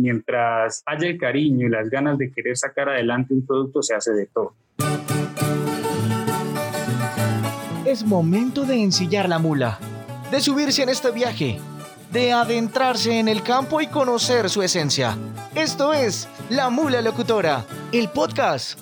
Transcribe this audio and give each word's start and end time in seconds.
mientras 0.00 0.82
haya 0.86 1.08
el 1.08 1.18
cariño 1.18 1.66
y 1.66 1.70
las 1.70 1.88
ganas 1.90 2.18
de 2.18 2.32
querer 2.32 2.56
sacar 2.56 2.88
adelante 2.88 3.34
un 3.34 3.46
producto, 3.46 3.82
se 3.82 3.94
hace 3.94 4.12
de 4.12 4.26
todo. 4.26 4.54
Es 7.84 8.04
momento 8.04 8.64
de 8.64 8.82
ensillar 8.82 9.28
la 9.28 9.38
mula, 9.38 9.78
de 10.30 10.40
subirse 10.40 10.82
en 10.82 10.88
este 10.88 11.10
viaje, 11.10 11.58
de 12.12 12.32
adentrarse 12.32 13.18
en 13.18 13.28
el 13.28 13.42
campo 13.42 13.80
y 13.80 13.86
conocer 13.86 14.48
su 14.48 14.62
esencia. 14.62 15.16
Esto 15.54 15.92
es 15.92 16.28
La 16.48 16.70
Mula 16.70 17.02
Locutora, 17.02 17.64
el 17.92 18.08
podcast. 18.08 18.78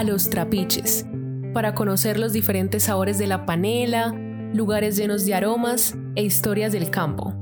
A 0.00 0.02
los 0.02 0.30
trapiches 0.30 1.04
para 1.52 1.74
conocer 1.74 2.18
los 2.18 2.32
diferentes 2.32 2.84
sabores 2.84 3.18
de 3.18 3.26
la 3.26 3.44
panela, 3.44 4.14
lugares 4.54 4.96
llenos 4.96 5.26
de 5.26 5.34
aromas 5.34 5.94
e 6.14 6.22
historias 6.22 6.72
del 6.72 6.88
campo. 6.88 7.34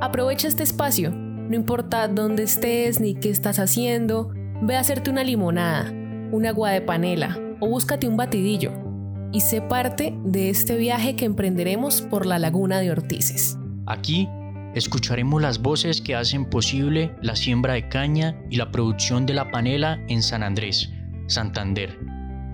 Aprovecha 0.00 0.46
este 0.46 0.62
espacio, 0.62 1.10
no 1.10 1.56
importa 1.56 2.06
dónde 2.06 2.44
estés 2.44 3.00
ni 3.00 3.16
qué 3.16 3.30
estás 3.30 3.58
haciendo, 3.58 4.30
ve 4.62 4.76
a 4.76 4.80
hacerte 4.80 5.10
una 5.10 5.24
limonada, 5.24 5.90
un 6.30 6.46
agua 6.46 6.70
de 6.70 6.82
panela 6.82 7.36
o 7.58 7.66
búscate 7.66 8.06
un 8.06 8.16
batidillo 8.16 8.70
y 9.32 9.40
sé 9.40 9.60
parte 9.60 10.16
de 10.24 10.50
este 10.50 10.76
viaje 10.76 11.16
que 11.16 11.24
emprenderemos 11.24 12.00
por 12.00 12.26
la 12.26 12.38
laguna 12.38 12.78
de 12.78 12.92
Ortices. 12.92 13.58
Aquí 13.86 14.28
escucharemos 14.76 15.42
las 15.42 15.60
voces 15.60 16.00
que 16.00 16.14
hacen 16.14 16.48
posible 16.48 17.12
la 17.22 17.34
siembra 17.34 17.72
de 17.72 17.88
caña 17.88 18.40
y 18.50 18.56
la 18.56 18.70
producción 18.70 19.26
de 19.26 19.34
la 19.34 19.50
panela 19.50 19.98
en 20.06 20.22
San 20.22 20.44
Andrés, 20.44 20.92
Santander. 21.26 21.98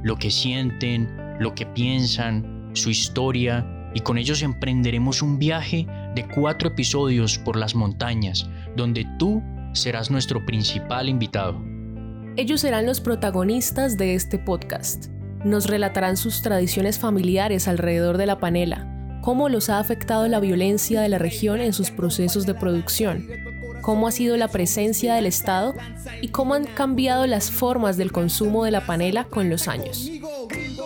Lo 0.03 0.17
que 0.17 0.31
sienten, 0.31 1.09
lo 1.39 1.55
que 1.55 1.67
piensan, 1.67 2.71
su 2.75 2.91
historia, 2.91 3.67
y 3.95 4.01
con 4.01 4.19
ellos 4.19 4.43
emprenderemos 4.43 5.23
un 5.23 5.39
viaje 5.39 5.87
de 6.15 6.27
cuatro 6.29 6.69
episodios 6.69 7.39
por 7.39 7.57
las 7.57 7.75
montañas, 7.75 8.49
donde 8.77 9.07
tú 9.19 9.43
serás 9.73 10.11
nuestro 10.11 10.45
principal 10.45 11.09
invitado. 11.09 11.63
Ellos 12.37 12.61
serán 12.61 12.87
los 12.87 13.01
protagonistas 13.01 13.97
de 13.97 14.15
este 14.15 14.39
podcast. 14.39 15.09
Nos 15.45 15.67
relatarán 15.67 16.17
sus 16.17 16.43
tradiciones 16.43 16.99
familiares 16.99 17.67
alrededor 17.67 18.19
de 18.19 18.27
la 18.27 18.39
panela, 18.39 19.19
cómo 19.23 19.49
los 19.49 19.69
ha 19.69 19.79
afectado 19.79 20.29
la 20.29 20.41
violencia 20.41 21.01
de 21.01 21.09
la 21.09 21.19
región 21.19 21.61
en 21.61 21.73
sus 21.73 21.91
procesos 21.91 22.47
de 22.47 22.55
producción, 22.55 23.27
cómo 23.81 24.09
ha 24.09 24.13
sido 24.13 24.37
la 24.37 24.49
presencia 24.49 25.15
del 25.15 25.27
Estado 25.27 25.75
y 26.21 26.29
cómo 26.29 26.55
han 26.55 26.65
cambiado 26.65 27.27
las 27.27 27.51
formas 27.51 27.97
del 27.97 28.13
consumo 28.13 28.65
de 28.65 28.71
la 28.71 28.87
panela 28.87 29.25
con 29.25 29.51
los 29.51 29.69
años. 29.69 30.11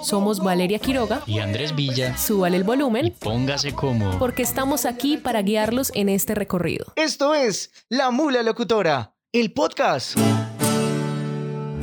Somos 0.02 0.40
Valeria 0.40 0.78
Quiroga 0.78 1.22
y 1.26 1.38
Andrés 1.38 1.74
Villa. 1.74 2.16
Súbale 2.16 2.56
el 2.56 2.64
volumen. 2.64 3.06
Y 3.06 3.10
póngase 3.10 3.72
cómodo. 3.72 4.18
Porque 4.18 4.42
estamos 4.42 4.84
aquí 4.84 5.16
para 5.16 5.42
guiarlos 5.42 5.90
en 5.94 6.08
este 6.08 6.34
recorrido. 6.34 6.92
Esto 6.96 7.34
es 7.34 7.70
La 7.88 8.10
Mula 8.10 8.42
Locutora, 8.42 9.14
el 9.32 9.52
podcast. 9.52 10.18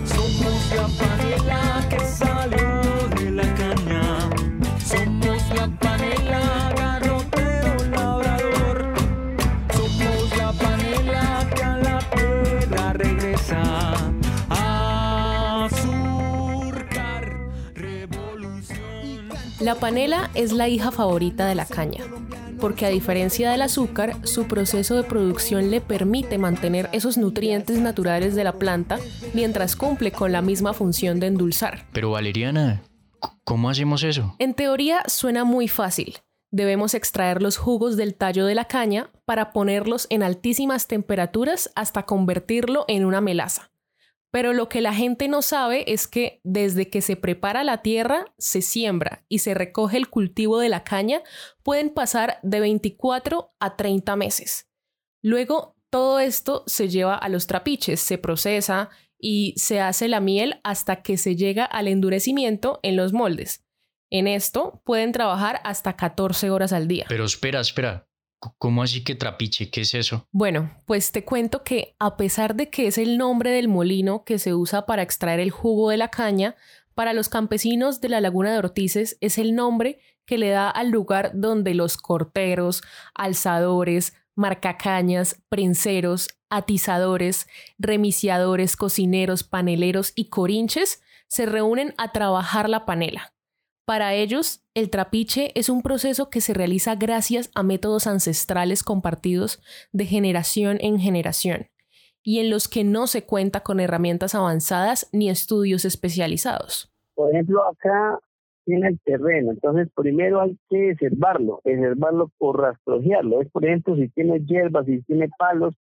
Somos 0.05 0.71
la 0.75 0.87
panela 0.99 1.87
que 1.89 2.30
La 19.71 19.79
panela 19.79 20.29
es 20.35 20.51
la 20.51 20.67
hija 20.67 20.91
favorita 20.91 21.47
de 21.47 21.55
la 21.55 21.65
caña, 21.65 22.03
porque 22.59 22.85
a 22.85 22.89
diferencia 22.89 23.51
del 23.51 23.61
azúcar, 23.61 24.17
su 24.27 24.43
proceso 24.43 24.97
de 24.97 25.03
producción 25.03 25.71
le 25.71 25.79
permite 25.79 26.37
mantener 26.37 26.89
esos 26.91 27.17
nutrientes 27.17 27.79
naturales 27.79 28.35
de 28.35 28.43
la 28.43 28.51
planta 28.51 28.99
mientras 29.33 29.77
cumple 29.77 30.11
con 30.11 30.33
la 30.33 30.41
misma 30.41 30.73
función 30.73 31.21
de 31.21 31.27
endulzar. 31.27 31.85
Pero 31.93 32.11
Valeriana, 32.11 32.81
¿cómo 33.45 33.69
hacemos 33.69 34.03
eso? 34.03 34.35
En 34.39 34.55
teoría 34.55 35.03
suena 35.07 35.45
muy 35.45 35.69
fácil. 35.69 36.17
Debemos 36.51 36.93
extraer 36.93 37.41
los 37.41 37.55
jugos 37.55 37.95
del 37.95 38.13
tallo 38.13 38.45
de 38.45 38.55
la 38.55 38.65
caña 38.65 39.09
para 39.23 39.53
ponerlos 39.53 40.05
en 40.09 40.21
altísimas 40.21 40.87
temperaturas 40.87 41.71
hasta 41.75 42.03
convertirlo 42.03 42.83
en 42.89 43.05
una 43.05 43.21
melaza. 43.21 43.70
Pero 44.31 44.53
lo 44.53 44.69
que 44.69 44.81
la 44.81 44.93
gente 44.93 45.27
no 45.27 45.41
sabe 45.41 45.91
es 45.91 46.07
que 46.07 46.39
desde 46.43 46.89
que 46.89 47.01
se 47.01 47.17
prepara 47.17 47.63
la 47.63 47.81
tierra, 47.81 48.33
se 48.37 48.61
siembra 48.61 49.25
y 49.27 49.39
se 49.39 49.53
recoge 49.53 49.97
el 49.97 50.09
cultivo 50.09 50.59
de 50.59 50.69
la 50.69 50.83
caña, 50.85 51.21
pueden 51.63 51.89
pasar 51.89 52.39
de 52.41 52.61
24 52.61 53.53
a 53.59 53.75
30 53.75 54.15
meses. 54.15 54.69
Luego, 55.21 55.75
todo 55.89 56.19
esto 56.19 56.63
se 56.67 56.87
lleva 56.87 57.15
a 57.15 57.27
los 57.27 57.45
trapiches, 57.45 57.99
se 57.99 58.17
procesa 58.17 58.89
y 59.19 59.53
se 59.57 59.81
hace 59.81 60.07
la 60.07 60.21
miel 60.21 60.61
hasta 60.63 61.03
que 61.03 61.17
se 61.17 61.35
llega 61.35 61.65
al 61.65 61.89
endurecimiento 61.89 62.79
en 62.83 62.95
los 62.95 63.11
moldes. 63.11 63.65
En 64.09 64.27
esto 64.27 64.81
pueden 64.85 65.11
trabajar 65.11 65.61
hasta 65.63 65.95
14 65.95 66.49
horas 66.49 66.73
al 66.73 66.87
día. 66.87 67.05
Pero 67.07 67.25
espera, 67.25 67.59
espera. 67.59 68.07
¿Cómo 68.57 68.81
así 68.81 69.03
que 69.03 69.15
trapiche? 69.15 69.69
¿Qué 69.69 69.81
es 69.81 69.93
eso? 69.93 70.27
Bueno, 70.31 70.71
pues 70.85 71.11
te 71.11 71.23
cuento 71.23 71.63
que 71.63 71.95
a 71.99 72.17
pesar 72.17 72.55
de 72.55 72.69
que 72.69 72.87
es 72.87 72.97
el 72.97 73.17
nombre 73.17 73.51
del 73.51 73.67
molino 73.67 74.23
que 74.23 74.39
se 74.39 74.55
usa 74.55 74.85
para 74.87 75.03
extraer 75.03 75.39
el 75.39 75.51
jugo 75.51 75.91
de 75.91 75.97
la 75.97 76.09
caña, 76.09 76.55
para 76.95 77.13
los 77.13 77.29
campesinos 77.29 78.01
de 78.01 78.09
la 78.09 78.19
laguna 78.19 78.51
de 78.51 78.57
Ortices 78.57 79.17
es 79.21 79.37
el 79.37 79.55
nombre 79.55 79.99
que 80.25 80.37
le 80.37 80.49
da 80.49 80.69
al 80.69 80.89
lugar 80.89 81.31
donde 81.35 81.75
los 81.75 81.97
corteros, 81.97 82.83
alzadores, 83.13 84.13
marcacañas, 84.35 85.41
prenseros, 85.49 86.29
atizadores, 86.49 87.47
remiciadores, 87.77 88.75
cocineros, 88.75 89.43
paneleros 89.43 90.13
y 90.15 90.29
corinches 90.29 91.01
se 91.27 91.45
reúnen 91.45 91.93
a 91.97 92.11
trabajar 92.11 92.69
la 92.69 92.85
panela. 92.85 93.33
Para 93.85 94.13
ellos, 94.13 94.63
el 94.73 94.89
trapiche 94.89 95.51
es 95.55 95.69
un 95.69 95.81
proceso 95.81 96.29
que 96.29 96.41
se 96.41 96.53
realiza 96.53 96.95
gracias 96.95 97.51
a 97.55 97.63
métodos 97.63 98.07
ancestrales 98.07 98.83
compartidos 98.83 99.61
de 99.91 100.05
generación 100.05 100.77
en 100.81 100.99
generación 100.99 101.67
y 102.23 102.39
en 102.39 102.49
los 102.49 102.67
que 102.67 102.83
no 102.83 103.07
se 103.07 103.25
cuenta 103.25 103.61
con 103.61 103.79
herramientas 103.79 104.35
avanzadas 104.35 105.09
ni 105.11 105.29
estudios 105.29 105.85
especializados. 105.85 106.93
Por 107.15 107.31
ejemplo, 107.31 107.63
acá 107.67 108.19
tiene 108.65 108.89
el 108.89 108.99
terreno, 108.99 109.51
entonces 109.51 109.89
primero 109.95 110.41
hay 110.41 110.55
que 110.69 110.95
preservarlo, 110.97 111.59
preservarlo 111.63 112.29
por 112.37 112.61
rastrojearlo. 112.61 113.41
Es, 113.41 113.49
por 113.49 113.65
ejemplo, 113.65 113.95
si 113.95 114.07
tiene 114.09 114.39
hierbas, 114.45 114.85
si 114.85 115.01
tiene 115.03 115.29
palos, 115.37 115.75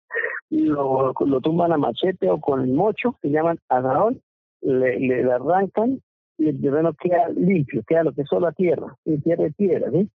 lo, 0.49 1.13
lo 1.13 1.41
tumban 1.41 1.73
a 1.73 1.77
machete 1.77 2.29
o 2.29 2.39
con 2.39 2.61
el 2.61 2.73
mocho, 2.73 3.17
se 3.21 3.29
llaman 3.29 3.59
asadón, 3.67 4.21
le, 4.61 4.97
le 4.99 5.31
arrancan 5.31 6.01
y 6.39 6.49
el 6.49 6.61
terreno 6.61 6.93
queda 6.93 7.29
limpio, 7.29 7.83
queda 7.85 8.03
lo 8.03 8.13
que 8.13 8.21
es 8.21 8.27
solo 8.27 8.51
tierra, 8.53 8.95
sin 9.03 9.21
tierra 9.21 9.47
y 9.47 9.51
piedra, 9.51 9.91
¿sí? 9.91 10.09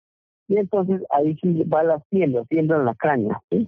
Y 0.48 0.58
entonces 0.58 1.02
ahí 1.09 1.36
sí 1.42 1.64
va 1.64 1.84
la 1.84 2.00
siembra, 2.09 2.44
siembran 2.46 2.86
la 2.86 2.94
caña, 2.96 3.40
¿sí? 3.50 3.68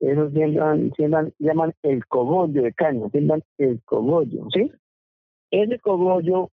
Eso 0.00 0.30
siembran, 0.30 0.92
siembran, 0.96 1.32
llaman 1.38 1.74
el 1.82 2.06
cogollo 2.06 2.62
de 2.62 2.72
caña, 2.72 3.08
siembran 3.10 3.42
el 3.58 3.80
cogollo, 3.84 4.46
¿sí? 4.52 4.72
Ese 5.50 5.78
cogollo 5.78 6.48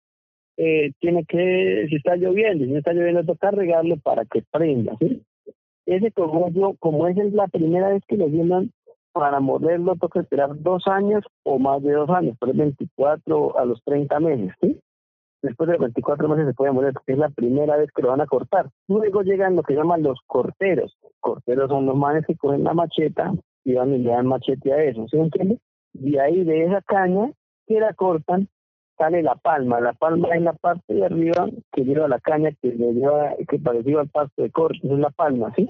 eh, 0.56 0.92
tiene 0.98 1.24
que, 1.24 1.86
si 1.88 1.96
está 1.96 2.16
lloviendo, 2.16 2.64
si 2.64 2.72
no 2.72 2.78
está 2.78 2.92
lloviendo, 2.92 3.24
toca 3.24 3.52
regarlo 3.52 3.96
para 3.98 4.24
que 4.24 4.42
prenda, 4.50 4.96
¿sí? 4.98 5.22
Ese 5.86 6.10
cogollo, 6.10 6.74
como 6.80 7.06
es 7.06 7.16
la 7.32 7.46
primera 7.46 7.90
vez 7.90 8.02
que 8.08 8.16
lo 8.16 8.28
siembran, 8.28 8.72
para 9.12 9.40
morderlo 9.40 9.94
toca 9.96 10.20
esperar 10.20 10.50
dos 10.62 10.86
años 10.86 11.22
o 11.42 11.58
más 11.58 11.82
de 11.82 11.92
dos 11.92 12.10
años, 12.10 12.36
por 12.38 12.54
24 12.54 13.58
a 13.58 13.64
los 13.64 13.82
30 13.84 14.18
meses, 14.20 14.52
¿sí? 14.60 14.80
Después 15.42 15.68
de 15.68 15.76
24 15.76 16.28
meses 16.28 16.46
se 16.46 16.54
puede 16.54 16.72
morir 16.72 16.92
porque 16.92 17.12
es 17.12 17.18
la 17.18 17.28
primera 17.28 17.76
vez 17.76 17.90
que 17.92 18.02
lo 18.02 18.10
van 18.10 18.20
a 18.20 18.26
cortar. 18.26 18.70
Luego 18.86 19.22
llegan 19.22 19.56
lo 19.56 19.64
que 19.64 19.74
llaman 19.74 20.02
los 20.02 20.20
corteros. 20.26 20.96
Corteros 21.18 21.68
son 21.68 21.86
los 21.86 21.96
manes 21.96 22.24
que 22.26 22.36
cogen 22.36 22.62
la 22.62 22.74
macheta 22.74 23.32
y 23.64 23.74
van 23.74 23.92
y 23.92 23.98
le 23.98 24.10
dan 24.10 24.26
machete 24.26 24.72
a 24.72 24.82
eso, 24.84 25.06
¿sí 25.08 25.16
me 25.16 25.24
entiende? 25.24 25.58
Y 25.94 26.16
ahí 26.18 26.44
de 26.44 26.64
esa 26.64 26.80
caña 26.82 27.32
que 27.66 27.80
la 27.80 27.92
cortan 27.92 28.48
sale 28.96 29.22
la 29.22 29.34
palma. 29.34 29.80
La 29.80 29.92
palma 29.94 30.28
es 30.34 30.42
la 30.42 30.52
parte 30.52 30.94
de 30.94 31.04
arriba 31.04 31.48
que 31.72 31.84
lleva 31.84 32.06
la 32.06 32.20
caña 32.20 32.50
que 32.60 32.68
le 32.68 32.92
lleva, 32.92 33.34
que 33.48 33.58
parecía 33.58 34.00
al 34.00 34.08
pasto 34.08 34.42
de 34.42 34.50
corte, 34.50 34.78
es 34.82 34.98
la 34.98 35.10
palma, 35.10 35.52
¿sí? 35.56 35.68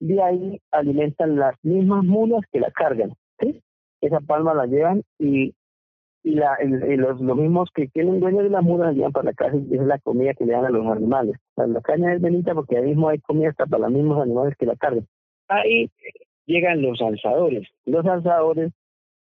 De 0.00 0.20
ahí 0.20 0.60
alimentan 0.72 1.36
las 1.36 1.54
mismas 1.62 2.04
mulas 2.04 2.42
que 2.50 2.58
la 2.58 2.72
cargan, 2.72 3.14
¿sí? 3.38 3.62
Esa 4.00 4.18
palma 4.20 4.52
la 4.52 4.66
llevan 4.66 5.02
y 5.18 5.54
y, 6.24 6.34
la, 6.34 6.56
y 6.62 6.96
los, 6.96 7.20
los 7.20 7.36
mismos 7.36 7.70
que 7.74 7.88
tienen 7.88 8.20
dueños 8.20 8.44
de 8.44 8.60
mulas 8.60 8.88
las 8.88 8.96
llevan 8.96 9.12
para 9.12 9.24
la 9.26 9.32
casa 9.32 9.56
y 9.56 9.74
es 9.74 9.82
la 9.82 9.98
comida 9.98 10.34
que 10.34 10.44
le 10.44 10.52
dan 10.52 10.64
a 10.64 10.70
los 10.70 10.86
animales. 10.86 11.36
La 11.56 11.80
caña 11.80 12.14
es 12.14 12.20
bonita 12.20 12.54
porque 12.54 12.76
ahí 12.76 12.84
mismo 12.84 13.08
hay 13.08 13.18
comida 13.18 13.50
hasta 13.50 13.66
para 13.66 13.84
los 13.84 13.92
mismos 13.92 14.22
animales 14.22 14.54
que 14.56 14.66
la 14.66 14.76
cargan. 14.76 15.06
Ahí 15.48 15.90
llegan 16.46 16.82
los 16.82 17.00
alzadores. 17.00 17.68
Los 17.84 18.06
alzadores 18.06 18.72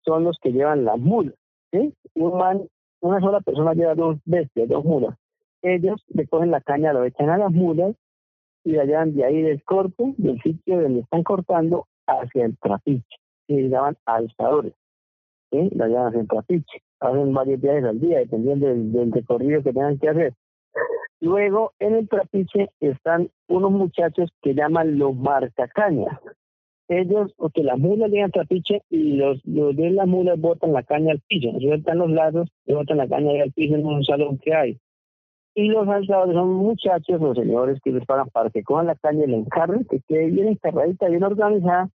son 0.05 0.25
los 0.25 0.37
que 0.43 0.53
llevan 0.53 0.85
las 0.85 0.99
mulas. 0.99 1.35
Un 1.73 2.39
man, 2.39 2.63
una 3.01 3.21
sola 3.21 3.41
persona 3.41 3.75
lleva 3.75 3.95
dos 3.95 4.19
bestias, 4.25 4.69
dos 4.69 4.85
mulas. 4.85 5.17
Ellos 5.63 6.03
recogen 6.09 6.51
la 6.51 6.61
caña, 6.61 6.93
lo 6.93 7.05
echan 7.05 7.31
a 7.31 7.39
las 7.39 7.53
mulas 7.53 7.95
y 8.65 8.73
la 8.73 8.85
llevan 8.85 9.15
de 9.15 9.25
ahí 9.25 9.43
del 9.43 9.63
corte, 9.63 10.15
del 10.17 10.41
sitio 10.43 10.81
donde 10.81 11.01
están 11.01 11.23
cortando, 11.23 11.87
hacia 12.07 12.47
el 12.47 12.59
trapiche. 12.59 13.17
Y 13.47 13.69
llaman 13.69 13.97
alzadores. 14.07 14.75
¿Sí? 15.51 15.71
La 15.75 15.89
llevan 15.89 16.15
el 16.15 16.29
trapiche. 16.29 16.83
Hacen 17.01 17.33
varios 17.33 17.61
viajes 17.61 17.85
al 17.85 18.01
día, 18.01 18.19
dependiendo 18.19 18.67
del, 18.67 18.93
del 18.93 19.13
recorrido 19.13 19.63
que 19.63 19.73
tengan 19.73 19.99
que 19.99 20.09
hacer. 20.09 20.35
Luego, 21.21 21.73
en 21.79 21.95
el 21.95 22.09
trapiche 22.09 22.71
están 22.81 23.31
unos 23.49 23.71
muchachos 23.71 24.31
que 24.41 24.55
llaman 24.55 24.99
los 24.99 25.15
marcacañas. 25.15 26.19
Ellos, 26.89 27.33
porque 27.37 27.63
las 27.63 27.79
mulas 27.79 28.11
llegan 28.11 28.27
al 28.27 28.33
trapiche 28.33 28.83
y 28.91 29.13
los, 29.13 29.41
los 29.45 29.77
de 29.77 29.91
las 29.91 30.09
mulas 30.09 30.41
botan 30.41 30.73
la 30.73 30.83
caña 30.83 31.13
al 31.13 31.21
piso, 31.21 31.51
sueltan 31.61 31.99
los 31.99 32.11
lados 32.11 32.49
y 32.67 32.73
botan 32.73 32.97
la 32.97 33.07
caña 33.07 33.43
al 33.43 33.53
piso 33.53 33.77
en 33.77 33.87
un 33.87 34.03
salón 34.03 34.39
que 34.39 34.55
hay. 34.55 34.79
Y 35.55 35.69
los 35.69 35.87
alzadores 35.87 36.35
son 36.35 36.49
muchachos 36.49 37.21
o 37.21 37.35
señores 37.35 37.79
que 37.85 37.93
les 37.93 38.05
pagan 38.07 38.29
para 38.31 38.51
que 38.51 38.63
cojan 38.63 38.87
la 38.87 38.95
caña 38.95 39.25
y 39.25 39.31
la 39.31 39.37
encarren, 39.37 39.85
que 39.85 40.01
quede 40.09 40.31
bien 40.31 40.49
encarradita, 40.49 41.09
bien 41.09 41.23
organizada, 41.23 41.91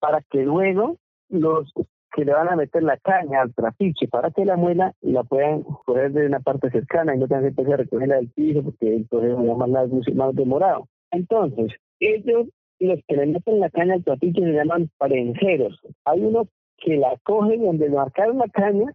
para 0.00 0.22
que 0.22 0.42
luego 0.42 0.96
los 1.28 1.72
que 2.14 2.24
le 2.24 2.32
van 2.32 2.48
a 2.48 2.56
meter 2.56 2.82
la 2.82 2.96
caña 2.96 3.42
al 3.42 3.54
trapiche 3.54 4.08
para 4.08 4.30
que 4.30 4.44
la 4.44 4.56
muela 4.56 4.92
la 5.00 5.22
puedan 5.24 5.62
coger 5.62 6.12
de 6.12 6.26
una 6.26 6.40
parte 6.40 6.70
cercana 6.70 7.14
y 7.14 7.18
no 7.18 7.26
tengan 7.28 7.44
que 7.44 7.48
empezar 7.48 7.74
a 7.74 7.76
recogerla 7.78 8.16
del 8.16 8.30
piso 8.30 8.62
porque 8.62 8.96
el 8.96 9.06
proceso 9.06 9.40
es 9.40 9.56
más 9.56 9.68
largo 9.68 10.00
más 10.14 10.34
demorado. 10.34 10.88
Entonces, 11.12 11.72
ellos, 12.00 12.48
los 12.78 12.98
que 13.06 13.16
le 13.16 13.26
meten 13.26 13.60
la 13.60 13.70
caña 13.70 13.94
al 13.94 14.04
trapiche 14.04 14.40
se 14.40 14.52
llaman 14.52 14.90
parenceros. 14.98 15.78
Hay 16.04 16.20
uno 16.24 16.46
que 16.78 16.96
la 16.96 17.14
coge 17.24 17.58
donde 17.58 17.90
marcaron 17.90 18.38
la 18.38 18.48
caña, 18.48 18.86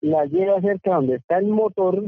la 0.00 0.26
lleva 0.26 0.60
cerca 0.60 0.94
donde 0.96 1.16
está 1.16 1.38
el 1.38 1.46
motor, 1.46 2.02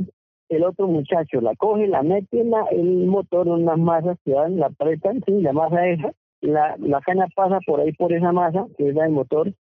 el 0.50 0.64
otro 0.64 0.86
muchacho 0.86 1.40
la 1.40 1.54
coge, 1.56 1.86
la 1.86 2.02
mete 2.02 2.40
en 2.40 2.50
la- 2.50 2.66
el 2.70 3.06
motor 3.06 3.46
en 3.46 3.54
unas 3.54 3.78
masas 3.78 4.18
que 4.24 4.34
van, 4.34 4.58
la 4.58 4.66
apretan, 4.66 5.22
sí, 5.26 5.40
la 5.40 5.52
masa 5.52 5.88
esa, 5.88 6.12
la, 6.42 6.76
la 6.78 7.00
caña 7.00 7.26
pasa 7.34 7.58
por 7.66 7.80
ahí 7.80 7.92
por 7.92 8.12
esa 8.12 8.32
masa, 8.32 8.66
que 8.76 8.88
es 8.90 8.94
la 8.94 9.04
del 9.04 9.12
motor, 9.12 9.52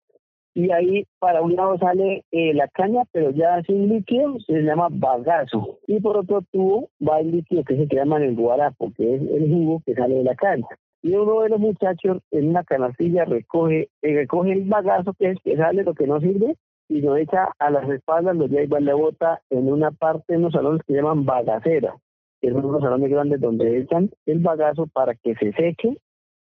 y 0.54 0.70
ahí 0.70 1.04
para 1.18 1.42
un 1.42 1.56
lado 1.56 1.76
sale 1.78 2.24
eh, 2.30 2.54
la 2.54 2.68
caña, 2.68 3.02
pero 3.12 3.30
ya 3.30 3.60
sin 3.62 3.88
líquido, 3.88 4.38
se 4.46 4.62
llama 4.62 4.88
bagazo. 4.90 5.80
Y 5.88 6.00
por 6.00 6.16
otro 6.16 6.42
tubo 6.52 6.90
va 7.06 7.20
el 7.20 7.32
líquido 7.32 7.64
que 7.64 7.76
se 7.76 7.86
llama 7.86 8.18
el 8.18 8.36
guarapo, 8.36 8.92
que 8.96 9.16
es 9.16 9.22
el 9.22 9.50
jugo 9.50 9.82
que 9.84 9.94
sale 9.94 10.14
de 10.14 10.24
la 10.24 10.36
caña. 10.36 10.66
Y 11.02 11.14
uno 11.16 11.40
de 11.42 11.50
los 11.50 11.60
muchachos 11.60 12.22
en 12.30 12.50
una 12.50 12.62
canastilla 12.62 13.24
recoge, 13.24 13.88
eh, 14.00 14.14
recoge 14.14 14.52
el 14.52 14.64
bagazo 14.64 15.12
que 15.14 15.30
es 15.32 15.38
que 15.42 15.56
sale 15.56 15.82
lo 15.82 15.92
que 15.92 16.06
no 16.06 16.20
sirve 16.20 16.54
y 16.88 17.00
lo 17.00 17.16
echa 17.16 17.48
a 17.58 17.70
las 17.70 17.88
espaldas, 17.90 18.36
lo 18.36 18.46
lleva 18.46 18.62
igual 18.62 18.84
la 18.84 18.94
bota 18.94 19.42
en 19.50 19.70
una 19.70 19.90
parte, 19.90 20.34
en 20.34 20.40
unos 20.40 20.52
salones 20.52 20.82
que 20.86 20.94
llaman 20.94 21.24
bagacera, 21.24 21.96
que 22.40 22.50
son 22.50 22.64
unos 22.64 22.80
salones 22.80 23.10
grandes 23.10 23.40
donde 23.40 23.78
echan 23.78 24.10
el 24.26 24.38
bagazo 24.38 24.86
para 24.86 25.14
que 25.14 25.34
se 25.34 25.52
seque. 25.52 25.96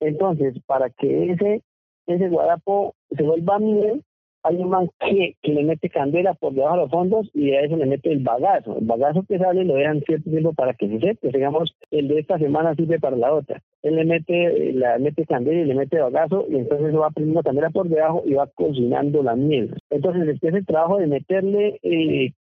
Entonces, 0.01 0.55
para 0.67 0.91
que 0.91 1.33
ese 1.33 1.63
ese 2.07 2.29
guarapo 2.29 2.95
se 3.11 3.23
vuelva 3.23 3.59
miel, 3.59 4.03
hay 4.47 4.57
un 4.57 4.71
man 4.71 4.89
que, 5.01 5.35
que 5.43 5.53
le 5.53 5.65
mete 5.65 5.91
candela 5.91 6.35
por 6.35 6.53
debajo 6.53 6.77
de 6.77 6.83
los 6.83 6.91
fondos 6.91 7.31
y 7.35 7.51
a 7.51 7.63
eso 7.63 7.77
le 7.77 7.87
mete 7.87 8.13
el 8.13 8.23
bagazo. 8.23 8.79
El 8.79 8.87
bagazo 8.87 9.25
que 9.29 9.39
sale 9.39 9.65
lo 9.65 9.75
dejan 9.75 10.03
cierto 10.03 10.31
tiempo 10.31 10.53
para 10.53 10.75
que 10.75 10.89
se 10.89 11.01
seque. 11.01 11.31
Digamos, 11.33 11.75
el 11.91 12.07
de 12.07 12.21
esta 12.21 12.39
semana 12.39 12.75
sirve 12.77 13.01
para 13.01 13.17
la 13.17 13.35
otra. 13.35 13.61
Él 13.83 13.97
le 13.97 14.05
mete, 14.05 14.73
la 14.73 14.99
mete 14.99 15.27
candela 15.27 15.61
y 15.61 15.65
le 15.65 15.75
mete 15.75 15.99
bagazo 15.99 16.47
y 16.49 16.57
entonces 16.57 16.95
va 16.95 17.11
prendiendo 17.11 17.43
candela 17.43 17.71
por 17.71 17.89
debajo 17.89 18.23
y 18.25 18.35
va 18.35 18.47
cocinando 18.55 19.23
la 19.23 19.35
miel. 19.35 19.75
Entonces 19.91 20.27
después 20.27 20.55
el 20.55 20.65
trabajo 20.65 20.99
de 20.99 21.09
meterle 21.09 21.81
eh, 21.83 22.33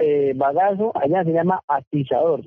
eh, 0.00 0.32
bagazo, 0.34 0.92
allá 0.96 1.22
se 1.22 1.32
llama 1.32 1.60
atizador. 1.68 2.40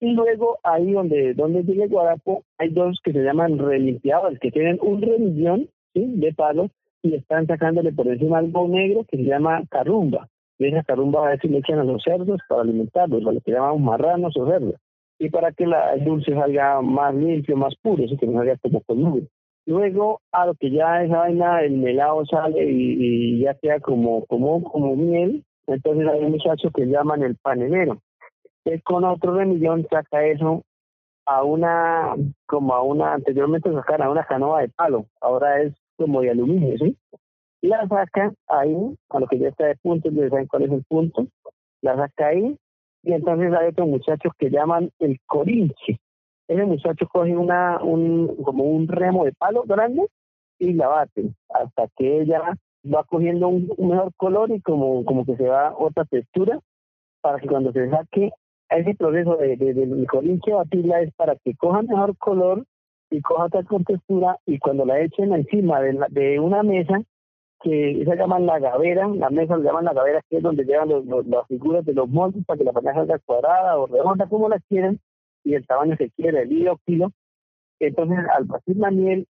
Y 0.00 0.12
luego 0.12 0.58
ahí 0.62 0.92
donde, 0.92 1.34
donde 1.34 1.62
llega 1.62 1.84
el 1.84 1.90
guarapo, 1.90 2.42
hay 2.58 2.70
dos 2.70 3.00
que 3.02 3.12
se 3.12 3.22
llaman 3.22 3.58
relimpiadores, 3.58 4.38
que 4.38 4.50
tienen 4.50 4.78
un 4.82 5.00
remillón 5.00 5.68
¿sí? 5.94 6.04
de 6.16 6.32
palo 6.32 6.70
y 7.02 7.14
están 7.14 7.46
sacándole 7.46 7.92
por 7.92 8.06
encima 8.08 8.38
algo 8.38 8.68
negro 8.68 9.04
que 9.08 9.16
se 9.16 9.24
llama 9.24 9.62
carrumba. 9.70 10.28
Y 10.58 10.66
esa 10.66 10.82
carrumba 10.82 11.26
a 11.26 11.30
veces 11.30 11.50
le 11.50 11.58
echan 11.58 11.78
a 11.78 11.84
los 11.84 12.02
cerdos 12.02 12.40
para 12.48 12.62
alimentarlos, 12.62 13.22
lo 13.22 13.40
que 13.40 13.52
llamamos 13.52 13.80
marranos 13.80 14.36
o 14.36 14.46
cerdos. 14.46 14.74
Y 15.18 15.30
para 15.30 15.52
que 15.52 15.66
la, 15.66 15.94
el 15.94 16.04
dulce 16.04 16.34
salga 16.34 16.80
más 16.82 17.14
limpio, 17.14 17.56
más 17.56 17.74
puro, 17.82 18.04
así 18.04 18.16
que 18.16 18.26
no 18.26 18.38
salga 18.38 18.56
como 18.58 18.80
con 18.82 19.00
nube. 19.00 19.28
Luego, 19.66 20.20
a 20.32 20.46
lo 20.46 20.54
que 20.54 20.70
ya 20.70 21.02
esa 21.02 21.18
vaina, 21.18 21.62
el 21.62 21.78
melado 21.78 22.24
sale 22.26 22.64
y, 22.70 23.36
y 23.36 23.40
ya 23.40 23.54
queda 23.54 23.80
como, 23.80 24.26
como, 24.26 24.62
como 24.64 24.96
miel, 24.96 25.44
entonces 25.66 26.08
hay 26.08 26.24
un 26.24 26.32
muchacho 26.32 26.70
que 26.70 26.86
llaman 26.86 27.22
el 27.22 27.36
panelero. 27.36 27.98
Él 28.64 28.82
con 28.82 29.04
otro 29.04 29.34
remillón 29.34 29.86
saca 29.90 30.24
eso 30.26 30.62
a 31.26 31.44
una, 31.44 32.14
como 32.46 32.74
a 32.74 32.82
una, 32.82 33.14
anteriormente 33.14 33.72
sacaban 33.72 34.02
a 34.02 34.10
una 34.10 34.24
canoa 34.24 34.62
de 34.62 34.68
palo, 34.68 35.06
ahora 35.20 35.62
es 35.62 35.74
como 36.04 36.22
de 36.22 36.30
aluminio, 36.30 36.76
¿sí? 36.78 36.96
La 37.62 37.86
saca 37.88 38.32
ahí, 38.48 38.96
a 39.10 39.20
lo 39.20 39.26
que 39.26 39.38
ya 39.38 39.48
está 39.48 39.66
de 39.66 39.76
punto, 39.76 40.10
ya 40.10 40.28
saben 40.30 40.46
cuál 40.46 40.62
es 40.62 40.72
el 40.72 40.84
punto, 40.84 41.26
la 41.82 41.94
saca 41.96 42.28
ahí, 42.28 42.56
y 43.02 43.12
entonces 43.12 43.52
hay 43.52 43.68
otros 43.68 43.88
muchachos 43.88 44.32
que 44.38 44.50
llaman 44.50 44.90
el 44.98 45.18
corinche. 45.26 45.98
Ese 46.48 46.64
muchacho 46.64 47.06
coge 47.06 47.36
una, 47.36 47.82
un, 47.82 48.34
como 48.42 48.64
un 48.64 48.88
remo 48.88 49.24
de 49.24 49.32
palo 49.32 49.62
grande 49.64 50.06
y 50.58 50.72
la 50.72 50.88
bate 50.88 51.32
hasta 51.48 51.86
que 51.96 52.22
ella 52.22 52.54
va 52.84 53.04
cogiendo 53.04 53.48
un, 53.48 53.72
un 53.76 53.88
mejor 53.90 54.12
color 54.16 54.50
y 54.50 54.60
como, 54.60 55.04
como 55.04 55.24
que 55.24 55.36
se 55.36 55.46
va 55.46 55.74
otra 55.76 56.04
textura 56.06 56.58
para 57.20 57.38
que 57.38 57.46
cuando 57.46 57.72
se 57.72 57.88
saque 57.90 58.32
ese 58.70 58.94
proceso 58.94 59.36
de, 59.36 59.56
de, 59.56 59.74
del 59.74 60.06
corinche 60.06 60.52
batirla 60.52 61.02
es 61.02 61.12
para 61.14 61.36
que 61.36 61.54
coja 61.54 61.82
mejor 61.82 62.16
color 62.16 62.64
y 63.10 63.20
coja 63.20 63.44
otra 63.46 63.62
con 63.64 63.84
textura 63.84 64.38
y 64.46 64.58
cuando 64.58 64.84
la 64.84 65.00
echen 65.00 65.32
encima 65.34 65.80
de, 65.80 65.94
la- 65.94 66.06
de 66.10 66.38
una 66.40 66.62
mesa 66.62 67.02
que 67.62 68.00
esa 68.02 68.14
llaman 68.14 68.46
la 68.46 68.58
gavera, 68.58 69.06
la 69.08 69.28
mesa 69.30 69.56
la 69.56 69.64
llaman 69.64 69.84
la 69.84 69.92
gavera 69.92 70.22
que 70.30 70.38
es 70.38 70.42
donde 70.42 70.64
llevan 70.64 70.88
los, 70.88 71.04
los- 71.06 71.26
las 71.26 71.46
figuras 71.46 71.84
de 71.84 71.92
los 71.94 72.08
moldes 72.08 72.44
para 72.46 72.58
que 72.58 72.64
la 72.64 72.72
panela 72.72 72.94
salga 72.94 73.18
cuadrada 73.18 73.78
o 73.78 73.86
redonda 73.86 74.26
como 74.28 74.48
la 74.48 74.58
quieren 74.60 74.98
y 75.44 75.54
el 75.54 75.66
tamaño 75.66 75.96
que 75.96 76.10
quiera, 76.10 76.40
el 76.42 76.52
hilo, 76.52 76.78
kilo. 76.86 77.10
Entonces 77.80 78.18
al 78.36 78.44
batir 78.44 78.76
la 78.76 78.90
miel 78.90 79.26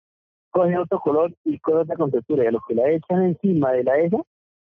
coge 0.50 0.76
otro 0.78 1.00
color 1.00 1.32
y 1.44 1.58
coge 1.58 1.78
otra 1.78 1.96
con 1.96 2.10
textura 2.10 2.44
y 2.44 2.46
a 2.48 2.50
los 2.50 2.62
que 2.66 2.74
la 2.74 2.90
echan 2.90 3.22
encima 3.24 3.72
de 3.72 3.84
la 3.84 3.98
esa 3.98 4.18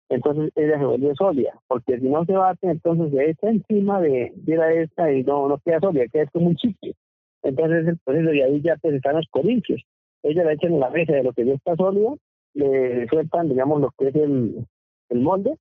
entonces 0.09 0.53
ella 0.57 0.79
se 0.79 0.85
vuelve 0.85 1.15
sólida, 1.15 1.59
porque 1.69 1.99
si 1.99 2.07
no 2.09 2.25
se 2.27 2.33
bate, 2.35 2.69
entonces 2.71 3.11
se 3.13 3.31
echa 3.31 3.49
encima 3.49 3.99
de, 4.01 4.31
de 4.37 4.57
la 4.57 4.71
esta 4.73 5.11
y 5.11 5.23
no, 5.25 5.49
no 5.49 5.57
queda 5.65 5.81
sólida, 5.81 6.05
queda 6.13 6.27
como 6.27 6.49
un 6.49 6.57
chicle. 6.57 6.95
Entonces 7.43 7.87
el 7.87 7.99
proceso 7.99 8.33
y 8.33 8.41
ahí 8.43 8.61
ya 8.63 8.77
pues, 8.81 8.95
están 8.95 9.17
los 9.17 9.27
corintios. 9.31 9.83
Ella 10.23 10.45
la 10.45 10.53
echan 10.53 10.75
en 10.75 10.81
la 10.81 10.91
mesa 10.91 11.13
de 11.13 11.25
lo 11.25 11.33
que 11.33 11.45
ya 11.45 11.55
está 11.55 11.75
sólido, 11.77 12.19
le 12.55 13.07
sueltan, 13.09 13.49
digamos, 13.49 13.81
lo 13.81 13.91
que 13.99 14.09
es 14.09 14.15
el, 14.15 14.67
molde, 15.11 15.57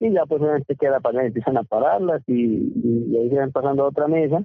y 0.00 0.12
ya 0.12 0.26
pues 0.26 0.42
obviamente 0.42 0.74
queda 0.76 1.00
panela 1.00 1.24
y 1.24 1.26
empiezan 1.28 1.56
a 1.56 1.62
pararlas 1.62 2.22
y 2.26 3.16
ahí 3.16 3.30
se 3.30 3.36
van 3.36 3.52
pasando 3.52 3.84
a 3.84 3.88
otra 3.88 4.08
mesa. 4.08 4.42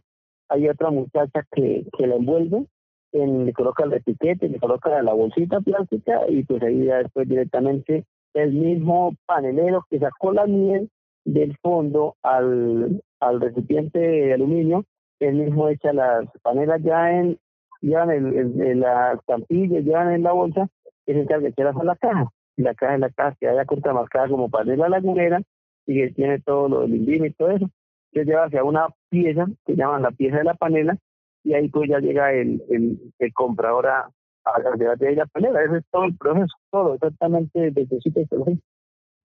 Hay 0.50 0.68
otra 0.68 0.92
muchacha 0.92 1.46
que, 1.52 1.86
que 1.98 2.08
la 2.08 2.16
envuelve, 2.16 2.66
en, 3.14 3.46
le 3.46 3.54
coloca 3.54 3.84
el 3.84 3.94
etiquete, 3.94 4.50
le 4.50 4.60
coloca 4.60 5.02
la 5.02 5.14
bolsita 5.14 5.62
plástica 5.62 6.22
y 6.30 6.44
pues 6.44 6.62
ahí 6.64 6.86
ya 6.86 6.98
después 6.98 7.28
directamente 7.28 8.06
el 8.34 8.54
mismo 8.54 9.16
panelero 9.26 9.86
que 9.90 10.00
sacó 10.00 10.32
la 10.32 10.46
miel 10.46 10.90
del 11.26 11.58
fondo 11.62 12.16
al, 12.24 13.02
al 13.20 13.42
recipiente 13.42 14.00
de 14.00 14.34
aluminio, 14.34 14.86
él 15.28 15.36
mismo 15.36 15.70
echa 15.70 15.94
las 15.94 16.26
panelas 16.42 16.82
ya 16.84 17.12
en, 17.12 17.40
en, 17.82 18.12
el, 18.12 18.38
en, 18.38 18.62
en 18.62 18.80
la 18.80 19.14
estampilla, 19.14 19.80
ya 19.80 20.14
en 20.14 20.24
la 20.24 20.32
bolsa, 20.34 20.68
y 21.06 21.14
se 21.14 21.22
encarga 21.22 21.44
de 21.44 21.50
echarlas 21.50 21.78
a 21.78 21.84
la 21.84 21.96
caja. 21.96 22.30
Y 22.58 22.64
la 22.64 22.76
caja 22.76 22.96
es 22.96 23.00
la 23.00 23.10
caja 23.10 23.38
que 23.40 23.48
haya 23.48 23.66
contramarcada 23.66 24.28
como 24.28 24.50
panela 24.50 24.90
lagunera 24.90 25.42
y 25.86 25.96
que 25.96 26.14
tiene 26.14 26.40
todo 26.40 26.70
lo 26.70 26.82
del 26.82 26.96
indígena 26.96 27.28
y 27.28 27.34
todo 27.34 27.52
eso. 27.52 27.70
Se 28.14 28.26
lleva 28.26 28.46
hacia 28.46 28.64
una 28.64 28.88
pieza 29.10 29.48
que 29.66 29.76
llaman 29.76 30.02
la 30.02 30.12
pieza 30.12 30.38
de 30.38 30.44
la 30.44 30.56
panela 30.56 30.98
y 31.44 31.54
ahí 31.54 31.70
pues 31.70 31.90
ya 31.90 32.00
llega 32.00 32.34
el, 32.34 32.62
el, 32.70 33.14
el 33.18 33.34
comprador 33.34 33.88
a, 33.88 34.10
a 34.44 34.60
la 34.60 34.96
de 34.96 35.16
la 35.16 35.26
panela. 35.28 35.64
Ese 35.64 35.78
es 35.78 35.86
todo 35.92 36.04
el 36.04 36.18
proceso, 36.18 36.54
todo, 36.70 36.96
exactamente 36.96 37.72
desde 37.72 37.96
el 37.96 38.02
sitio 38.02 38.28
el 38.30 38.44
fin. 38.44 38.62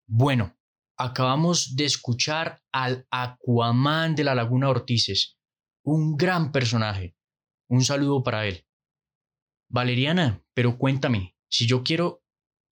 Bueno, 0.06 0.50
acabamos 0.98 1.74
de 1.76 1.84
escuchar 1.84 2.58
al 2.72 3.06
Aquaman 3.10 4.14
de 4.14 4.24
la 4.24 4.34
Laguna 4.34 4.68
Ortices, 4.68 5.38
un 5.82 6.16
gran 6.16 6.52
personaje. 6.52 7.16
Un 7.68 7.84
saludo 7.84 8.22
para 8.22 8.46
él. 8.46 8.64
Valeriana, 9.68 10.42
pero 10.54 10.78
cuéntame, 10.78 11.34
si 11.48 11.66
yo 11.66 11.82
quiero 11.82 12.22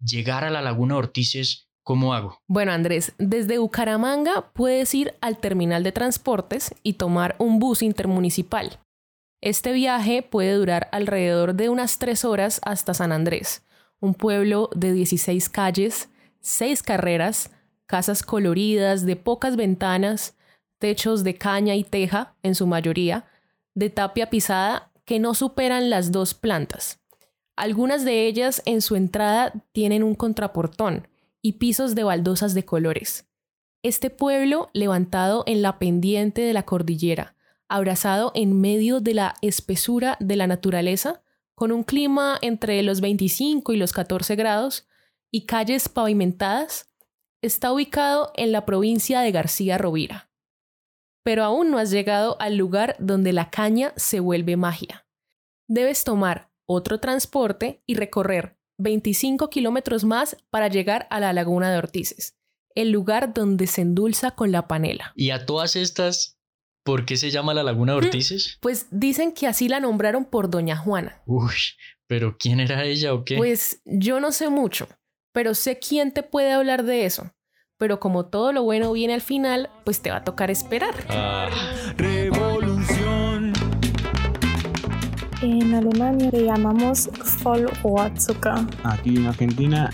llegar 0.00 0.44
a 0.44 0.50
la 0.50 0.62
Laguna 0.62 0.96
Ortices, 0.96 1.70
¿Cómo 1.82 2.14
hago? 2.14 2.40
Bueno, 2.46 2.72
Andrés, 2.72 3.14
desde 3.18 3.58
Bucaramanga 3.58 4.52
puedes 4.52 4.94
ir 4.94 5.14
al 5.20 5.38
terminal 5.38 5.82
de 5.82 5.92
transportes 5.92 6.74
y 6.82 6.92
tomar 6.92 7.34
un 7.38 7.58
bus 7.58 7.82
intermunicipal. 7.82 8.78
Este 9.40 9.72
viaje 9.72 10.22
puede 10.22 10.52
durar 10.52 10.88
alrededor 10.92 11.54
de 11.54 11.70
unas 11.70 11.98
tres 11.98 12.24
horas 12.24 12.60
hasta 12.64 12.92
San 12.92 13.10
Andrés, 13.10 13.64
un 13.98 14.14
pueblo 14.14 14.68
de 14.74 14.92
16 14.92 15.48
calles, 15.48 16.10
6 16.42 16.82
carreras, 16.82 17.50
casas 17.86 18.22
coloridas 18.22 19.06
de 19.06 19.16
pocas 19.16 19.56
ventanas, 19.56 20.36
techos 20.80 21.22
de 21.22 21.36
caña 21.36 21.76
y 21.76 21.84
teja, 21.84 22.34
en 22.42 22.56
su 22.56 22.66
mayoría, 22.66 23.26
de 23.74 23.90
tapia 23.90 24.30
pisada 24.30 24.90
que 25.04 25.20
no 25.20 25.34
superan 25.34 25.90
las 25.90 26.10
dos 26.10 26.34
plantas. 26.34 26.98
Algunas 27.54 28.04
de 28.04 28.26
ellas 28.26 28.62
en 28.64 28.80
su 28.80 28.96
entrada 28.96 29.52
tienen 29.72 30.02
un 30.02 30.14
contraportón 30.14 31.06
y 31.42 31.52
pisos 31.54 31.94
de 31.94 32.02
baldosas 32.04 32.54
de 32.54 32.64
colores. 32.64 33.28
Este 33.82 34.08
pueblo, 34.08 34.70
levantado 34.72 35.44
en 35.46 35.62
la 35.62 35.78
pendiente 35.78 36.40
de 36.40 36.54
la 36.54 36.64
cordillera, 36.64 37.34
abrazado 37.68 38.32
en 38.34 38.60
medio 38.60 39.00
de 39.00 39.14
la 39.14 39.34
espesura 39.42 40.16
de 40.20 40.36
la 40.36 40.46
naturaleza, 40.46 41.22
con 41.54 41.72
un 41.72 41.84
clima 41.84 42.38
entre 42.40 42.82
los 42.82 43.02
25 43.02 43.74
y 43.74 43.76
los 43.76 43.92
14 43.92 44.34
grados 44.36 44.88
y 45.30 45.44
calles 45.44 45.90
pavimentadas, 45.90 46.88
está 47.42 47.72
ubicado 47.72 48.32
en 48.36 48.52
la 48.52 48.64
provincia 48.64 49.20
de 49.20 49.32
García 49.32 49.76
Rovira. 49.76 50.29
Pero 51.30 51.44
aún 51.44 51.70
no 51.70 51.78
has 51.78 51.92
llegado 51.92 52.36
al 52.40 52.56
lugar 52.56 52.96
donde 52.98 53.32
la 53.32 53.50
caña 53.50 53.92
se 53.94 54.18
vuelve 54.18 54.56
magia. 54.56 55.06
Debes 55.68 56.02
tomar 56.02 56.50
otro 56.66 56.98
transporte 56.98 57.84
y 57.86 57.94
recorrer 57.94 58.58
25 58.78 59.48
kilómetros 59.48 60.02
más 60.02 60.36
para 60.50 60.66
llegar 60.66 61.06
a 61.08 61.20
la 61.20 61.32
laguna 61.32 61.70
de 61.70 61.78
Ortices, 61.78 62.36
el 62.74 62.90
lugar 62.90 63.32
donde 63.32 63.68
se 63.68 63.82
endulza 63.82 64.32
con 64.32 64.50
la 64.50 64.66
panela. 64.66 65.12
Y 65.14 65.30
a 65.30 65.46
todas 65.46 65.76
estas, 65.76 66.36
¿por 66.84 67.06
qué 67.06 67.16
se 67.16 67.30
llama 67.30 67.54
la 67.54 67.62
laguna 67.62 67.92
de 67.92 67.98
Ortices? 67.98 68.58
Pues 68.60 68.88
dicen 68.90 69.30
que 69.30 69.46
así 69.46 69.68
la 69.68 69.78
nombraron 69.78 70.24
por 70.24 70.50
Doña 70.50 70.76
Juana. 70.76 71.22
Uy, 71.26 71.54
pero 72.08 72.38
¿quién 72.40 72.58
era 72.58 72.82
ella 72.82 73.14
o 73.14 73.24
qué? 73.24 73.36
Pues 73.36 73.82
yo 73.84 74.18
no 74.18 74.32
sé 74.32 74.48
mucho, 74.48 74.88
pero 75.32 75.54
sé 75.54 75.78
quién 75.78 76.10
te 76.10 76.24
puede 76.24 76.50
hablar 76.50 76.82
de 76.82 77.04
eso. 77.04 77.32
Pero 77.80 77.98
como 77.98 78.26
todo 78.26 78.52
lo 78.52 78.62
bueno 78.62 78.92
viene 78.92 79.14
al 79.14 79.22
final, 79.22 79.70
pues 79.84 80.02
te 80.02 80.10
va 80.10 80.18
a 80.18 80.22
tocar 80.22 80.50
esperar. 80.50 80.92
Ah, 81.08 81.48
Revolución. 81.96 83.54
En 85.40 85.74
Alemania 85.74 86.28
le 86.30 86.44
llamamos 86.44 87.08
Vollrohrzucker. 87.42 88.66
Aquí 88.84 89.16
en 89.16 89.28
Argentina, 89.28 89.90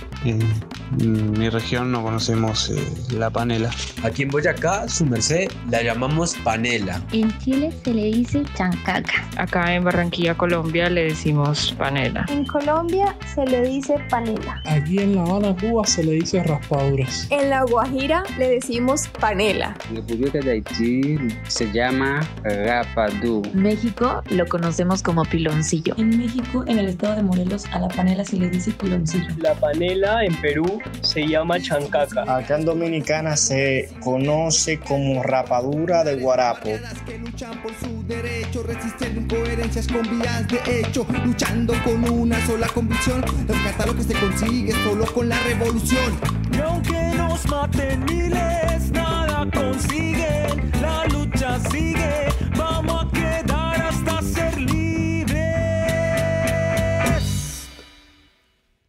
en 1.00 1.32
mi 1.32 1.48
región, 1.48 1.92
no 1.92 2.02
conocemos 2.02 2.70
eh, 2.70 2.76
la 3.12 3.30
panela. 3.30 3.70
Aquí 4.02 4.22
en 4.22 4.28
Boyacá, 4.28 4.88
su 4.88 5.04
merced, 5.06 5.50
la 5.70 5.82
llamamos 5.82 6.34
panela. 6.44 7.02
En 7.12 7.36
Chile 7.38 7.72
se 7.84 7.92
le 7.92 8.04
dice 8.04 8.42
chancaca. 8.54 9.28
Acá 9.36 9.74
en 9.74 9.84
Barranquilla, 9.84 10.36
Colombia, 10.36 10.88
le 10.88 11.04
decimos 11.04 11.74
panela. 11.78 12.24
En 12.28 12.44
Colombia 12.46 13.16
se 13.34 13.44
le 13.46 13.62
dice 13.62 13.96
panela. 14.08 14.62
Aquí 14.64 14.98
en 14.98 15.16
La 15.16 15.22
Habana, 15.22 15.56
Cuba, 15.56 15.84
se 15.84 16.04
le 16.04 16.12
dice 16.12 16.42
raspaduras. 16.42 17.26
En 17.30 17.50
La 17.50 17.64
Guajira 17.64 18.22
le 18.38 18.50
decimos 18.50 19.08
panela. 19.20 19.76
En 19.90 19.96
República 19.96 20.38
de 20.40 20.52
Haití 20.52 21.18
se 21.48 21.70
llama 21.72 22.20
rapadú. 22.44 23.42
México 23.52 24.22
lo 24.30 24.46
conocemos 24.46 25.02
como 25.02 25.24
piloncillo. 25.24 25.94
En 25.98 26.16
México, 26.16 26.64
en 26.66 26.78
el 26.78 26.86
estado 26.88 27.16
de 27.16 27.22
Morelos, 27.22 27.66
a 27.72 27.80
la 27.80 27.88
panela 27.88 28.24
se 28.24 28.36
le 28.36 28.48
dice 28.48 28.70
piloncillo. 28.72 29.26
La 29.38 29.54
panela 29.54 30.24
en 30.24 30.34
Perú 30.40 30.75
se 31.00 31.26
llama 31.26 31.60
chancaca. 31.60 32.22
Acá 32.22 32.56
en 32.56 32.64
Dominicana 32.64 33.36
se 33.36 33.88
conoce 34.00 34.78
como 34.78 35.22
rapadura 35.22 36.04
de 36.04 36.16
guarapo. 36.16 36.70
Que 37.06 37.18
luchan 37.18 37.62
por 37.62 37.72
su 37.74 38.04
derecho, 38.06 38.62
resistiendo 38.62 39.20
incoherencias 39.20 39.86
con 39.88 40.02
vías 40.02 40.46
de 40.48 40.80
hecho, 40.80 41.06
luchando 41.24 41.74
con 41.84 42.08
una 42.08 42.44
sola 42.46 42.66
convicción. 42.68 43.22
Rescatar 43.46 43.88
lo 43.88 43.96
que 43.96 44.02
se 44.02 44.14
consigue 44.14 44.72
solo 44.84 45.06
con 45.12 45.28
la 45.28 45.38
revolución. 45.40 46.18
Y 46.52 46.58
aunque 46.60 47.12
nos 47.16 47.46
maten 47.46 48.04
miles, 48.04 48.90
nada 48.92 49.46
consiguen. 49.52 50.70
La 50.80 51.04
lucha 51.06 51.58
sigue, 51.70 52.28
vamos 52.56 53.04
a 53.04 53.05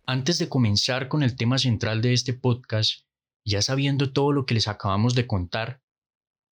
Antes 0.09 0.39
de 0.39 0.47
comenzar 0.47 1.09
con 1.09 1.21
el 1.21 1.35
tema 1.35 1.57
central 1.57 2.01
de 2.01 2.13
este 2.13 2.31
podcast, 2.31 3.01
ya 3.45 3.61
sabiendo 3.61 4.13
todo 4.13 4.31
lo 4.31 4.45
que 4.45 4.53
les 4.53 4.69
acabamos 4.69 5.15
de 5.15 5.27
contar, 5.27 5.81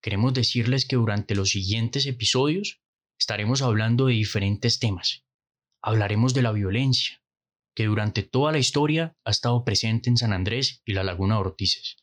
queremos 0.02 0.34
decirles 0.34 0.84
que 0.84 0.96
durante 0.96 1.34
los 1.34 1.52
siguientes 1.52 2.04
episodios 2.04 2.82
estaremos 3.18 3.62
hablando 3.62 4.08
de 4.08 4.12
diferentes 4.12 4.78
temas. 4.78 5.24
Hablaremos 5.82 6.34
de 6.34 6.42
la 6.42 6.52
violencia, 6.52 7.22
que 7.74 7.86
durante 7.86 8.22
toda 8.22 8.52
la 8.52 8.58
historia 8.58 9.16
ha 9.24 9.30
estado 9.30 9.64
presente 9.64 10.10
en 10.10 10.18
San 10.18 10.34
Andrés 10.34 10.82
y 10.84 10.92
la 10.92 11.02
Laguna 11.02 11.36
de 11.36 11.40
Ortices. 11.40 11.96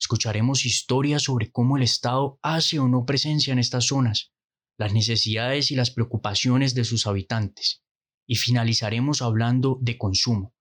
Escucharemos 0.00 0.66
historias 0.66 1.22
sobre 1.22 1.52
cómo 1.52 1.76
el 1.76 1.84
Estado 1.84 2.40
hace 2.42 2.80
o 2.80 2.88
no 2.88 3.06
presencia 3.06 3.52
en 3.52 3.60
estas 3.60 3.86
zonas, 3.86 4.32
las 4.76 4.92
necesidades 4.92 5.70
y 5.70 5.76
las 5.76 5.92
preocupaciones 5.92 6.74
de 6.74 6.82
sus 6.82 7.06
habitantes. 7.06 7.84
Y 8.26 8.34
finalizaremos 8.34 9.22
hablando 9.22 9.78
de 9.80 9.96
consumo, 9.96 10.52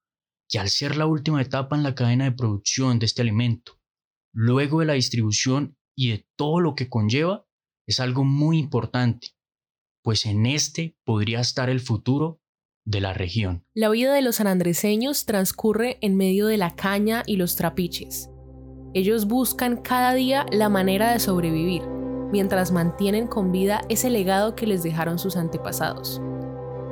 que 0.50 0.60
al 0.60 0.70
ser 0.70 0.98
la 0.98 1.06
última 1.06 1.42
etapa 1.42 1.76
en 1.76 1.84
la 1.84 1.96
cadena 1.96 2.26
de 2.26 2.32
producción 2.32 3.00
de 3.00 3.06
este 3.06 3.22
alimento, 3.22 3.80
luego 4.34 4.80
de 4.80 4.88
la 4.88 4.94
distribución 4.94 5.78
y 5.96 6.10
de 6.10 6.28
todo 6.36 6.60
lo 6.60 6.76
que 6.76 6.90
conlleva, 6.90 7.46
es 7.88 8.00
algo 8.00 8.24
muy 8.24 8.58
importante, 8.58 9.30
pues 10.04 10.26
en 10.26 10.46
este 10.46 10.98
podría 11.06 11.40
estar 11.40 11.70
el 11.70 11.80
futuro 11.80 12.42
de 12.86 13.02
la 13.02 13.14
región. 13.14 13.66
La 13.76 13.90
vida 13.90 14.14
de 14.14 14.22
los 14.22 14.38
sanandreseños 14.38 15.26
transcurre 15.26 16.00
en 16.02 16.18
medio 16.18 16.48
de 16.48 16.58
la 16.58 16.76
caña 16.76 17.24
y 17.26 17.36
los 17.36 17.56
trapiches. 17.56 18.30
Ellos 18.96 19.28
buscan 19.28 19.78
cada 19.78 20.16
día 20.16 20.48
la 20.52 20.70
manera 20.70 21.12
de 21.12 21.20
sobrevivir, 21.20 21.84
mientras 22.32 22.72
mantienen 22.72 23.28
con 23.28 23.52
vida 23.52 23.82
ese 23.90 24.10
legado 24.10 24.56
que 24.56 24.66
les 24.66 24.82
dejaron 24.82 25.20
sus 25.20 25.36
antepasados. 25.36 26.22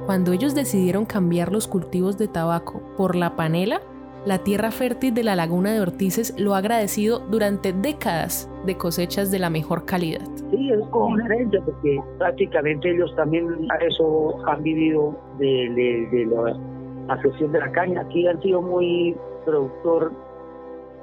Cuando 0.08 0.32
ellos 0.32 0.56
decidieron 0.56 1.04
cambiar 1.04 1.52
los 1.52 1.68
cultivos 1.68 2.18
de 2.18 2.30
tabaco 2.30 2.82
por 2.96 3.18
la 3.18 3.36
panela, 3.36 3.82
la 4.26 4.38
tierra 4.38 4.72
fértil 4.72 5.14
de 5.14 5.26
la 5.26 5.36
laguna 5.36 5.74
de 5.74 5.82
Ortices 5.82 6.34
lo 6.40 6.56
ha 6.56 6.60
agradecido 6.60 7.20
durante 7.30 7.74
décadas 7.74 8.50
de 8.66 8.78
cosechas 8.78 9.32
de 9.32 9.40
la 9.40 9.50
mejor 9.50 9.84
calidad. 9.84 10.22
Sí, 10.50 10.72
es 10.72 10.80
como 10.92 11.08
una 11.08 11.26
herencia, 11.26 11.62
porque 11.66 12.00
prácticamente 12.20 12.90
ellos 12.90 13.14
también 13.18 13.70
a 13.70 13.76
eso 13.84 14.48
han 14.48 14.64
vivido 14.64 15.14
de, 15.40 15.74
de, 15.76 16.08
de 16.18 16.26
la 16.26 17.14
asociación 17.14 17.52
de 17.52 17.60
la 17.60 17.72
caña. 17.74 18.00
Aquí 18.00 18.26
han 18.28 18.42
sido 18.42 18.62
muy 18.62 19.14
productor, 19.44 20.14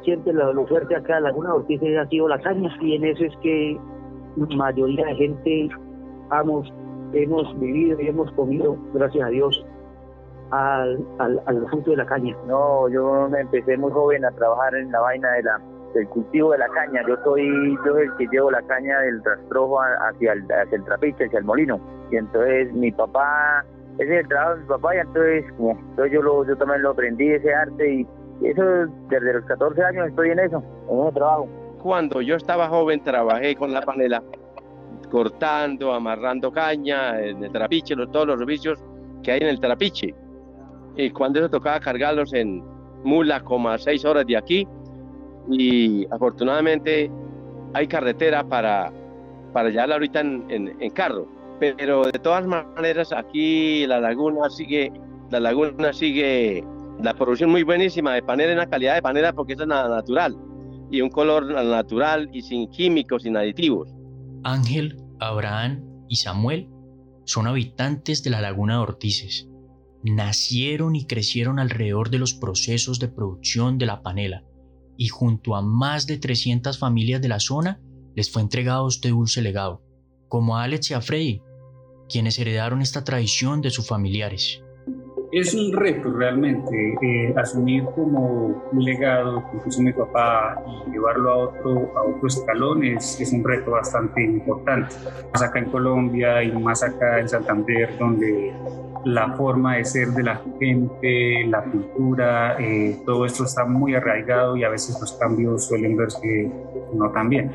siempre 0.03 0.33
lo, 0.33 0.51
lo 0.55 0.67
fuerte 0.67 0.97
acá 0.97 1.19
en 1.19 1.25
la 1.25 1.29
laguna 1.29 1.51
de 1.51 1.57
Ortices 1.57 1.99
ha 1.99 2.09
sido 2.09 2.27
la 2.27 2.41
caña, 2.41 2.75
y 2.81 2.95
en 2.95 3.05
eso 3.05 3.23
es 3.23 3.37
que 3.43 3.79
la 4.37 4.57
mayoría 4.57 5.05
de 5.05 5.15
gente 5.15 5.69
hemos, 6.41 6.73
hemos 7.15 7.59
vivido 7.59 8.01
y 8.01 8.09
hemos 8.09 8.31
comido, 8.33 8.77
gracias 8.93 9.27
a 9.27 9.31
Dios, 9.31 9.65
al, 10.51 11.05
al, 11.19 11.43
al 11.47 11.67
fruto 11.69 11.91
de 11.91 11.97
la 11.97 12.07
caña. 12.07 12.37
No, 12.47 12.89
yo 12.89 13.29
empecé 13.37 13.77
muy 13.77 13.93
joven 13.93 14.25
a 14.25 14.31
trabajar 14.33 14.75
en 14.75 14.91
la 14.93 15.01
vaina 15.01 15.31
de 15.33 15.43
la, 15.43 15.61
del 15.95 16.09
cultivo 16.09 16.53
de 16.53 16.59
la 16.59 16.69
caña. 16.69 17.03
Yo 17.09 17.17
soy 17.25 17.77
yo 17.85 17.99
el 17.99 18.15
que 18.17 18.27
llevo 18.31 18.51
la 18.51 18.63
caña 18.63 19.01
del 19.01 19.23
rastrojo 19.25 19.81
hacia 19.81 20.33
el, 20.33 20.43
hacia 20.45 20.77
el 20.77 20.85
trapiche, 20.85 21.27
hacia 21.27 21.39
el 21.39 21.45
molino. 21.45 21.81
Y 22.11 22.17
entonces 22.17 22.73
mi 22.75 22.93
papá, 22.93 23.65
ese 23.99 24.15
es 24.15 24.21
el 24.23 24.29
trabajo 24.29 24.55
de 24.57 24.61
mi 24.63 24.69
papá, 24.69 24.97
y 24.97 24.99
entonces, 24.99 25.45
como, 25.57 25.71
entonces 25.73 26.13
yo, 26.13 26.23
lo, 26.23 26.47
yo 26.47 26.57
también 26.57 26.83
lo 26.83 26.91
aprendí, 26.91 27.29
ese 27.31 27.55
arte, 27.55 27.95
y 27.95 28.07
eso 28.47 28.63
desde 29.09 29.33
los 29.33 29.45
14 29.47 29.83
años 29.83 30.09
estoy 30.09 30.31
en 30.31 30.41
eso, 30.41 30.63
en 30.91 31.01
ese 31.01 31.13
trabajo. 31.13 31.49
Cuando 31.83 32.21
yo 32.21 32.37
estaba 32.37 32.69
joven 32.69 33.03
trabajé 33.03 33.55
con 33.57 33.73
la 33.73 33.83
panela, 33.83 34.23
cortando, 35.15 35.95
amarrando 35.95 36.51
caña, 36.51 37.21
en 37.21 37.45
el 37.45 37.53
trapiche, 37.53 37.95
los, 37.95 38.11
todos 38.11 38.27
los 38.27 38.37
servicios 38.41 38.81
que 39.23 39.31
hay 39.31 39.39
en 39.43 39.47
el 39.47 39.61
trapiche 39.61 40.13
y 40.97 41.09
cuando 41.11 41.39
eso 41.39 41.49
tocaba 41.49 41.79
cargarlos 41.79 42.35
en 42.35 42.65
mula 43.05 43.39
como 43.45 43.69
a 43.69 43.79
seis 43.79 44.05
horas 44.05 44.27
de 44.27 44.37
aquí 44.37 44.67
y 45.49 46.05
afortunadamente 46.11 47.13
hay 47.75 47.87
carretera 47.87 48.43
para, 48.43 48.93
para 49.53 49.69
llevarla 49.69 49.95
ahorita 49.95 50.19
en, 50.19 50.45
en, 50.49 50.77
en, 50.81 50.91
carro. 50.91 51.29
Pero 51.61 52.07
de 52.07 52.19
todas 52.19 52.45
maneras 52.45 53.13
aquí 53.13 53.87
la 53.87 54.01
laguna 54.01 54.51
sigue, 54.51 54.93
la 55.31 55.39
laguna 55.39 55.93
sigue 55.93 56.65
la 57.01 57.15
producción 57.15 57.51
muy 57.51 57.63
buenísima 57.63 58.15
de 58.15 58.23
panela 58.25 58.51
en 58.51 58.59
la 58.59 58.67
calidad 58.67 58.97
de 58.97 59.03
panela 59.03 59.33
porque 59.33 59.53
es 59.53 59.65
natural 59.65 60.37
y 60.91 61.01
un 61.03 61.11
color 61.11 61.47
natural 61.47 62.29
y 62.33 62.43
sin 62.43 62.69
químicos, 62.69 63.23
sin 63.23 63.37
aditivos. 63.37 63.95
Ángel, 64.43 65.04
Abraham 65.29 66.05
y 66.09 66.17
Samuel 66.17 66.69
son 67.25 67.47
habitantes 67.47 68.23
de 68.23 68.31
la 68.31 68.41
laguna 68.41 68.75
de 68.75 68.81
Ortices 68.81 69.49
nacieron 70.05 70.97
y 70.97 71.07
crecieron 71.07 71.59
alrededor 71.59 72.11
de 72.11 72.19
los 72.19 72.35
procesos 72.35 72.99
de 72.99 73.09
producción 73.09 73.79
de 73.79 73.87
la 73.87 74.03
panela 74.03 74.45
y 74.99 75.09
junto 75.09 75.57
a 75.57 75.63
más 75.63 76.07
de 76.07 76.19
300 76.19 76.79
familias 76.79 77.23
de 77.23 77.29
la 77.29 77.41
zona 77.41 77.81
les 78.15 78.31
fue 78.31 78.43
entregado 78.43 78.87
este 78.87 79.09
dulce 79.09 79.41
legado, 79.41 79.83
como 80.29 80.57
a 80.57 80.65
Alex 80.65 80.91
y 80.91 80.95
a 80.95 81.01
Freddy, 81.01 81.43
quienes 82.09 82.39
heredaron 82.39 82.83
esta 82.83 83.03
tradición 83.03 83.61
de 83.63 83.71
sus 83.71 83.89
familiares. 83.89 84.63
Es 85.37 85.53
un 85.53 85.73
reto 85.73 86.13
realmente 86.13 86.95
eh, 87.03 87.35
asumir 87.37 87.83
como 87.97 88.63
un 88.71 88.85
legado 88.85 89.43
que 89.51 89.59
puso 89.59 89.83
mi 89.83 89.93
papá 89.93 90.63
y 90.87 90.93
llevarlo 90.93 91.29
a 91.29 91.37
otro, 91.39 91.93
a 91.97 92.03
otro 92.03 92.29
escalón 92.29 92.85
es, 92.85 93.21
es 93.21 93.33
un 93.33 93.43
reto 93.43 93.73
bastante 93.73 94.23
importante. 94.23 94.95
Más 95.33 95.43
acá 95.43 95.59
en 95.59 95.71
Colombia 95.71 96.41
y 96.41 96.53
más 96.53 96.85
acá 96.85 97.19
en 97.19 97.29
Santander, 97.29 97.99
donde 97.99 98.55
la 99.07 99.33
forma 99.33 99.75
de 99.79 99.85
ser 99.85 100.11
de 100.11 100.23
la 100.23 100.41
gente, 100.61 101.45
la 101.49 101.65
cultura, 101.65 102.57
eh, 102.61 102.97
todo 103.05 103.27
esto 103.27 103.43
está 103.43 103.65
muy 103.65 103.97
arraigado 103.97 104.57
y 104.57 104.63
a 104.63 104.69
veces 104.69 104.97
los 105.01 105.15
cambios 105.15 105.67
suelen 105.67 105.97
verse 105.97 106.49
no 106.93 107.11
tan 107.11 107.29
bien. 107.29 107.51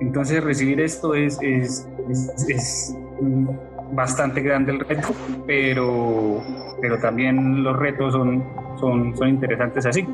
Entonces 0.00 0.42
recibir 0.42 0.80
esto 0.80 1.14
es, 1.14 1.38
es, 1.42 1.86
es 2.48 2.96
bastante 3.92 4.40
grande 4.40 4.72
el 4.72 4.80
reto, 4.80 5.08
pero, 5.46 6.42
pero 6.80 6.98
también 6.98 7.62
los 7.62 7.78
retos 7.78 8.12
son, 8.12 8.44
son, 8.78 9.16
son 9.16 9.28
interesantes 9.28 9.86
así. 9.86 10.06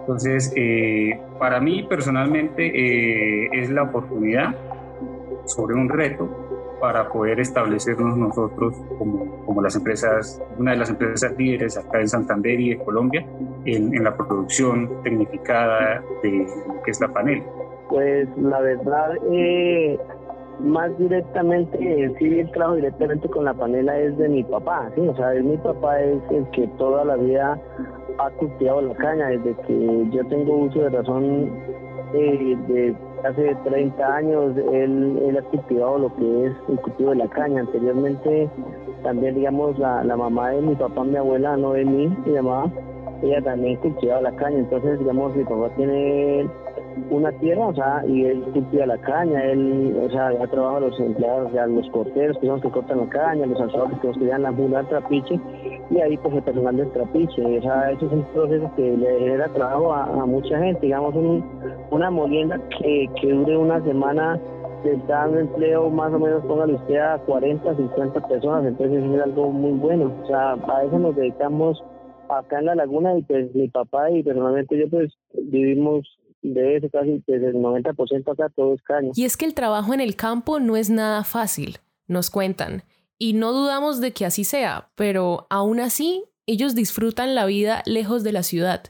Entonces, 0.00 0.52
eh, 0.56 1.20
para 1.38 1.60
mí 1.60 1.84
personalmente 1.84 2.66
eh, 2.66 3.48
es 3.52 3.70
la 3.70 3.84
oportunidad 3.84 4.54
sobre 5.46 5.74
un 5.74 5.88
reto 5.88 6.78
para 6.80 7.08
poder 7.08 7.38
establecernos 7.38 8.16
nosotros 8.16 8.74
como, 8.98 9.44
como, 9.46 9.62
las 9.62 9.76
empresas, 9.76 10.42
una 10.58 10.72
de 10.72 10.78
las 10.78 10.90
empresas 10.90 11.32
líderes 11.38 11.76
acá 11.76 12.00
en 12.00 12.08
Santander 12.08 12.58
y 12.58 12.70
de 12.70 12.78
Colombia 12.78 13.24
en, 13.64 13.94
en 13.94 14.02
la 14.02 14.16
producción 14.16 14.90
tecnificada 15.04 16.02
de 16.24 16.48
lo 16.66 16.82
que 16.82 16.90
es 16.90 17.00
la 17.00 17.06
panel. 17.12 17.44
Pues 17.88 18.26
la 18.36 18.60
verdad, 18.60 19.16
eh, 19.30 19.96
más 20.60 20.96
directamente, 20.98 21.78
sí, 22.18 22.38
el 22.38 22.50
trabajo 22.52 22.76
directamente 22.76 23.28
con 23.28 23.44
la 23.44 23.54
panela 23.54 23.98
es 23.98 24.16
de 24.18 24.28
mi 24.28 24.44
papá, 24.44 24.90
sí, 24.94 25.00
o 25.00 25.16
sea, 25.16 25.30
mi 25.42 25.56
papá 25.56 26.00
es 26.00 26.18
el 26.30 26.48
que 26.50 26.66
toda 26.78 27.04
la 27.04 27.16
vida 27.16 27.58
ha 28.18 28.30
cultivado 28.30 28.82
la 28.82 28.94
caña, 28.94 29.28
desde 29.28 29.54
que 29.66 30.08
yo 30.10 30.24
tengo 30.28 30.56
uso 30.56 30.80
de 30.80 30.90
razón 30.90 31.50
eh, 32.14 32.56
de 32.68 32.94
hace 33.24 33.54
30 33.64 34.16
años, 34.16 34.56
él, 34.72 35.20
él 35.26 35.38
ha 35.38 35.42
cultivado 35.42 35.98
lo 35.98 36.14
que 36.16 36.46
es 36.46 36.52
el 36.68 36.80
cultivo 36.80 37.10
de 37.10 37.16
la 37.16 37.28
caña. 37.28 37.60
Anteriormente, 37.60 38.50
también, 39.02 39.34
digamos, 39.34 39.78
la, 39.78 40.04
la 40.04 40.16
mamá 40.16 40.50
de 40.50 40.62
mi 40.62 40.74
papá, 40.74 41.04
mi 41.04 41.16
abuela, 41.16 41.56
no 41.56 41.72
de 41.72 41.84
mí, 41.84 42.16
se 42.24 42.32
llamaba, 42.32 42.70
ella 43.22 43.40
también 43.42 43.76
cultivaba 43.76 44.22
la 44.22 44.32
caña, 44.32 44.58
entonces, 44.58 44.98
digamos, 44.98 45.34
mi 45.36 45.44
papá 45.44 45.70
tiene 45.76 46.48
una 47.10 47.32
tierra, 47.32 47.68
o 47.68 47.74
sea, 47.74 48.04
y 48.06 48.24
él 48.24 48.42
cultiva 48.52 48.86
la 48.86 48.98
caña, 48.98 49.44
él, 49.44 49.96
o 50.02 50.10
sea, 50.10 50.32
ya 50.32 50.46
trabaja 50.46 50.80
los 50.80 50.98
empleados, 51.00 51.52
ya 51.52 51.66
los 51.66 51.88
corteros, 51.90 52.36
que 52.38 52.46
son 52.46 52.56
los 52.56 52.62
que 52.62 52.70
cortan 52.70 52.98
la 52.98 53.08
caña, 53.08 53.46
los 53.46 53.60
asadores 53.60 53.98
que 54.00 54.08
nos 54.08 54.18
cuidan 54.18 54.42
la 54.42 54.52
mula 54.52 54.82
trapiche, 54.84 55.40
y 55.90 56.00
ahí 56.00 56.16
pues 56.18 56.34
el 56.34 56.42
personal 56.42 56.76
del 56.76 56.90
trapiche, 56.90 57.58
o 57.58 57.62
sea, 57.62 57.90
eso 57.90 58.06
es 58.06 58.12
un 58.12 58.24
proceso 58.34 58.70
que 58.76 58.96
le 58.96 59.18
genera 59.20 59.48
trabajo 59.48 59.92
a, 59.92 60.26
mucha 60.26 60.58
gente, 60.58 60.86
digamos, 60.86 61.14
un, 61.14 61.44
una 61.90 62.10
molienda 62.10 62.58
que, 62.78 63.08
que 63.20 63.32
dure 63.32 63.56
una 63.56 63.82
semana 63.84 64.38
le 64.84 64.96
dan 65.06 65.38
empleo 65.38 65.90
más 65.90 66.12
o 66.12 66.18
menos, 66.18 66.44
póngale 66.44 66.74
usted 66.74 66.96
a 66.96 67.18
40, 67.18 67.76
50 67.76 68.20
personas, 68.28 68.66
entonces 68.66 69.04
es 69.04 69.22
algo 69.22 69.50
muy 69.50 69.72
bueno, 69.72 70.10
o 70.22 70.26
sea, 70.26 70.54
a 70.54 70.84
eso 70.84 70.98
nos 70.98 71.14
dedicamos 71.14 71.82
acá 72.38 72.58
en 72.58 72.66
la 72.66 72.74
laguna 72.74 73.16
y 73.16 73.22
pues 73.22 73.54
mi 73.54 73.68
papá 73.68 74.10
y 74.10 74.22
personalmente 74.22 74.78
yo 74.78 74.88
pues 74.88 75.12
vivimos 75.32 76.06
de 76.42 76.76
eso 76.76 76.88
casi 76.90 77.22
desde 77.26 77.48
el 77.48 77.56
90% 77.56 78.32
acá 78.32 78.48
todo 78.54 78.74
es 78.74 78.82
caña. 78.82 79.10
Y 79.14 79.24
es 79.24 79.36
que 79.36 79.44
el 79.44 79.54
trabajo 79.54 79.94
en 79.94 80.00
el 80.00 80.16
campo 80.16 80.60
no 80.60 80.76
es 80.76 80.90
nada 80.90 81.24
fácil, 81.24 81.78
nos 82.06 82.30
cuentan, 82.30 82.82
y 83.18 83.34
no 83.34 83.52
dudamos 83.52 84.00
de 84.00 84.12
que 84.12 84.26
así 84.26 84.44
sea, 84.44 84.90
pero 84.96 85.46
aún 85.50 85.78
así 85.78 86.24
ellos 86.46 86.74
disfrutan 86.74 87.34
la 87.34 87.46
vida 87.46 87.82
lejos 87.86 88.24
de 88.24 88.32
la 88.32 88.42
ciudad, 88.42 88.82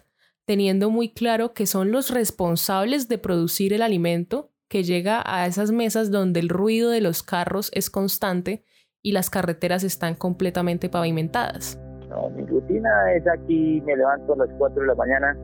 teniendo 0.47 0.91
muy 0.91 1.11
claro 1.11 1.53
que 1.53 1.67
son 1.67 1.93
los 1.93 2.11
responsables 2.11 3.09
de 3.09 3.19
producir 3.19 3.75
el 3.75 3.83
alimento 3.83 4.51
que 4.69 4.85
llega 4.85 5.23
a 5.27 5.47
esas 5.47 5.71
mesas 5.71 6.11
donde 6.11 6.41
el 6.41 6.49
ruido 6.49 6.89
de 6.89 7.03
los 7.03 7.23
carros 7.23 7.71
es 7.75 7.91
constante 7.91 8.65
y 9.03 9.13
las 9.13 9.29
carreteras 9.29 9.85
están 9.85 10.15
completamente 10.15 10.89
pavimentadas. 10.89 11.79
No, 12.13 12.29
mi 12.31 12.45
rutina 12.45 13.13
es 13.15 13.27
aquí, 13.27 13.83
me 13.87 13.97
levanto 13.97 14.35
a 14.35 14.37
las 14.37 14.49
4 14.59 14.83
de 14.83 14.87
la 14.87 14.95
mañana, 14.95 15.35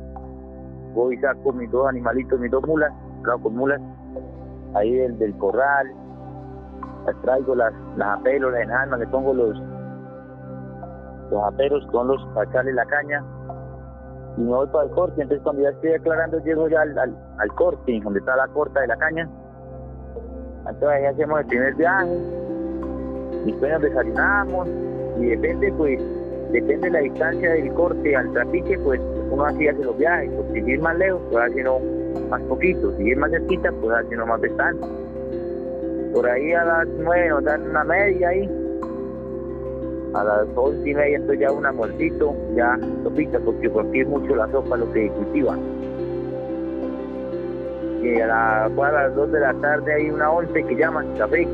voy 0.92 1.14
y 1.14 1.18
saco 1.18 1.52
mis 1.52 1.70
dos 1.70 1.88
animalitos, 1.88 2.38
mis 2.38 2.50
dos 2.50 2.66
mulas, 2.66 2.92
trabajo 3.22 3.44
con 3.44 3.56
mulas, 3.56 3.80
ahí 4.74 4.94
del, 4.94 5.18
del 5.18 5.34
corral, 5.38 5.86
las 7.06 7.20
traigo, 7.22 7.54
las, 7.54 7.72
las 7.96 8.20
apelo, 8.20 8.50
las 8.50 8.62
enjalmas, 8.62 9.00
le 9.00 9.06
pongo 9.06 9.32
los, 9.32 9.58
los 11.30 11.44
aperos 11.44 11.86
con 11.90 12.08
los 12.08 12.22
para 12.34 12.50
echarle 12.50 12.74
la 12.74 12.84
caña 12.84 13.24
y 14.36 14.42
me 14.42 14.50
voy 14.50 14.66
para 14.66 14.84
el 14.84 14.90
corte, 14.90 15.22
entonces 15.22 15.42
cuando 15.42 15.62
ya 15.62 15.70
estoy 15.70 15.92
aclarando 15.94 16.38
llego 16.40 16.68
ya 16.68 16.82
al, 16.82 16.98
al, 16.98 17.54
corte, 17.54 17.98
donde 18.04 18.18
está 18.18 18.36
la 18.36 18.46
corta 18.48 18.80
de 18.80 18.88
la 18.88 18.96
caña, 18.96 19.26
entonces 20.66 20.88
ahí 20.88 21.04
hacemos 21.06 21.40
el 21.40 21.46
primer 21.46 21.74
viaje, 21.76 22.18
después 23.46 23.72
nos 23.72 23.82
desayunamos 23.82 24.68
y 25.18 25.26
depende 25.26 25.72
pues, 25.72 26.17
depende 26.52 26.86
de 26.86 26.90
la 26.90 26.98
distancia 27.00 27.52
del 27.52 27.72
corte 27.74 28.16
al 28.16 28.32
trapiche, 28.32 28.78
pues 28.78 29.00
uno 29.30 29.44
así 29.44 29.68
hace 29.68 29.84
los 29.84 29.96
viajes, 29.98 30.30
pues 30.34 30.64
si 30.64 30.70
ir 30.70 30.80
más 30.80 30.96
lejos, 30.98 31.20
pues 31.30 31.44
haciendo 31.44 31.80
más 32.30 32.40
poquito, 32.42 32.94
si 32.96 33.04
ir 33.04 33.16
más 33.16 33.30
cerquita, 33.30 33.72
pues 33.80 33.96
haciendo 33.96 34.26
más 34.26 34.40
bastante. 34.40 34.86
Por 36.12 36.28
ahí 36.28 36.52
a 36.52 36.64
las 36.64 36.88
nueve 36.98 37.28
nos 37.28 37.44
dan 37.44 37.68
una 37.68 37.84
media 37.84 38.28
ahí, 38.28 38.50
a 40.14 40.24
las 40.24 40.46
once 40.54 40.88
y 40.88 40.94
media 40.94 41.16
entonces 41.16 41.40
ya 41.40 41.52
un 41.52 41.66
almuercito, 41.66 42.34
ya 42.54 42.78
sopita, 43.02 43.38
porque 43.40 43.68
porque 43.68 44.00
es 44.00 44.08
mucho 44.08 44.34
la 44.34 44.50
sopa 44.50 44.76
lo 44.76 44.90
que 44.92 45.08
cultiva. 45.10 45.56
Y 48.02 48.20
a, 48.20 48.26
la, 48.26 48.64
a 48.64 48.92
las 48.92 49.14
dos 49.14 49.30
de 49.32 49.40
la 49.40 49.52
tarde 49.54 49.92
hay 49.92 50.10
una 50.10 50.30
once 50.30 50.64
que 50.64 50.76
llaman 50.76 51.14
café. 51.18 51.46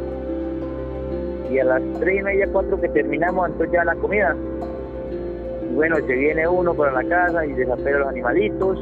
Y 1.51 1.59
a 1.59 1.65
las 1.65 1.83
tres 2.01 2.21
y 2.21 2.23
media, 2.23 2.49
cuatro 2.53 2.81
que 2.81 2.89
terminamos, 2.91 3.49
entonces 3.49 3.73
ya 3.73 3.85
la 3.85 3.95
comida 3.97 4.37
bueno, 5.75 5.97
se 6.07 6.15
viene 6.15 6.47
uno 6.47 6.73
para 6.75 6.93
la 6.93 7.05
casa 7.09 7.45
y 7.45 7.53
desapega 7.53 7.99
los 7.99 8.09
animalitos. 8.09 8.79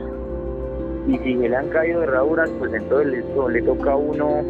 Y 1.09 1.19
si 1.19 1.35
le 1.35 1.57
han 1.57 1.69
caído 1.69 2.03
herraduras, 2.03 2.51
pues 2.59 2.73
entonces 2.75 3.25
le, 3.51 3.63
toca 3.63 3.93
a 3.93 3.97
uno 3.97 4.43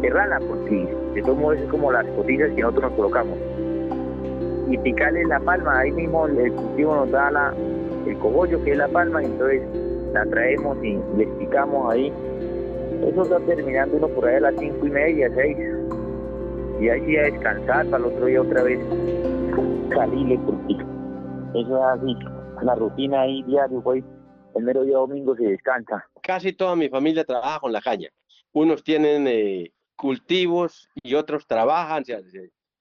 cerrarla, 0.00 0.40
porque 0.40 0.88
de 1.14 1.22
todos 1.22 1.38
modos 1.38 1.58
es 1.58 1.68
como 1.68 1.92
las 1.92 2.04
costillas 2.08 2.50
que 2.54 2.62
nosotros 2.62 2.90
nos 2.90 2.92
colocamos. 2.94 3.38
Y 4.68 4.78
picarle 4.78 5.24
la 5.24 5.40
palma, 5.40 5.78
ahí 5.78 5.92
mismo 5.92 6.26
el 6.26 6.52
cultivo 6.52 6.96
nos 6.96 7.10
da 7.10 7.54
el 8.06 8.18
cogollo 8.18 8.62
que 8.64 8.72
es 8.72 8.76
la 8.76 8.88
palma, 8.88 9.22
y 9.22 9.26
entonces 9.26 9.62
la 10.12 10.26
traemos 10.26 10.76
y 10.84 10.98
le 11.16 11.26
picamos 11.38 11.92
ahí. 11.92 12.12
Eso 13.06 13.22
está 13.22 13.38
terminando 13.40 13.96
uno 13.96 14.08
por 14.08 14.26
ahí 14.26 14.36
a 14.36 14.40
las 14.40 14.54
cinco 14.58 14.86
y 14.86 14.90
media, 14.90 15.30
seis. 15.34 15.56
Y 16.80 16.88
ahí 16.88 17.16
a 17.16 17.22
descansar 17.22 17.86
para 17.86 18.04
el 18.04 18.12
otro 18.12 18.26
día 18.26 18.42
otra 18.42 18.62
vez 18.62 18.80
salirle 19.94 20.38
porque 20.44 20.89
eso 21.54 21.76
es 21.76 21.82
así, 21.84 22.16
la 22.62 22.74
rutina 22.74 23.22
ahí 23.22 23.42
diario, 23.44 23.82
el 24.54 24.64
mero 24.64 24.82
día 24.82 24.96
domingo 24.96 25.36
se 25.36 25.44
descansa. 25.44 26.04
Casi 26.22 26.52
toda 26.52 26.76
mi 26.76 26.88
familia 26.88 27.24
trabaja 27.24 27.60
con 27.60 27.72
la 27.72 27.80
caña. 27.80 28.08
Unos 28.52 28.82
tienen 28.82 29.26
eh, 29.28 29.72
cultivos 29.96 30.88
y 31.02 31.14
otros 31.14 31.46
trabajan 31.46 32.04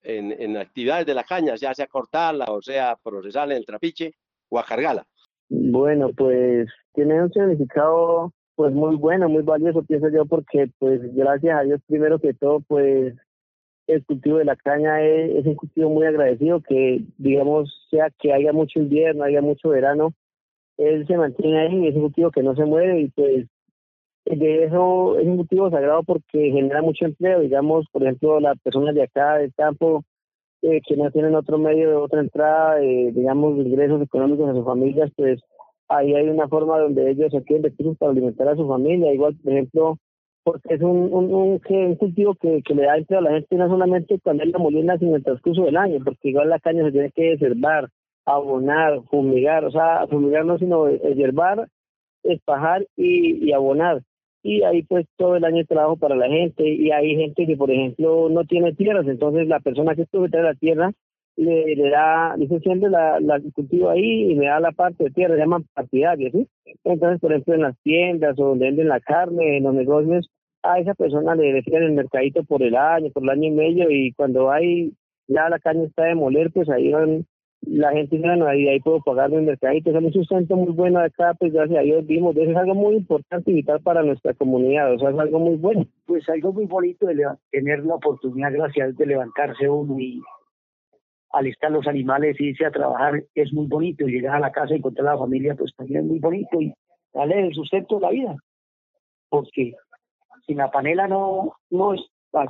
en, 0.02 0.32
en, 0.32 0.58
actividades 0.58 1.06
de 1.06 1.14
la 1.14 1.24
caña, 1.24 1.56
ya 1.56 1.74
sea 1.74 1.88
cortarla 1.88 2.46
o 2.46 2.62
sea 2.62 2.98
procesarla 3.04 3.54
en 3.54 3.60
el 3.60 3.66
trapiche 3.66 4.14
o 4.50 4.58
a 4.58 4.64
cargarla. 4.64 5.06
Bueno, 5.50 6.10
pues 6.16 6.68
tiene 6.94 7.22
un 7.22 7.32
significado 7.32 8.34
pues 8.56 8.74
muy 8.74 8.96
bueno, 8.98 9.30
muy 9.30 9.44
valioso, 9.44 9.84
pienso 9.84 10.10
yo, 10.10 10.26
porque 10.26 10.70
pues 10.80 11.00
gracias 11.16 11.58
a 11.58 11.64
Dios 11.64 11.82
primero 11.88 12.20
que 12.20 12.34
todo, 12.34 12.60
pues 12.62 13.16
el 13.90 14.06
cultivo 14.06 14.38
de 14.38 14.46
la 14.46 14.56
caña 14.56 15.02
es, 15.02 15.46
un 15.46 15.56
cultivo 15.56 15.90
muy 15.90 16.06
agradecido 16.06 16.62
que, 16.62 17.02
digamos, 17.18 17.88
sea 17.90 18.10
que 18.20 18.32
haya 18.32 18.54
mucho 18.54 18.80
invierno, 18.80 19.24
haya 19.24 19.42
mucho 19.42 19.70
verano, 19.70 20.14
él 20.78 21.08
se 21.08 21.18
mantiene 21.18 21.60
ahí, 21.60 21.88
es 21.88 21.96
un 21.96 22.04
cultivo 22.04 22.32
que 22.32 22.44
no 22.44 22.56
se 22.56 22.66
mueve 22.66 23.02
y 23.02 23.08
pues 23.10 23.48
de 24.26 24.64
eso 24.66 25.18
es 25.18 25.26
un 25.26 25.38
cultivo 25.38 25.72
sagrado 25.72 26.04
porque 26.04 26.52
genera 26.52 26.84
mucho 26.84 27.06
empleo, 27.06 27.40
digamos, 27.40 27.88
por 27.92 28.04
ejemplo, 28.04 28.40
las 28.40 28.60
personas 28.60 28.94
de 28.94 29.04
acá 29.04 29.38
del 29.38 29.54
campo 29.56 30.04
eh, 30.62 30.82
que 30.88 30.96
no 30.96 31.10
tienen 31.10 31.36
otro 31.36 31.58
medio 31.58 31.90
de 31.90 31.96
otra 31.96 32.20
entrada, 32.22 32.80
eh, 32.82 33.12
digamos, 33.12 33.58
ingresos 33.58 34.02
económicos 34.04 34.50
a 34.50 34.54
sus 34.54 34.66
familias, 34.66 35.12
pues 35.16 35.42
ahí 35.88 36.14
hay 36.14 36.30
una 36.30 36.48
forma 36.48 36.78
donde 36.78 37.10
ellos 37.10 37.34
adquieren 37.34 37.64
recursos 37.64 37.98
para 37.98 38.12
alimentar 38.12 38.48
a 38.50 38.56
su 38.56 38.68
familia, 38.68 39.12
igual, 39.12 39.36
por 39.44 39.52
ejemplo, 39.52 39.98
porque 40.44 40.74
es 40.74 40.82
un, 40.82 41.14
un, 41.14 41.34
un, 41.34 41.96
cultivo 41.96 42.36
que, 42.36 42.62
que, 42.64 42.74
le 42.74 42.84
da 42.84 42.98
empleo 42.98 43.20
a 43.20 43.24
la 43.24 43.32
gente 43.32 43.56
no 43.56 43.68
solamente 43.68 44.20
cuando 44.24 44.44
es 44.44 44.50
la 44.50 44.60
molina, 44.60 44.98
sino 44.98 45.12
en 45.12 45.18
el 45.18 45.24
transcurso 45.24 45.64
del 45.64 45.78
año, 45.78 46.00
porque 46.04 46.30
igual 46.30 46.50
la 46.50 46.60
caña 46.60 46.84
se 46.84 46.92
tiene 46.92 47.12
que 47.12 47.32
deservar, 47.32 47.90
abonar, 48.26 49.02
fumigar, 49.10 49.66
o 49.66 49.72
sea, 49.72 50.08
fumigar 50.08 50.46
no, 50.46 50.58
sino 50.58 50.90
hierbar 50.90 51.68
espajar 52.24 52.86
y, 52.96 53.46
y 53.46 53.52
abonar. 53.52 54.02
Y 54.42 54.64
ahí 54.64 54.84
pues 54.84 55.06
todo 55.18 55.36
el 55.36 55.44
año 55.44 55.66
trabajo 55.66 55.98
para 55.98 56.16
la 56.16 56.28
gente 56.28 56.68
y 56.68 56.92
hay 56.92 57.16
gente 57.16 57.46
que 57.46 57.58
por 57.58 57.72
ejemplo 57.72 58.30
no 58.30 58.46
tiene 58.46 58.74
tierras 58.74 59.06
entonces 59.06 59.48
la 59.48 59.60
persona 59.60 59.96
que 59.96 60.04
estuvo 60.04 60.24
detrás 60.24 60.44
de 60.44 60.50
la 60.50 60.56
tierra 60.56 60.92
le, 61.40 61.90
da 61.90 62.36
dice 62.38 62.60
siempre 62.60 62.90
la, 62.90 63.20
la 63.20 63.40
cultivo 63.54 63.90
ahí 63.90 64.32
y 64.32 64.36
me 64.36 64.48
da 64.48 64.60
la 64.60 64.72
parte 64.72 65.06
de 65.06 65.12
tierra 65.12 65.36
se 65.36 65.42
llaman 65.42 65.66
partidarios 65.74 66.32
¿sí? 66.34 66.48
entonces 66.84 67.20
por 67.20 67.32
ejemplo 67.32 67.56
en 67.56 67.62
las 67.62 67.78
tiendas 67.82 68.40
o 68.40 68.50
donde 68.50 68.66
venden 68.66 68.90
la 68.90 69.00
carne 69.00 69.58
en 69.58 69.64
los 69.64 69.74
negocios 69.74 70.30
a 70.64 70.80
esa 70.80 70.94
persona 70.94 71.36
le 71.36 71.54
decían 71.54 71.84
el 71.84 71.94
mercadito 71.94 72.44
por 72.44 72.62
el 72.62 72.76
año 72.76 73.10
por 73.12 73.24
el 73.24 73.30
año 73.30 73.48
y 73.48 73.52
medio 73.52 73.90
y 73.90 74.12
cuando 74.14 74.52
hay 74.52 74.94
ya 75.28 75.50
la 75.50 75.60
caña 75.60 75.84
está 75.84 76.04
de 76.04 76.16
moler 76.16 76.52
pues 76.52 76.70
ahí 76.70 76.92
van 76.92 77.26
la 77.62 77.92
gente 77.92 78.16
dice, 78.16 78.28
bueno, 78.28 78.48
ahí, 78.48 78.68
ahí 78.68 78.80
puedo 78.80 79.02
pagar 79.02 79.30
mi 79.30 79.42
mercadito, 79.42 79.90
es 79.90 79.96
un 79.96 80.14
sustento 80.14 80.56
muy 80.56 80.72
bueno 80.72 81.00
acá, 81.00 81.34
pues 81.38 81.52
gracias 81.52 81.80
a 81.80 81.84
Dios 81.84 82.06
vimos, 82.06 82.36
eso 82.38 82.50
es 82.50 82.58
algo 82.58 82.74
muy 82.74 82.96
importante 82.96 83.52
y 83.52 83.56
vital 83.56 83.82
para 83.82 84.02
nuestra 84.02 84.34
comunidad, 84.34 84.94
o 84.94 85.00
sea, 85.00 85.10
es 85.10 85.20
algo 85.20 85.40
muy 85.40 85.58
bueno. 85.58 85.86
Pues 86.06 86.28
algo 86.30 86.54
muy 86.54 86.66
bonito 86.66 87.06
de 87.06 87.26
tener 87.52 87.86
la 87.86 87.96
oportunidad, 87.96 88.54
gracias, 88.54 88.96
de 88.96 89.06
levantarse 89.06 89.68
uno 89.68 90.00
y 90.00 90.22
alistar 91.32 91.72
los 91.72 91.88
animales, 91.88 92.40
irse 92.40 92.66
a 92.66 92.72
trabajar, 92.72 93.24
es 93.36 93.54
muy 93.54 93.68
bonito, 93.68 94.06
llegar 94.06 94.36
a 94.36 94.40
la 94.40 94.52
casa 94.52 94.74
y 94.74 94.78
encontrar 94.78 95.08
a 95.08 95.14
la 95.14 95.20
familia, 95.20 95.56
pues 95.56 95.74
también 95.76 96.02
es 96.02 96.06
muy 96.06 96.20
bonito 96.20 96.62
y 96.62 96.74
darle 97.14 97.48
el 97.48 97.54
sustento 97.54 97.96
de 97.96 98.02
la 98.02 98.10
vida, 98.10 98.36
porque 99.30 99.74
sin 100.46 100.58
la 100.58 100.72
panela 100.72 101.08
no, 101.08 101.54
no 101.70 101.94
es, 101.94 102.02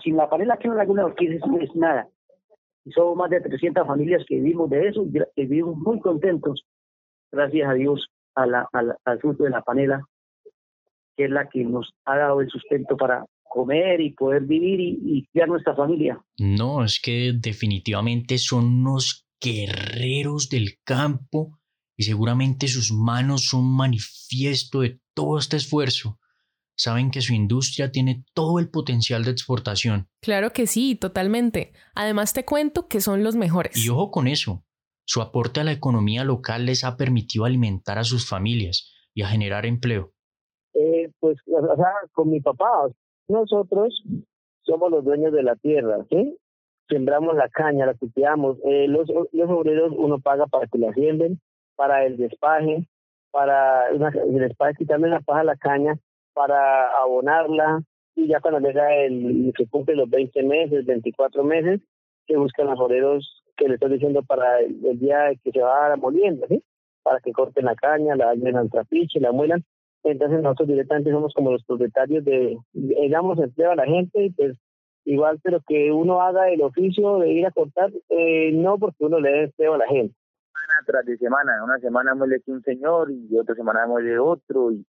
sin 0.03 0.17
la 0.17 0.29
panela 0.29 0.57
que 0.57 0.67
no 0.67 0.75
Laguna 0.75 1.05
Orquídea 1.05 1.39
no 1.45 1.59
es 1.59 1.75
nada. 1.75 2.07
Somos 2.95 3.17
más 3.17 3.29
de 3.29 3.41
300 3.41 3.85
familias 3.85 4.23
que 4.27 4.35
vivimos 4.35 4.69
de 4.69 4.87
eso 4.87 5.05
y 5.35 5.45
vivimos 5.45 5.77
muy 5.77 5.99
contentos, 5.99 6.65
gracias 7.31 7.69
a 7.69 7.73
Dios, 7.73 8.07
a 8.35 8.45
la, 8.45 8.69
al 8.71 9.19
fruto 9.19 9.43
de 9.43 9.49
la 9.49 9.61
panela, 9.61 10.01
que 11.15 11.25
es 11.25 11.29
la 11.29 11.49
que 11.49 11.63
nos 11.65 11.91
ha 12.05 12.17
dado 12.17 12.41
el 12.41 12.49
sustento 12.49 12.95
para 12.95 13.25
comer 13.49 13.99
y 13.99 14.13
poder 14.13 14.43
vivir 14.43 14.79
y, 14.79 14.99
y 15.03 15.25
criar 15.27 15.49
nuestra 15.49 15.75
familia. 15.75 16.23
No, 16.37 16.83
es 16.83 16.99
que 17.01 17.33
definitivamente 17.35 18.37
son 18.37 18.65
unos 18.65 19.27
guerreros 19.41 20.49
del 20.49 20.77
campo 20.83 21.59
y 21.97 22.03
seguramente 22.03 22.67
sus 22.67 22.91
manos 22.93 23.47
son 23.49 23.65
manifiesto 23.65 24.81
de 24.81 24.99
todo 25.13 25.37
este 25.37 25.57
esfuerzo 25.57 26.19
saben 26.79 27.11
que 27.11 27.21
su 27.21 27.33
industria 27.33 27.91
tiene 27.91 28.23
todo 28.33 28.57
el 28.57 28.69
potencial 28.69 29.25
de 29.25 29.31
exportación. 29.31 30.07
Claro 30.21 30.51
que 30.51 30.65
sí, 30.65 30.95
totalmente. 30.95 31.73
Además 31.93 32.31
te 32.33 32.45
cuento 32.45 32.87
que 32.87 33.01
son 33.01 33.21
los 33.21 33.35
mejores. 33.35 33.75
Y 33.75 33.89
ojo 33.89 34.11
con 34.11 34.27
eso, 34.27 34.63
su 35.05 35.21
aporte 35.21 35.59
a 35.59 35.65
la 35.65 35.73
economía 35.73 36.23
local 36.23 36.65
les 36.65 36.85
ha 36.85 36.95
permitido 36.95 37.43
alimentar 37.43 37.99
a 37.99 38.05
sus 38.05 38.27
familias 38.27 38.93
y 39.13 39.23
a 39.23 39.27
generar 39.27 39.65
empleo. 39.65 40.13
Eh, 40.73 41.11
pues, 41.19 41.37
o 41.47 41.75
sea, 41.75 41.91
con 42.13 42.29
mi 42.29 42.39
papá, 42.39 42.87
nosotros 43.29 44.03
somos 44.63 44.91
los 44.91 45.05
dueños 45.05 45.31
de 45.31 45.43
la 45.43 45.55
tierra, 45.55 46.05
¿sí? 46.09 46.37
Sembramos 46.89 47.35
la 47.35 47.49
caña, 47.49 47.85
la 47.85 47.93
cultivamos. 47.93 48.57
Eh, 48.65 48.87
los, 48.87 49.07
los 49.09 49.49
obreros 49.49 49.93
uno 49.95 50.19
paga 50.19 50.47
para 50.47 50.67
que 50.67 50.77
la 50.77 50.91
siembren, 50.93 51.39
para 51.75 52.05
el 52.05 52.17
despaje, 52.17 52.87
para 53.31 53.89
el 53.89 54.39
despaje 54.39 54.73
quitarme 54.79 55.07
la 55.07 55.21
paja 55.21 55.41
a 55.41 55.45
la 55.45 55.55
caña 55.55 55.97
para 56.33 56.87
abonarla 57.01 57.81
y 58.15 58.27
ya 58.27 58.39
cuando 58.39 58.59
llega 58.59 58.95
el 58.95 59.53
se 59.57 59.67
cumple 59.67 59.95
los 59.95 60.09
20 60.09 60.43
meses, 60.43 60.85
24 60.85 61.43
meses, 61.43 61.81
que 62.25 62.37
buscan 62.37 62.67
los 62.67 62.79
obreros 62.79 63.43
que 63.55 63.67
le 63.67 63.75
estoy 63.75 63.91
diciendo 63.91 64.23
para 64.23 64.59
el, 64.59 64.99
día 64.99 65.31
que 65.43 65.51
se 65.51 65.61
va 65.61 65.95
molienda, 65.95 66.47
¿sí? 66.47 66.63
Para 67.03 67.19
que 67.19 67.31
corten 67.31 67.65
la 67.65 67.75
caña, 67.75 68.15
la 68.15 68.33
lleven 68.35 68.57
al 68.57 68.69
trapiche, 68.69 69.19
la 69.19 69.31
muelan. 69.31 69.63
Entonces 70.03 70.41
nosotros 70.41 70.69
directamente 70.69 71.11
somos 71.11 71.33
como 71.33 71.51
los 71.51 71.63
propietarios 71.63 72.23
de, 72.23 72.57
damos 73.09 73.39
empleo 73.39 73.71
a 73.71 73.75
la 73.75 73.85
gente 73.85 74.31
pues 74.35 74.57
igual, 75.05 75.39
pero 75.43 75.61
que 75.67 75.91
uno 75.91 76.21
haga 76.21 76.49
el 76.49 76.61
oficio 76.61 77.17
de 77.19 77.31
ir 77.31 77.45
a 77.45 77.51
cortar, 77.51 77.91
eh, 78.09 78.51
no 78.53 78.77
porque 78.77 79.05
uno 79.05 79.19
le 79.19 79.31
dé 79.31 79.43
empleo 79.43 79.73
a 79.73 79.79
la 79.79 79.87
gente. 79.87 80.15
Semana 80.53 80.85
tras 80.85 81.05
de 81.05 81.17
semana, 81.17 81.63
una 81.63 81.79
semana 81.79 82.15
muele 82.15 82.41
un 82.47 82.61
señor 82.63 83.11
y 83.11 83.37
otra 83.37 83.55
semana 83.55 83.87
muele 83.87 84.19
otro 84.19 84.71
y 84.71 84.85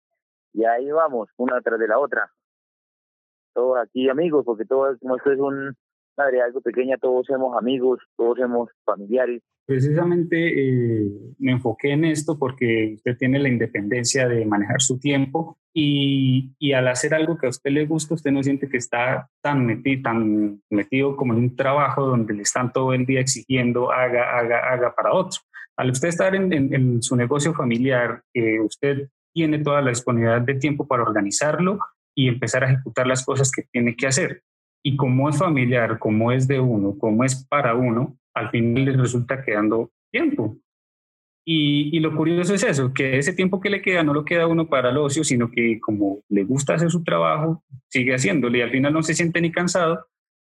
y 0.56 0.64
ahí 0.64 0.90
vamos, 0.90 1.30
una 1.38 1.60
tras 1.62 1.78
de 1.78 1.88
la 1.88 2.00
otra. 2.00 2.32
Todos 3.54 3.78
aquí 3.78 4.10
amigos, 4.10 4.46
porque 4.46 4.66
todos, 4.66 4.98
como 5.00 5.18
esto 5.18 5.32
es 5.32 5.40
un, 5.40 5.76
madre 6.18 6.42
algo 6.42 6.62
pequeña, 6.62 6.98
todos 6.98 7.26
somos 7.28 7.58
amigos, 7.58 8.00
todos 8.16 8.38
somos 8.38 8.70
familiares. 8.84 9.42
Precisamente 9.66 10.38
eh, 10.38 11.12
me 11.40 11.54
enfoqué 11.54 11.92
en 11.92 12.06
esto 12.06 12.38
porque 12.38 12.94
usted 12.96 13.18
tiene 13.18 13.40
la 13.40 13.50
independencia 13.50 14.28
de 14.28 14.46
manejar 14.46 14.80
su 14.80 15.00
tiempo 15.00 15.58
y, 15.74 16.54
y, 16.60 16.74
al 16.74 16.88
hacer 16.88 17.16
algo 17.16 17.38
que 17.38 17.48
a 17.48 17.50
usted 17.50 17.72
le 17.72 17.86
gusta, 17.86 18.14
usted 18.14 18.32
no 18.32 18.44
siente 18.44 18.70
que 18.70 18.78
está 18.78 19.28
tan 19.42 19.66
metido, 19.66 20.04
tan 20.04 20.62
metido 20.70 21.16
como 21.16 21.34
en 21.34 21.40
un 21.40 21.56
trabajo 21.56 22.06
donde 22.06 22.34
le 22.36 22.44
están 22.44 22.72
todo 22.72 22.94
el 22.94 23.06
día 23.06 23.22
exigiendo 23.22 23.92
haga, 23.92 24.38
haga, 24.38 24.72
haga 24.72 24.94
para 24.96 25.14
otro. 25.14 25.40
Al 25.78 25.90
usted 25.90 26.10
estar 26.10 26.34
en, 26.36 26.54
en, 26.54 27.02
su 27.02 27.16
negocio 27.16 27.54
familiar, 27.54 28.22
eh, 28.34 28.60
usted 28.62 29.10
tiene 29.34 29.60
toda 29.60 29.82
la 29.82 29.90
disponibilidad 29.90 30.42
de 30.42 30.56
tiempo 30.56 30.88
para 30.88 31.04
organizarlo 31.04 31.80
y 32.16 32.30
empezar 32.30 32.64
a 32.64 32.72
ejecutar 32.72 33.08
las 33.08 33.26
cosas 33.26 33.52
que 33.52 33.64
tiene 33.64 33.96
que 33.96 34.08
hacer. 34.08 34.44
Y 34.86 34.96
como 34.98 35.28
es 35.30 35.40
familiar, 35.40 35.98
como 35.98 36.32
es 36.32 36.48
de 36.48 36.60
uno, 36.60 36.96
como 37.00 37.24
es 37.24 37.44
para 37.48 37.74
uno, 37.74 38.20
al 38.36 38.52
final 38.52 38.86
le 38.86 38.92
resulta 38.92 39.44
quedando 39.44 39.90
tiempo. 40.12 40.58
Y, 41.44 41.90
y, 41.92 42.00
lo 42.00 42.16
curioso 42.16 42.54
es 42.54 42.64
eso, 42.64 42.94
que 42.94 43.18
ese 43.18 43.34
tiempo 43.34 43.60
que 43.60 43.72
le 43.72 43.82
queda 43.82 44.04
no 44.04 44.14
lo 44.14 44.24
queda 44.24 44.46
uno 44.46 44.68
para 44.68 44.92
el 44.92 44.98
ocio, 44.98 45.24
sino 45.24 45.50
que 45.50 45.80
como 45.80 46.20
le 46.30 46.44
gusta 46.44 46.76
hacer 46.76 46.92
su 46.92 47.04
trabajo, 47.04 47.64
sigue 47.90 48.14
haciéndolo 48.14 48.58
y 48.58 48.62
al 48.62 48.70
final 48.70 48.94
no 48.94 49.02
se 49.02 49.16
siente 49.16 49.42
ni 49.42 49.52
cansado, 49.52 50.06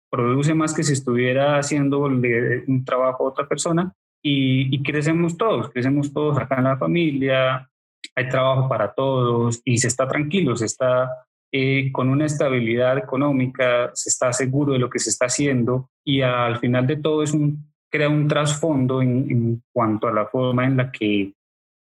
produce 0.09 0.53
más 0.53 0.73
que 0.73 0.83
si 0.83 0.93
estuviera 0.93 1.57
haciendo 1.57 1.99
un 1.99 2.83
trabajo 2.85 3.25
a 3.25 3.29
otra 3.29 3.47
persona 3.47 3.93
y, 4.23 4.73
y 4.73 4.83
crecemos 4.83 5.37
todos, 5.37 5.69
crecemos 5.69 6.13
todos 6.13 6.37
acá 6.37 6.57
en 6.57 6.63
la 6.65 6.77
familia, 6.77 7.69
hay 8.15 8.29
trabajo 8.29 8.69
para 8.69 8.93
todos 8.93 9.61
y 9.65 9.77
se 9.79 9.87
está 9.87 10.07
tranquilo, 10.07 10.55
se 10.55 10.65
está 10.65 11.09
eh, 11.51 11.91
con 11.91 12.09
una 12.09 12.25
estabilidad 12.25 12.97
económica, 12.97 13.91
se 13.93 14.09
está 14.09 14.31
seguro 14.33 14.73
de 14.73 14.79
lo 14.79 14.89
que 14.89 14.99
se 14.99 15.09
está 15.09 15.25
haciendo 15.25 15.89
y 16.03 16.21
al 16.21 16.59
final 16.59 16.87
de 16.87 16.97
todo 16.97 17.23
es 17.23 17.33
un, 17.33 17.71
crea 17.89 18.09
un 18.09 18.27
trasfondo 18.27 19.01
en, 19.01 19.61
cuanto 19.71 20.07
a 20.07 20.13
la 20.13 20.25
forma 20.27 20.65
en 20.65 20.77
la 20.77 20.91
que, 20.91 21.33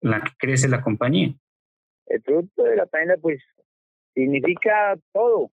la 0.01 0.21
que 0.23 0.31
crece 0.38 0.68
la 0.68 0.83
compañía. 0.83 1.35
El 2.07 2.23
producto 2.23 2.62
de 2.62 2.77
la 2.77 2.87
panela 2.87 3.16
pues 3.21 3.42
significa 4.14 4.97
todo, 5.12 5.51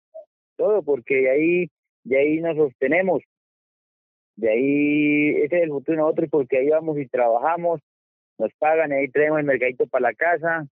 todo, 0.56 0.82
porque 0.82 1.30
ahí, 1.30 1.70
de 2.04 2.18
ahí 2.18 2.40
nos 2.40 2.56
sostenemos, 2.56 3.22
de 4.36 4.50
ahí 4.50 5.28
ese 5.44 5.58
es 5.58 5.62
el 5.64 5.70
futuro 5.70 5.96
de 5.96 6.02
nosotros 6.02 6.28
porque 6.30 6.58
ahí 6.58 6.68
vamos 6.70 6.98
y 6.98 7.06
trabajamos 7.06 7.80
nos 8.40 8.52
pagan, 8.54 8.90
y 8.90 8.94
ahí 8.94 9.08
traemos 9.08 9.38
el 9.38 9.44
mercadito 9.44 9.86
para 9.86 10.08
la 10.08 10.14
casa, 10.14 10.66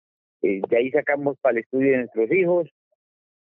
eh, 0.41 0.61
de 0.69 0.77
ahí 0.77 0.91
sacamos 0.91 1.37
para 1.41 1.53
el 1.53 1.63
estudio 1.63 1.91
de 1.91 1.97
nuestros 1.97 2.31
hijos. 2.31 2.69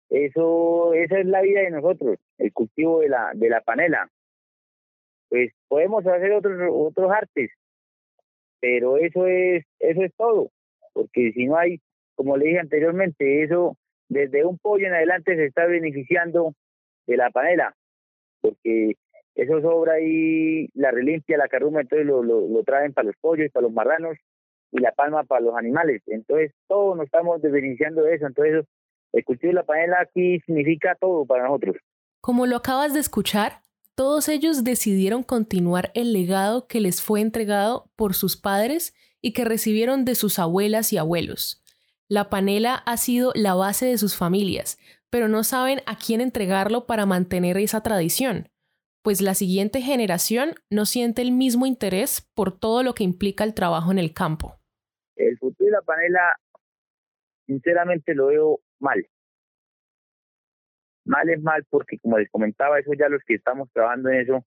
Eso, 0.09 0.93
esa 0.93 1.19
es 1.19 1.25
la 1.25 1.41
vida 1.41 1.61
de 1.61 1.71
nosotros, 1.71 2.17
el 2.37 2.53
cultivo 2.53 2.99
de 2.99 3.09
la, 3.09 3.31
de 3.33 3.49
la 3.49 3.61
panela. 3.61 4.09
Pues 5.29 5.51
podemos 5.67 6.05
hacer 6.05 6.31
otros, 6.33 6.59
otros 6.71 7.11
artes, 7.11 7.51
pero 8.59 8.97
eso 8.97 9.27
es, 9.27 9.65
eso 9.79 10.03
es 10.03 10.13
todo, 10.15 10.51
porque 10.93 11.31
si 11.33 11.45
no 11.47 11.57
hay, 11.57 11.79
como 12.15 12.37
le 12.37 12.45
dije 12.45 12.59
anteriormente, 12.59 13.43
eso 13.43 13.75
desde 14.07 14.45
un 14.45 14.57
pollo 14.59 14.87
en 14.87 14.93
adelante 14.93 15.35
se 15.35 15.45
está 15.45 15.65
beneficiando 15.65 16.53
de 17.07 17.17
la 17.17 17.31
panela, 17.31 17.75
porque 18.41 18.95
eso 19.35 19.59
sobra 19.61 19.99
y 19.99 20.69
la 20.73 20.91
relimpia, 20.91 21.37
la 21.37 21.49
carruma, 21.49 21.81
entonces 21.81 22.07
lo, 22.07 22.23
lo, 22.23 22.63
traen 22.63 22.93
para 22.93 23.07
los 23.07 23.17
pollos, 23.17 23.51
para 23.51 23.63
los 23.63 23.73
marranos 23.73 24.17
y 24.71 24.79
la 24.79 24.93
palma 24.93 25.23
para 25.23 25.41
los 25.41 25.55
animales. 25.55 26.01
Entonces, 26.07 26.53
todos 26.67 26.95
nos 26.95 27.05
estamos 27.05 27.41
beneficiando 27.41 28.03
de 28.03 28.15
eso. 28.15 28.27
Entonces, 28.27 28.65
el 29.15 29.23
cultivo 29.23 29.49
de 29.49 29.55
la 29.55 29.63
panela 29.63 29.97
aquí 30.01 30.39
significa 30.41 30.95
todo 30.99 31.25
para 31.25 31.43
nosotros. 31.43 31.77
Como 32.21 32.45
lo 32.45 32.57
acabas 32.57 32.93
de 32.93 32.99
escuchar, 32.99 33.61
todos 33.95 34.29
ellos 34.29 34.63
decidieron 34.63 35.23
continuar 35.23 35.91
el 35.93 36.13
legado 36.13 36.67
que 36.67 36.81
les 36.81 37.01
fue 37.01 37.21
entregado 37.21 37.89
por 37.95 38.13
sus 38.13 38.35
padres 38.35 38.93
y 39.21 39.33
que 39.33 39.45
recibieron 39.45 40.05
de 40.05 40.15
sus 40.15 40.37
abuelas 40.37 40.91
y 40.91 40.97
abuelos. 40.97 41.63
La 42.07 42.29
panela 42.29 42.75
ha 42.75 42.97
sido 42.97 43.31
la 43.35 43.55
base 43.55 43.85
de 43.85 43.97
sus 43.97 44.15
familias, 44.15 44.77
pero 45.09 45.27
no 45.27 45.43
saben 45.43 45.79
a 45.85 45.97
quién 45.97 46.21
entregarlo 46.21 46.85
para 46.85 47.05
mantener 47.05 47.57
esa 47.57 47.81
tradición 47.81 48.49
pues 49.05 49.21
la 49.21 49.35
siguiente 49.35 49.81
generación 49.81 50.55
no 50.71 50.87
siente 50.87 51.21
el 51.21 51.31
mismo 51.31 51.67
interés 51.67 52.27
por 52.33 52.57
todo 52.57 52.81
lo 52.81 52.95
que 52.95 53.03
implica 53.03 53.43
el 53.43 53.53
trabajo 53.53 53.91
en 53.91 53.99
el 53.99 54.15
campo. 54.15 54.55
El 55.15 55.37
futuro 55.37 55.67
de 55.67 55.71
la 55.73 55.81
panela, 55.83 56.35
sinceramente 57.45 58.15
lo 58.15 58.25
veo 58.25 58.59
mal. 58.85 59.05
Mal 61.05 61.29
es 61.29 61.41
mal 61.41 61.65
porque, 61.69 61.97
como 61.99 62.17
les 62.17 62.29
comentaba, 62.29 62.79
eso 62.79 62.91
ya 62.97 63.09
los 63.09 63.21
que 63.25 63.35
estamos 63.35 63.69
trabajando 63.73 64.09
en 64.09 64.21
eso, 64.21 64.45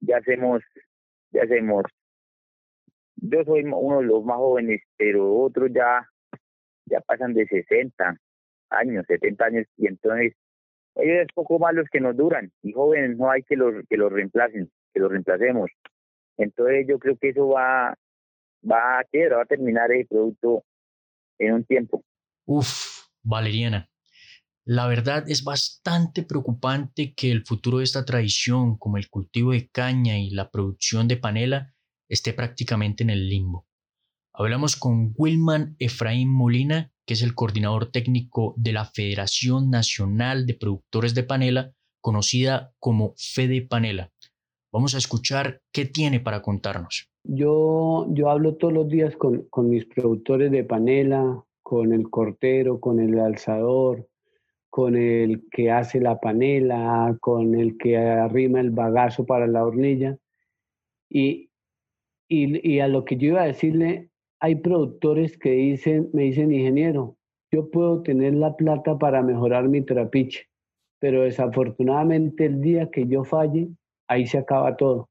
ya 0.00 0.18
hacemos, 0.18 0.62
ya 1.30 1.42
hacemos. 1.42 1.84
Yo 3.16 3.44
soy 3.44 3.64
uno 3.64 4.00
de 4.00 4.06
los 4.06 4.24
más 4.24 4.38
jóvenes, 4.38 4.82
pero 4.96 5.36
otros 5.36 5.70
ya 5.72 6.08
ya 6.90 7.00
pasan 7.00 7.32
de 7.34 7.46
60 7.46 8.16
años, 8.70 9.04
70 9.06 9.44
años, 9.44 9.66
y 9.76 9.86
entonces 9.86 10.34
ellos 10.96 11.18
es 11.22 11.28
poco 11.34 11.58
más 11.58 11.74
los 11.74 11.88
que 11.90 12.00
nos 12.00 12.16
duran, 12.16 12.50
y 12.62 12.72
jóvenes 12.72 13.16
no 13.16 13.30
hay 13.30 13.42
que 13.42 13.56
los, 13.56 13.74
que 13.88 13.96
los 13.96 14.12
reemplacen, 14.12 14.70
que 14.92 15.00
los 15.00 15.10
reemplacemos. 15.10 15.70
Entonces 16.36 16.86
yo 16.88 16.98
creo 16.98 17.16
que 17.16 17.30
eso 17.30 17.48
va, 17.48 17.94
va 18.68 18.98
a 18.98 19.04
quedar, 19.04 19.38
va 19.38 19.42
a 19.42 19.46
terminar 19.46 19.92
el 19.92 20.06
producto 20.06 20.64
en 21.38 21.54
un 21.54 21.64
tiempo. 21.64 22.02
Uf, 22.46 22.79
Valeriana, 23.22 23.90
la 24.64 24.86
verdad 24.86 25.24
es 25.28 25.42
bastante 25.42 26.22
preocupante 26.22 27.14
que 27.14 27.32
el 27.32 27.44
futuro 27.44 27.78
de 27.78 27.84
esta 27.84 28.04
tradición, 28.04 28.76
como 28.76 28.98
el 28.98 29.08
cultivo 29.08 29.52
de 29.52 29.68
caña 29.68 30.18
y 30.18 30.30
la 30.30 30.50
producción 30.50 31.08
de 31.08 31.16
panela, 31.16 31.74
esté 32.08 32.32
prácticamente 32.32 33.02
en 33.02 33.10
el 33.10 33.28
limbo. 33.28 33.66
Hablamos 34.32 34.76
con 34.76 35.12
Wilman 35.16 35.76
Efraín 35.78 36.30
Molina, 36.30 36.92
que 37.06 37.14
es 37.14 37.22
el 37.22 37.34
coordinador 37.34 37.90
técnico 37.90 38.54
de 38.56 38.72
la 38.72 38.84
Federación 38.84 39.70
Nacional 39.70 40.46
de 40.46 40.54
Productores 40.54 41.14
de 41.14 41.24
Panela, 41.24 41.72
conocida 42.00 42.72
como 42.78 43.14
Fede 43.16 43.62
Panela. 43.62 44.12
Vamos 44.72 44.94
a 44.94 44.98
escuchar 44.98 45.62
qué 45.72 45.84
tiene 45.84 46.20
para 46.20 46.42
contarnos. 46.42 47.10
Yo, 47.24 48.06
yo 48.10 48.30
hablo 48.30 48.54
todos 48.54 48.72
los 48.72 48.88
días 48.88 49.16
con, 49.16 49.48
con 49.50 49.68
mis 49.68 49.84
productores 49.86 50.50
de 50.52 50.64
panela, 50.64 51.44
con 51.70 51.92
el 51.92 52.10
cortero, 52.10 52.80
con 52.80 52.98
el 52.98 53.16
alzador, 53.20 54.08
con 54.70 54.96
el 54.96 55.44
que 55.52 55.70
hace 55.70 56.00
la 56.00 56.18
panela, 56.18 57.16
con 57.20 57.54
el 57.54 57.78
que 57.78 57.96
arrima 57.96 58.58
el 58.58 58.72
bagazo 58.72 59.24
para 59.24 59.46
la 59.46 59.64
hornilla. 59.64 60.18
Y, 61.08 61.52
y, 62.26 62.80
a 62.80 62.88
lo 62.88 63.04
que 63.04 63.16
yo 63.16 63.28
iba 63.28 63.42
a 63.42 63.46
decirle, 63.46 64.10
hay 64.40 64.56
productores 64.56 65.38
que 65.38 65.52
dicen, 65.52 66.10
me 66.12 66.24
dicen, 66.24 66.52
ingeniero, 66.52 67.16
yo 67.52 67.70
puedo 67.70 68.02
tener 68.02 68.34
la 68.34 68.56
plata 68.56 68.98
para 68.98 69.22
mejorar 69.22 69.68
mi 69.68 69.80
trapiche, 69.80 70.48
pero 70.98 71.22
desafortunadamente 71.22 72.46
el 72.46 72.60
día 72.60 72.90
que 72.90 73.06
yo 73.06 73.22
falle, 73.22 73.68
ahí 74.08 74.26
se 74.26 74.38
acaba 74.38 74.76
todo, 74.76 75.08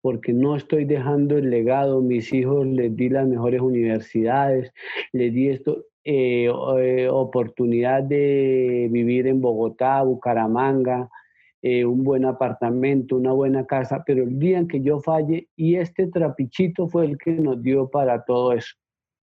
porque 0.00 0.32
no 0.32 0.56
estoy 0.56 0.86
dejando 0.86 1.36
el 1.36 1.50
legado, 1.50 2.00
mis 2.00 2.32
hijos 2.32 2.66
les 2.66 2.96
di 2.96 3.10
las 3.10 3.28
mejores 3.28 3.60
universidades, 3.60 4.72
les 5.12 5.34
di 5.34 5.50
esto, 5.50 5.84
eh, 6.10 6.46
eh, 6.46 7.06
oportunidad 7.10 8.02
de 8.02 8.88
vivir 8.90 9.26
en 9.26 9.42
Bogotá, 9.42 10.02
Bucaramanga, 10.02 11.10
eh, 11.60 11.84
un 11.84 12.02
buen 12.02 12.24
apartamento, 12.24 13.16
una 13.16 13.32
buena 13.32 13.66
casa, 13.66 14.04
pero 14.06 14.22
el 14.22 14.38
día 14.38 14.56
en 14.56 14.68
que 14.68 14.80
yo 14.80 15.00
falle, 15.00 15.48
y 15.54 15.76
este 15.76 16.06
trapichito 16.06 16.88
fue 16.88 17.04
el 17.04 17.18
que 17.18 17.32
nos 17.32 17.62
dio 17.62 17.90
para 17.90 18.24
todo 18.24 18.54
eso. 18.54 18.74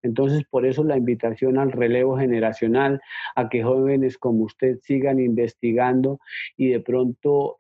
Entonces, 0.02 0.44
por 0.50 0.66
eso 0.66 0.84
la 0.84 0.98
invitación 0.98 1.56
al 1.56 1.72
relevo 1.72 2.18
generacional, 2.18 3.00
a 3.34 3.48
que 3.48 3.62
jóvenes 3.62 4.18
como 4.18 4.44
usted 4.44 4.76
sigan 4.82 5.20
investigando 5.20 6.18
y 6.58 6.68
de 6.68 6.80
pronto 6.80 7.56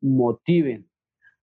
motiven 0.00 0.89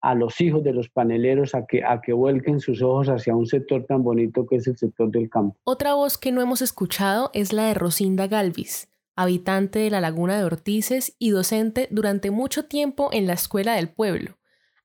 a 0.02 0.14
los 0.16 0.40
hijos 0.40 0.64
de 0.64 0.72
los 0.72 0.88
paneleros 0.88 1.54
a 1.54 1.64
que, 1.64 1.84
a 1.84 2.00
que 2.00 2.12
vuelquen 2.12 2.60
sus 2.60 2.82
ojos 2.82 3.08
hacia 3.08 3.36
un 3.36 3.46
sector 3.46 3.86
tan 3.86 4.02
bonito 4.02 4.46
que 4.46 4.56
es 4.56 4.66
el 4.66 4.76
sector 4.76 5.08
del 5.10 5.30
campo. 5.30 5.56
Otra 5.64 5.94
voz 5.94 6.18
que 6.18 6.32
no 6.32 6.42
hemos 6.42 6.60
escuchado 6.60 7.30
es 7.32 7.52
la 7.52 7.68
de 7.68 7.74
Rosinda 7.74 8.26
Galvis, 8.26 8.90
habitante 9.14 9.78
de 9.78 9.90
la 9.90 10.00
Laguna 10.00 10.36
de 10.36 10.44
Ortices 10.44 11.16
y 11.20 11.30
docente 11.30 11.86
durante 11.90 12.32
mucho 12.32 12.66
tiempo 12.66 13.10
en 13.12 13.28
la 13.28 13.34
Escuela 13.34 13.74
del 13.74 13.88
Pueblo. 13.88 14.32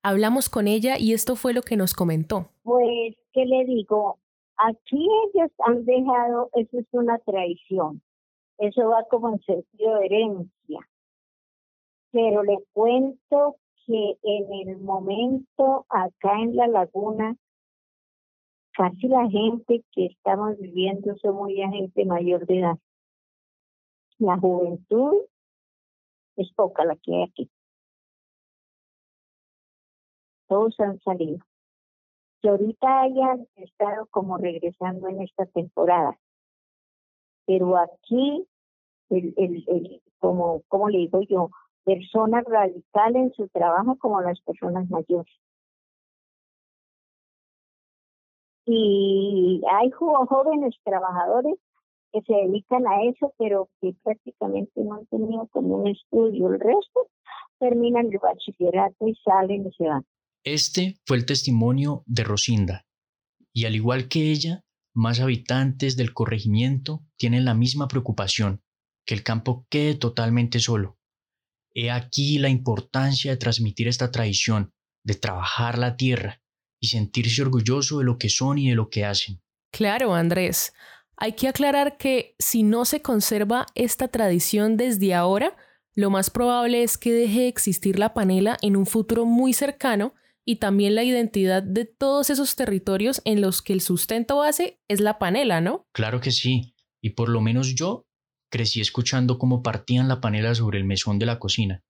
Hablamos 0.04 0.50
con 0.50 0.68
ella 0.68 1.00
y 1.00 1.14
esto 1.14 1.36
fue 1.36 1.54
lo 1.54 1.64
que 1.64 1.78
nos 1.78 1.96
comentó. 1.96 2.52
Pues, 2.64 3.16
¿qué 3.34 3.46
le 3.46 3.66
digo? 3.66 4.20
Aquí 4.58 5.08
ellos 5.34 5.52
han 5.66 5.84
dejado, 5.84 6.50
eso 6.54 6.80
es 6.80 6.86
una 6.92 7.18
tradición, 7.20 8.02
eso 8.60 8.90
va 8.90 9.04
como 9.10 9.30
en 9.30 9.40
sentido 9.42 10.00
de 10.00 10.06
herencia. 10.06 10.80
Pero 12.12 12.44
le 12.44 12.58
cuento 12.74 13.58
que 13.88 14.18
en 14.22 14.70
el 14.70 14.78
momento 14.80 15.86
acá 15.90 16.42
en 16.42 16.56
la 16.58 16.68
laguna, 16.68 17.38
casi 18.74 19.08
la 19.08 19.28
gente 19.30 19.84
que 19.94 20.08
estamos 20.08 20.58
viviendo 20.60 21.16
somos 21.18 21.50
ya 21.56 21.70
gente 21.70 22.06
mayor 22.06 22.46
de 22.46 22.60
edad. 22.60 22.78
La 24.20 24.38
juventud 24.38 25.16
es 26.36 26.52
poca 26.54 26.84
la 26.84 26.98
que 26.98 27.16
hay 27.16 27.24
aquí. 27.24 27.50
Todos 30.48 30.80
han 30.80 31.00
salido. 31.00 31.40
Que 32.42 32.50
ahorita 32.50 33.02
hayan 33.02 33.48
estado 33.56 34.06
como 34.08 34.38
regresando 34.38 35.08
en 35.08 35.22
esta 35.22 35.46
temporada. 35.46 36.20
Pero 37.46 37.78
aquí, 37.78 38.46
el, 39.10 39.34
el, 39.38 39.64
el, 39.68 40.02
como, 40.20 40.62
como 40.68 40.90
le 40.90 41.00
digo 41.00 41.22
yo, 41.22 41.50
personas 41.88 42.44
radicales 42.44 43.16
en 43.16 43.34
su 43.34 43.48
trabajo 43.48 43.98
como 43.98 44.20
las 44.22 44.42
personas 44.42 44.90
mayores. 44.90 45.34
Y 48.66 49.62
hay 49.72 49.90
jóvenes 49.92 50.76
trabajadores 50.84 51.56
que 52.12 52.22
se 52.24 52.34
dedican 52.34 52.86
a 52.88 53.04
eso, 53.04 53.34
pero 53.38 53.70
que 53.80 53.94
prácticamente 54.04 54.82
no 54.84 54.96
han 54.96 55.06
tenido 55.06 55.48
como 55.48 55.78
un 55.78 55.88
estudio. 55.88 56.50
El 56.50 56.60
resto 56.60 57.08
terminan 57.58 58.08
el 58.12 58.20
bachillerato 58.20 59.08
y 59.08 59.16
salen 59.24 59.68
y 59.68 59.72
se 59.72 59.86
van. 59.86 60.06
Este 60.44 60.96
fue 61.06 61.16
el 61.16 61.26
testimonio 61.26 62.04
de 62.06 62.26
Rosinda. 62.26 62.86
Y 63.54 63.66
al 63.66 63.76
igual 63.76 64.10
que 64.10 64.30
ella, 64.30 64.66
más 64.94 65.22
habitantes 65.22 65.96
del 65.96 66.14
corregimiento 66.14 67.00
tienen 67.16 67.46
la 67.46 67.54
misma 67.54 67.88
preocupación, 67.88 68.62
que 69.06 69.14
el 69.14 69.24
campo 69.24 69.66
quede 69.70 69.96
totalmente 69.96 70.60
solo. 70.60 70.98
He 71.80 71.92
aquí 71.92 72.40
la 72.40 72.50
importancia 72.50 73.30
de 73.30 73.38
transmitir 73.38 73.88
esta 73.88 74.10
tradición, 74.10 74.74
de 75.04 75.14
trabajar 75.14 75.78
la 75.78 75.96
tierra 75.96 76.42
y 76.82 76.88
sentirse 76.88 77.44
orgulloso 77.44 78.00
de 78.00 78.06
lo 78.06 78.18
que 78.18 78.30
son 78.30 78.58
y 78.58 78.70
de 78.70 78.76
lo 78.76 78.90
que 78.90 79.06
hacen. 79.06 79.44
Claro, 79.72 80.16
Andrés. 80.16 80.74
Hay 81.18 81.34
que 81.34 81.48
aclarar 81.48 81.98
que 81.98 82.36
si 82.40 82.64
no 82.64 82.84
se 82.84 83.04
conserva 83.04 83.68
esta 83.76 84.08
tradición 84.08 84.76
desde 84.76 85.14
ahora, 85.14 85.56
lo 85.94 86.10
más 86.10 86.32
probable 86.32 86.82
es 86.82 86.98
que 86.98 87.12
deje 87.12 87.42
de 87.42 87.48
existir 87.48 88.00
la 88.00 88.16
panela 88.16 88.58
en 88.64 88.76
un 88.76 88.88
futuro 88.88 89.28
muy 89.28 89.54
cercano 89.54 90.16
y 90.44 90.56
también 90.56 90.96
la 90.96 91.04
identidad 91.04 91.62
de 91.62 91.86
todos 91.86 92.32
esos 92.32 92.56
territorios 92.56 93.22
en 93.24 93.40
los 93.40 93.62
que 93.62 93.74
el 93.74 93.82
sustento 93.82 94.38
base 94.38 94.80
es 94.88 95.00
la 95.00 95.20
panela, 95.20 95.62
¿no? 95.62 95.86
Claro 95.94 96.22
que 96.22 96.32
sí, 96.32 96.74
y 97.04 97.12
por 97.12 97.30
lo 97.30 97.40
menos 97.40 97.76
yo 97.76 98.07
Crecí 98.50 98.80
escuchando 98.80 99.38
cómo 99.38 99.62
partían 99.62 100.08
la 100.08 100.22
panela 100.22 100.56
sobre 100.56 100.78
el 100.78 100.86
mesón 100.86 101.20
de 101.20 101.26
la 101.26 101.40
cocina. 101.40 101.84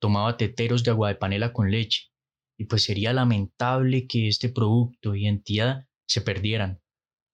Tomaba 0.00 0.36
teteros 0.36 0.84
de 0.84 0.92
agua 0.92 1.08
de 1.08 1.16
panela 1.16 1.52
con 1.52 1.70
leche, 1.70 2.10
y 2.58 2.66
pues 2.66 2.84
sería 2.84 3.12
lamentable 3.12 4.06
que 4.06 4.28
este 4.28 4.48
producto 4.48 5.14
y 5.14 5.26
entidad 5.26 5.86
se 6.06 6.20
perdieran, 6.20 6.80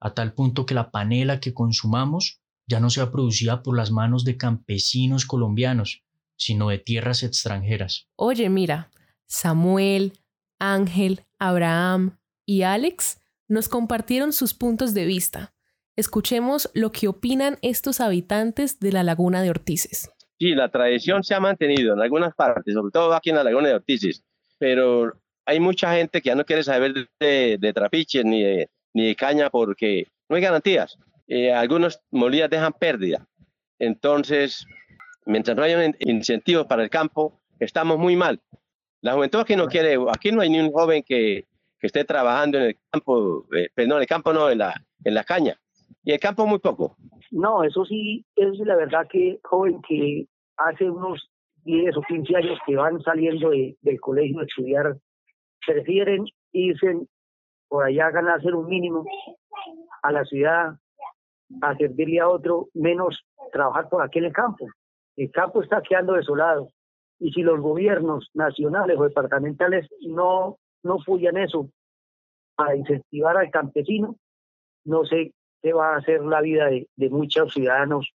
a 0.00 0.14
tal 0.14 0.34
punto 0.34 0.64
que 0.64 0.74
la 0.74 0.90
panela 0.90 1.38
que 1.38 1.52
consumamos 1.52 2.40
ya 2.66 2.80
no 2.80 2.88
sea 2.88 3.10
producida 3.10 3.62
por 3.62 3.76
las 3.76 3.90
manos 3.90 4.24
de 4.24 4.36
campesinos 4.36 5.26
colombianos, 5.26 6.02
sino 6.38 6.70
de 6.70 6.78
tierras 6.78 7.22
extranjeras. 7.22 8.08
Oye, 8.16 8.48
mira, 8.48 8.90
Samuel, 9.26 10.18
Ángel, 10.58 11.26
Abraham 11.38 12.18
y 12.46 12.62
Alex 12.62 13.20
nos 13.48 13.68
compartieron 13.68 14.32
sus 14.32 14.54
puntos 14.54 14.94
de 14.94 15.04
vista 15.04 15.54
Escuchemos 15.94 16.70
lo 16.72 16.90
que 16.90 17.06
opinan 17.06 17.58
estos 17.60 18.00
habitantes 18.00 18.80
de 18.80 18.92
la 18.92 19.02
laguna 19.02 19.42
de 19.42 19.50
Ortices. 19.50 20.10
Sí, 20.38 20.54
la 20.54 20.70
tradición 20.70 21.22
se 21.22 21.34
ha 21.34 21.40
mantenido 21.40 21.92
en 21.92 22.00
algunas 22.00 22.34
partes, 22.34 22.72
sobre 22.72 22.90
todo 22.90 23.12
aquí 23.12 23.28
en 23.28 23.36
la 23.36 23.44
laguna 23.44 23.68
de 23.68 23.74
Ortices, 23.74 24.24
pero 24.58 25.12
hay 25.44 25.60
mucha 25.60 25.94
gente 25.94 26.22
que 26.22 26.30
ya 26.30 26.34
no 26.34 26.46
quiere 26.46 26.64
saber 26.64 26.94
de, 27.20 27.58
de 27.60 27.72
trapiches 27.74 28.24
ni 28.24 28.42
de, 28.42 28.70
ni 28.94 29.08
de 29.08 29.16
caña 29.16 29.50
porque 29.50 30.06
no 30.30 30.36
hay 30.36 30.42
garantías. 30.42 30.96
Eh, 31.28 31.52
algunos 31.52 32.00
molidas 32.10 32.48
dejan 32.48 32.72
pérdida. 32.72 33.28
Entonces, 33.78 34.64
mientras 35.26 35.54
no 35.58 35.62
haya 35.62 35.92
incentivos 35.98 36.66
para 36.66 36.84
el 36.84 36.90
campo, 36.90 37.38
estamos 37.60 37.98
muy 37.98 38.16
mal. 38.16 38.40
La 39.02 39.12
juventud 39.12 39.40
aquí 39.40 39.56
no 39.56 39.66
quiere, 39.66 39.98
aquí 40.10 40.32
no 40.32 40.40
hay 40.40 40.48
ni 40.48 40.58
un 40.58 40.72
joven 40.72 41.02
que, 41.02 41.44
que 41.78 41.86
esté 41.86 42.04
trabajando 42.06 42.56
en 42.56 42.64
el 42.64 42.78
campo, 42.90 43.46
eh, 43.54 43.68
perdón, 43.74 43.98
en 43.98 44.02
el 44.02 44.06
campo 44.06 44.32
no, 44.32 44.48
en 44.48 44.58
la, 44.58 44.74
en 45.04 45.14
la 45.14 45.24
caña 45.24 45.58
y 46.04 46.12
el 46.12 46.20
campo 46.20 46.46
muy 46.46 46.58
poco. 46.58 46.96
No, 47.30 47.64
eso 47.64 47.84
sí, 47.84 48.24
eso 48.36 48.52
sí, 48.54 48.64
la 48.64 48.76
verdad 48.76 49.06
que 49.10 49.38
joven 49.44 49.80
que 49.88 50.26
hace 50.56 50.90
unos 50.90 51.30
10 51.64 51.96
o 51.96 52.02
15 52.02 52.36
años 52.36 52.58
que 52.66 52.76
van 52.76 53.00
saliendo 53.02 53.50
del 53.50 54.00
colegio 54.00 54.40
a 54.40 54.44
estudiar, 54.44 54.96
prefieren 55.66 56.24
irse 56.52 57.06
por 57.68 57.84
allá 57.84 58.06
a 58.06 58.10
ganarse 58.10 58.52
un 58.52 58.66
mínimo 58.66 59.04
a 60.02 60.12
la 60.12 60.24
ciudad, 60.24 60.74
a 61.60 61.76
servirle 61.76 62.20
a 62.20 62.28
otro, 62.28 62.68
menos 62.74 63.24
trabajar 63.52 63.88
por 63.88 64.02
aquí 64.02 64.18
en 64.18 64.26
el 64.26 64.32
campo. 64.32 64.66
El 65.16 65.30
campo 65.30 65.62
está 65.62 65.80
quedando 65.82 66.14
desolado. 66.14 66.68
Y 67.18 67.30
si 67.32 67.42
los 67.42 67.60
gobiernos 67.60 68.30
nacionales 68.34 68.98
o 68.98 69.04
departamentales 69.04 69.88
no, 70.00 70.58
no 70.82 70.98
fuyan 70.98 71.36
eso 71.36 71.70
a 72.56 72.74
incentivar 72.74 73.36
al 73.36 73.50
campesino, 73.50 74.16
no 74.84 75.04
sé 75.04 75.32
¿qué 75.62 75.72
va 75.72 75.94
a 75.94 75.98
hacer 75.98 76.22
la 76.22 76.40
vida 76.40 76.66
de, 76.66 76.88
de 76.96 77.10
muchos 77.10 77.54
ciudadanos, 77.54 78.12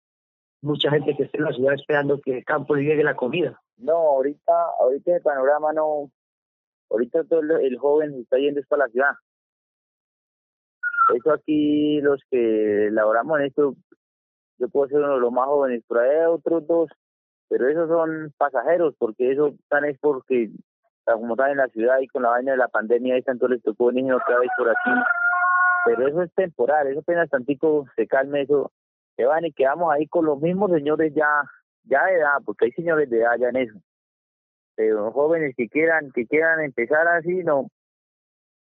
mucha 0.63 0.91
gente 0.91 1.17
que 1.17 1.25
esté 1.25 1.39
en 1.39 1.45
la 1.45 1.53
ciudad 1.53 1.75
esperando 1.75 2.21
que 2.21 2.39
el 2.39 2.45
campo 2.45 2.75
le 2.75 2.83
llegue 2.83 3.05
la 3.05 3.17
comida? 3.17 3.61
No, 3.79 3.95
ahorita, 3.95 4.53
ahorita 4.81 5.17
el 5.17 5.23
panorama 5.23 5.73
no, 5.73 6.11
ahorita 6.91 7.25
todo 7.25 7.41
el, 7.41 7.51
el 7.65 7.79
joven 7.79 8.15
está 8.21 8.39
yendo 8.39 8.61
para 8.69 8.87
la 8.87 8.93
ciudad. 8.93 9.13
Eso 11.15 11.33
aquí, 11.33 12.01
los 12.01 12.21
que 12.31 12.89
laboramos 12.91 13.39
en 13.39 13.47
esto, 13.47 13.77
yo 14.59 14.69
puedo 14.69 14.89
ser 14.89 14.99
uno 14.99 15.15
de 15.15 15.21
los 15.21 15.33
más 15.33 15.47
jóvenes, 15.47 15.85
pero 15.89 16.01
hay 16.01 16.27
otros 16.27 16.67
dos, 16.67 16.91
pero 17.49 17.69
esos 17.69 17.89
son 17.89 18.33
pasajeros, 18.37 18.95
porque 18.99 19.31
eso 19.31 19.49
están 19.49 19.85
es 19.85 19.99
porque, 20.01 20.51
como 21.05 21.35
están 21.35 21.53
en 21.53 21.59
la 21.59 21.69
ciudad 21.69 22.01
y 22.01 22.09
con 22.09 22.23
la 22.23 22.31
vaina 22.31 22.53
de 22.53 22.59
la 22.59 22.69
pandemia, 22.69 23.15
ahí 23.15 23.23
tanto 23.23 23.47
les 23.47 23.63
tocó 23.63 23.93
niños 23.93 24.21
otra 24.21 24.41
vez 24.41 24.51
por 24.59 24.69
aquí. 24.69 24.91
Pero 25.87 26.09
eso 26.09 26.23
es 26.23 26.35
temporal, 26.35 26.89
eso 26.89 27.01
apenas 27.01 27.31
tantico 27.31 27.87
se 27.97 28.07
calme 28.07 28.43
eso, 28.43 28.73
que 29.17 29.25
van 29.25 29.47
y 29.47 29.53
quedamos 29.53 29.93
ahí 29.93 30.07
con 30.07 30.27
los 30.27 30.41
mismos 30.41 30.71
señores 30.73 31.15
ya, 31.15 31.27
ya 31.85 32.05
de 32.05 32.17
edad, 32.17 32.39
porque 32.45 32.67
hay 32.67 32.73
señores 32.73 33.09
de 33.09 33.21
edad 33.21 33.39
ya 33.39 33.49
en 33.49 33.57
eso. 33.57 33.79
Pero 34.75 35.11
jóvenes 35.13 35.55
que 35.57 35.69
quieran, 35.69 36.13
que 36.13 36.27
quieran 36.27 36.61
empezar 36.61 37.09
así, 37.09 37.43
no, 37.45 37.71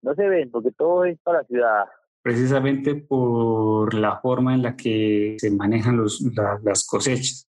no 0.02 0.16
se 0.16 0.28
ven, 0.28 0.50
porque 0.50 0.72
todo 0.72 1.06
es 1.06 1.20
para 1.20 1.40
la 1.40 1.44
ciudad 1.46 1.86
precisamente 2.22 2.96
por 2.96 3.94
la 3.94 4.20
forma 4.20 4.54
en 4.54 4.62
la 4.62 4.76
que 4.76 5.38
se 5.40 5.52
manejan 5.52 5.98
los, 5.98 6.22
las 6.64 6.86
cosechas. 6.86 7.50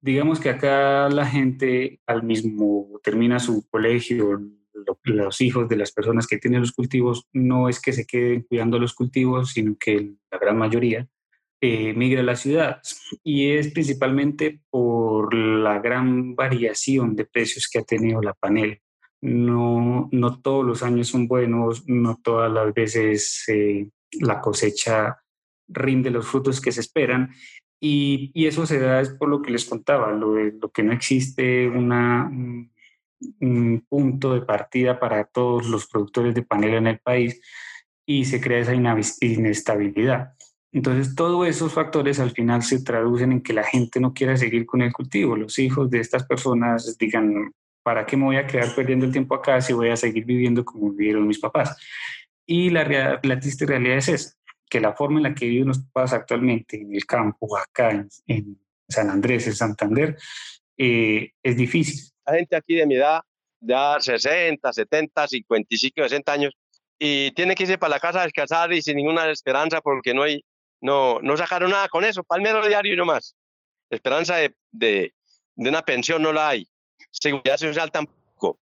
Digamos 0.00 0.38
que 0.40 0.50
acá 0.50 1.08
la 1.08 1.26
gente 1.26 2.00
al 2.06 2.22
mismo 2.22 3.00
termina 3.02 3.38
su 3.38 3.66
colegio, 3.68 4.40
los 5.04 5.40
hijos 5.40 5.68
de 5.68 5.76
las 5.76 5.92
personas 5.92 6.26
que 6.26 6.38
tienen 6.38 6.60
los 6.60 6.72
cultivos, 6.72 7.26
no 7.32 7.68
es 7.68 7.80
que 7.80 7.92
se 7.92 8.06
queden 8.06 8.42
cuidando 8.42 8.78
los 8.78 8.94
cultivos, 8.94 9.52
sino 9.52 9.76
que 9.78 10.14
la 10.30 10.38
gran 10.38 10.58
mayoría 10.58 11.08
eh, 11.60 11.94
migra 11.94 12.20
a 12.20 12.24
la 12.24 12.36
ciudad. 12.36 12.82
Y 13.22 13.52
es 13.52 13.72
principalmente 13.72 14.60
por 14.68 15.32
la 15.34 15.78
gran 15.78 16.34
variación 16.34 17.16
de 17.16 17.24
precios 17.24 17.68
que 17.72 17.78
ha 17.78 17.84
tenido 17.84 18.20
la 18.20 18.34
panela. 18.34 18.76
No, 19.22 20.10
no 20.12 20.42
todos 20.42 20.66
los 20.66 20.82
años 20.82 21.08
son 21.08 21.26
buenos, 21.26 21.88
no 21.88 22.20
todas 22.22 22.52
las 22.52 22.74
veces 22.74 23.44
eh, 23.48 23.88
la 24.20 24.42
cosecha 24.42 25.16
rinde 25.66 26.10
los 26.10 26.26
frutos 26.26 26.60
que 26.60 26.72
se 26.72 26.80
esperan. 26.80 27.30
Y, 27.80 28.30
y, 28.34 28.46
eso 28.46 28.66
se 28.66 28.78
da 28.78 29.00
es 29.00 29.10
por 29.10 29.30
lo 29.30 29.40
que 29.40 29.50
les 29.50 29.64
contaba, 29.64 30.12
lo, 30.12 30.36
lo 30.36 30.70
que 30.70 30.82
no 30.82 30.92
existe 30.92 31.68
una, 31.68 32.28
un, 32.30 32.73
un, 33.40 33.84
punto 33.88 34.34
de 34.34 34.42
partida 34.42 34.98
para 34.98 35.24
todos 35.24 35.66
los 35.66 35.86
productores 35.86 36.34
de 36.34 36.42
panela 36.42 36.78
en 36.78 36.86
el 36.86 36.98
país 36.98 37.40
y 38.06 38.24
se 38.24 38.40
crea 38.40 38.60
esa 38.60 38.74
inestabilidad. 39.20 40.34
Entonces, 40.72 41.14
todos 41.14 41.46
esos 41.46 41.72
factores 41.72 42.18
al 42.18 42.32
final 42.32 42.62
se 42.62 42.82
traducen 42.82 43.32
en 43.32 43.42
que 43.42 43.52
la 43.52 43.62
gente 43.62 44.00
no 44.00 44.12
quiera 44.12 44.36
seguir 44.36 44.66
con 44.66 44.82
el 44.82 44.92
cultivo. 44.92 45.36
Los 45.36 45.58
hijos 45.58 45.88
de 45.88 46.00
estas 46.00 46.24
personas 46.26 46.98
digan, 46.98 47.52
¿para 47.82 48.04
qué 48.04 48.16
me 48.16 48.24
voy 48.24 48.36
a 48.36 48.46
quedar 48.46 48.74
perdiendo 48.74 49.06
el 49.06 49.12
tiempo 49.12 49.34
acá 49.36 49.60
si 49.60 49.72
voy 49.72 49.90
a 49.90 49.96
seguir 49.96 50.24
viviendo 50.24 50.64
como 50.64 50.90
vivieron 50.90 51.28
mis 51.28 51.38
papás? 51.38 51.76
Y 52.44 52.70
la, 52.70 53.20
la 53.22 53.40
triste 53.40 53.66
realidad 53.66 53.98
es 53.98 54.08
esa, 54.08 54.36
que 54.68 54.80
la 54.80 54.94
forma 54.94 55.18
en 55.18 55.24
la 55.24 55.34
que 55.34 55.46
viven 55.46 55.68
los 55.68 55.78
papás 55.78 56.12
actualmente 56.12 56.80
en 56.80 56.92
el 56.92 57.06
campo, 57.06 57.56
acá 57.56 57.90
en, 57.92 58.08
en 58.26 58.58
San 58.88 59.10
Andrés, 59.10 59.46
en 59.46 59.54
Santander, 59.54 60.16
eh, 60.76 61.32
es 61.42 61.56
difícil. 61.56 62.13
La 62.26 62.34
gente 62.34 62.56
aquí 62.56 62.74
de 62.74 62.86
mi 62.86 62.96
edad, 62.96 63.20
ya 63.60 63.98
60, 64.00 64.72
70, 64.72 65.28
55, 65.28 66.02
60 66.02 66.32
años, 66.32 66.54
y 66.98 67.32
tiene 67.32 67.54
que 67.54 67.64
irse 67.64 67.78
para 67.78 67.90
la 67.90 68.00
casa 68.00 68.20
a 68.20 68.24
descansar 68.24 68.72
y 68.72 68.82
sin 68.82 68.96
ninguna 68.96 69.30
esperanza 69.30 69.80
porque 69.80 70.14
no 70.14 70.22
hay, 70.22 70.44
no, 70.80 71.20
no 71.20 71.36
sacaron 71.36 71.70
nada 71.70 71.88
con 71.88 72.04
eso, 72.04 72.22
palmero 72.22 72.66
diario 72.66 72.94
y 72.94 72.96
no 72.96 73.04
más. 73.04 73.36
Esperanza 73.90 74.36
de, 74.36 74.54
de, 74.70 75.14
de 75.56 75.68
una 75.68 75.82
pensión 75.82 76.22
no 76.22 76.32
la 76.32 76.50
hay. 76.50 76.68
Seguridad 77.10 77.56
social 77.56 77.90
tampoco. 77.90 78.60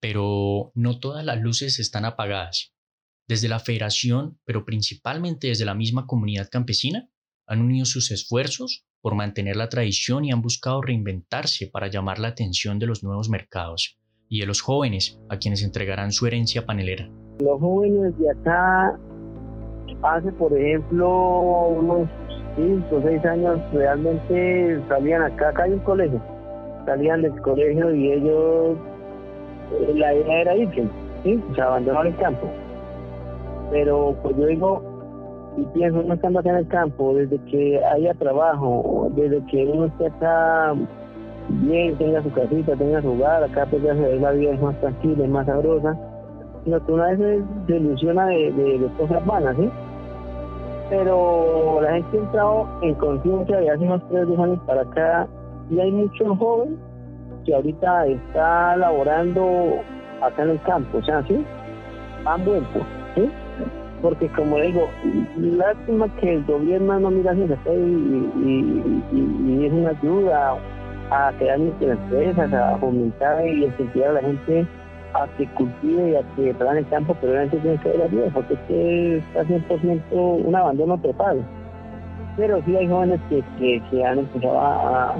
Pero 0.00 0.72
no 0.74 0.98
todas 0.98 1.24
las 1.24 1.40
luces 1.40 1.78
están 1.78 2.04
apagadas. 2.04 2.72
Desde 3.26 3.48
la 3.48 3.60
federación, 3.60 4.40
pero 4.44 4.64
principalmente 4.64 5.48
desde 5.48 5.64
la 5.64 5.74
misma 5.74 6.06
comunidad 6.06 6.48
campesina, 6.50 7.08
han 7.48 7.62
unido 7.62 7.86
sus 7.86 8.10
esfuerzos 8.10 8.84
por 9.00 9.14
mantener 9.14 9.56
la 9.56 9.68
tradición 9.68 10.24
y 10.24 10.32
han 10.32 10.42
buscado 10.42 10.82
reinventarse 10.82 11.68
para 11.72 11.88
llamar 11.88 12.18
la 12.18 12.28
atención 12.28 12.78
de 12.78 12.86
los 12.86 13.02
nuevos 13.02 13.28
mercados 13.30 13.98
y 14.28 14.40
de 14.40 14.46
los 14.46 14.60
jóvenes 14.60 15.18
a 15.30 15.38
quienes 15.38 15.64
entregarán 15.64 16.12
su 16.12 16.26
herencia 16.26 16.66
panelera. 16.66 17.08
Los 17.40 17.58
jóvenes 17.60 18.18
de 18.18 18.30
acá, 18.30 18.98
hace 20.02 20.30
por 20.32 20.56
ejemplo 20.56 21.68
unos 21.68 22.08
5 22.56 22.94
o 22.94 23.02
6 23.02 23.24
años, 23.24 23.60
realmente 23.72 24.80
salían 24.88 25.22
acá, 25.22 25.48
acá 25.48 25.62
hay 25.64 25.72
un 25.72 25.80
colegio, 25.80 26.22
salían 26.84 27.22
del 27.22 27.40
colegio 27.40 27.94
y 27.94 28.12
ellos, 28.12 28.76
eh, 29.72 29.92
la 29.94 30.14
idea 30.14 30.40
era 30.42 30.56
irse, 30.56 30.86
¿sí? 31.24 31.40
o 31.50 31.54
sea, 31.54 31.64
abandonar 31.66 32.06
el 32.06 32.16
campo 32.16 32.52
pero 33.70 34.16
pues 34.22 34.36
yo 34.36 34.46
digo 34.46 34.82
y 35.58 35.64
pienso 35.74 36.02
no 36.02 36.14
estando 36.14 36.38
acá 36.38 36.50
en 36.50 36.56
el 36.56 36.68
campo 36.68 37.14
desde 37.14 37.38
que 37.50 37.84
haya 37.84 38.14
trabajo 38.14 39.10
desde 39.14 39.44
que 39.46 39.64
uno 39.66 39.86
esté 39.86 40.06
acá 40.06 40.74
bien 41.48 41.96
tenga 41.96 42.22
su 42.22 42.30
casita 42.30 42.76
tenga 42.76 43.02
su 43.02 43.08
hogar 43.08 43.42
acá 43.42 43.66
pues 43.68 43.82
ya 43.82 43.94
se 43.94 44.16
la 44.20 44.30
vida 44.32 44.52
es 44.52 44.60
más 44.60 44.78
tranquila 44.80 45.24
es 45.24 45.30
más 45.30 45.46
sabrosa 45.46 45.96
sino 46.64 46.84
que 46.84 46.92
una 46.92 47.06
vez 47.06 47.42
se, 47.66 47.76
ilusiona 47.76 48.26
de, 48.26 48.52
de, 48.52 48.88
cosas 48.98 49.24
vanas 49.26 49.56
¿sí? 49.56 49.68
pero 50.90 51.80
la 51.82 51.92
gente 51.92 52.18
ha 52.18 52.20
entrado 52.20 52.68
en 52.82 52.94
conciencia 52.94 53.56
de 53.58 53.70
hace 53.70 53.84
unos 53.84 54.08
tres 54.08 54.38
años 54.38 54.60
para 54.66 54.82
acá 54.82 55.28
y 55.70 55.80
hay 55.80 55.90
muchos 55.90 56.38
jóvenes 56.38 56.78
que 57.44 57.54
ahorita 57.54 58.06
está 58.06 58.76
laborando 58.76 59.80
acá 60.22 60.42
en 60.44 60.50
el 60.50 60.62
campo 60.62 60.98
o 60.98 61.02
sea 61.02 61.22
sí 61.26 61.44
han 62.24 62.44
vuelto 62.44 62.80
¿sí? 63.16 63.28
Porque 64.02 64.28
como 64.28 64.58
digo, 64.58 64.88
lástima 65.36 66.08
que 66.16 66.34
el 66.34 66.44
gobierno 66.44 67.00
no 67.00 67.10
mira 67.10 67.32
hacia 67.32 67.44
y, 67.44 68.30
y, 68.42 69.04
y, 69.12 69.66
es 69.66 69.72
una 69.72 69.90
ayuda 69.90 70.56
a 71.10 71.32
crear 71.38 71.58
nuestras 71.58 71.98
empresas, 71.98 72.52
a 72.52 72.76
fomentar 72.78 73.46
y 73.46 73.64
incentivar 73.64 74.10
a 74.10 74.12
la 74.12 74.20
gente 74.20 74.66
a 75.14 75.26
que 75.36 75.46
cultive 75.48 76.10
y 76.10 76.16
a 76.16 76.22
que 76.36 76.54
trabaje 76.54 76.80
el 76.80 76.88
campo, 76.88 77.16
pero 77.20 77.32
realmente 77.32 77.58
tiene 77.58 77.78
que 77.78 77.88
haber 77.88 78.02
ayuda, 78.02 78.30
porque 78.34 78.54
es 78.54 78.60
que 78.68 79.16
está 79.18 79.44
100% 79.44 80.02
un 80.10 80.54
abandono 80.54 80.98
total. 80.98 81.42
Pero 82.36 82.62
sí 82.64 82.76
hay 82.76 82.88
jóvenes 82.88 83.20
que, 83.28 83.42
que, 83.90 84.04
han 84.04 84.20
empezado 84.20 84.60
a, 84.60 85.16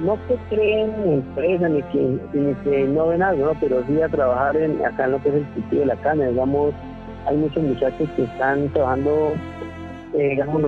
no 0.00 0.18
que 0.26 0.36
creen 0.48 0.92
en 1.04 1.12
empresas 1.14 1.70
ni 1.70 1.82
que, 1.84 2.18
ni 2.32 2.54
que 2.54 2.84
no 2.88 3.08
ven 3.08 3.22
algo, 3.22 3.46
¿no? 3.46 3.52
pero 3.60 3.84
sí 3.86 4.00
a 4.02 4.08
trabajar 4.08 4.56
en, 4.56 4.84
acá 4.84 5.04
en 5.04 5.12
lo 5.12 5.22
que 5.22 5.28
es 5.28 5.34
el 5.36 5.44
cultivo 5.44 5.80
de 5.80 5.86
la 5.86 5.96
caña, 5.96 6.28
digamos, 6.28 6.74
hay 7.26 7.36
muchos 7.36 7.62
muchachos 7.62 8.08
que 8.16 8.24
están 8.24 8.68
trabajando, 8.72 9.32
eh, 10.14 10.30
digamos, 10.30 10.62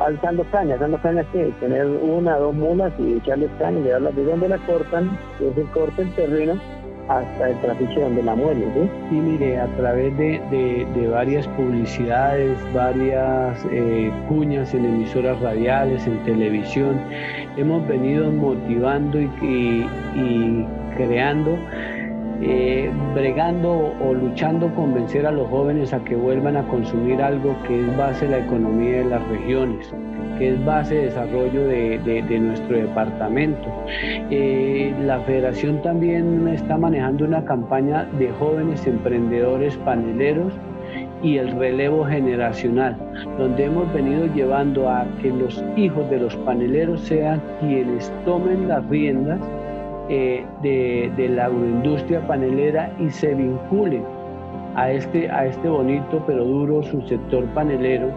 alzando 0.00 0.44
caña, 0.50 0.74
alzando 0.74 0.98
caña 0.98 1.24
que 1.32 1.52
tener 1.60 1.86
una, 1.86 2.36
dos 2.36 2.54
mulas 2.54 2.92
y 2.98 3.14
echarles 3.14 3.50
caña 3.58 3.78
y 3.80 3.82
llevarlas 3.82 4.16
de 4.16 4.24
donde 4.24 4.48
la 4.48 4.58
cortan, 4.58 5.18
que 5.38 5.48
es 5.48 5.56
el 5.56 5.66
corte 5.66 6.02
el 6.02 6.14
terreno, 6.14 6.60
hasta 7.08 7.50
el 7.50 7.60
trapiche 7.60 8.00
donde 8.00 8.22
la 8.22 8.34
muelen. 8.34 8.72
¿sí? 9.10 9.16
mire, 9.16 9.58
a 9.60 9.66
través 9.76 10.16
de, 10.16 10.40
de, 10.50 10.86
de 10.94 11.08
varias 11.08 11.46
publicidades, 11.48 12.56
varias 12.72 13.64
eh, 13.70 14.10
cuñas 14.28 14.72
en 14.74 14.86
emisoras 14.86 15.40
radiales, 15.40 16.06
en 16.06 16.18
televisión, 16.24 16.98
hemos 17.56 17.86
venido 17.86 18.30
motivando 18.30 19.20
y, 19.20 19.30
y, 19.42 19.86
y 20.16 20.66
creando 20.96 21.58
eh, 22.46 22.90
bregando 23.14 23.94
o 24.04 24.12
luchando 24.12 24.68
convencer 24.74 25.26
a 25.26 25.30
los 25.30 25.48
jóvenes 25.48 25.94
a 25.94 26.04
que 26.04 26.14
vuelvan 26.14 26.58
a 26.58 26.62
consumir 26.68 27.22
algo 27.22 27.56
que 27.66 27.80
es 27.80 27.96
base 27.96 28.26
de 28.26 28.32
la 28.32 28.44
economía 28.44 28.98
de 28.98 29.04
las 29.06 29.28
regiones, 29.28 29.94
que 30.38 30.50
es 30.50 30.64
base 30.64 30.94
de 30.94 31.04
desarrollo 31.06 31.66
de, 31.66 32.38
nuestro 32.38 32.76
departamento. 32.76 33.66
Eh, 33.88 34.94
la 35.00 35.20
federación 35.20 35.80
también 35.80 36.46
está 36.48 36.76
manejando 36.76 37.24
una 37.24 37.42
campaña 37.46 38.04
de 38.18 38.30
jóvenes 38.32 38.86
emprendedores 38.86 39.78
paneleros 39.78 40.52
y 41.22 41.38
el 41.38 41.58
relevo 41.58 42.04
generacional, 42.04 42.94
donde 43.38 43.64
hemos 43.64 43.90
venido 43.94 44.26
llevando 44.34 44.90
a 44.90 45.06
que 45.22 45.30
los 45.30 45.64
hijos 45.76 46.10
de 46.10 46.18
los 46.18 46.36
paneleros 46.36 47.00
sean 47.00 47.40
quienes 47.60 48.12
tomen 48.26 48.68
las 48.68 48.86
riendas 48.90 49.40
eh, 50.08 50.44
de, 50.62 51.10
de, 51.16 51.28
la 51.28 51.46
agroindustria 51.46 52.26
panelera 52.26 52.92
y 52.98 53.10
se 53.10 53.34
vinculen 53.34 54.04
a 54.74 54.90
este, 54.90 55.30
a 55.30 55.46
este 55.46 55.68
bonito 55.68 56.22
pero 56.26 56.44
duro 56.44 56.82
subsector 56.82 57.44
panelero, 57.54 58.10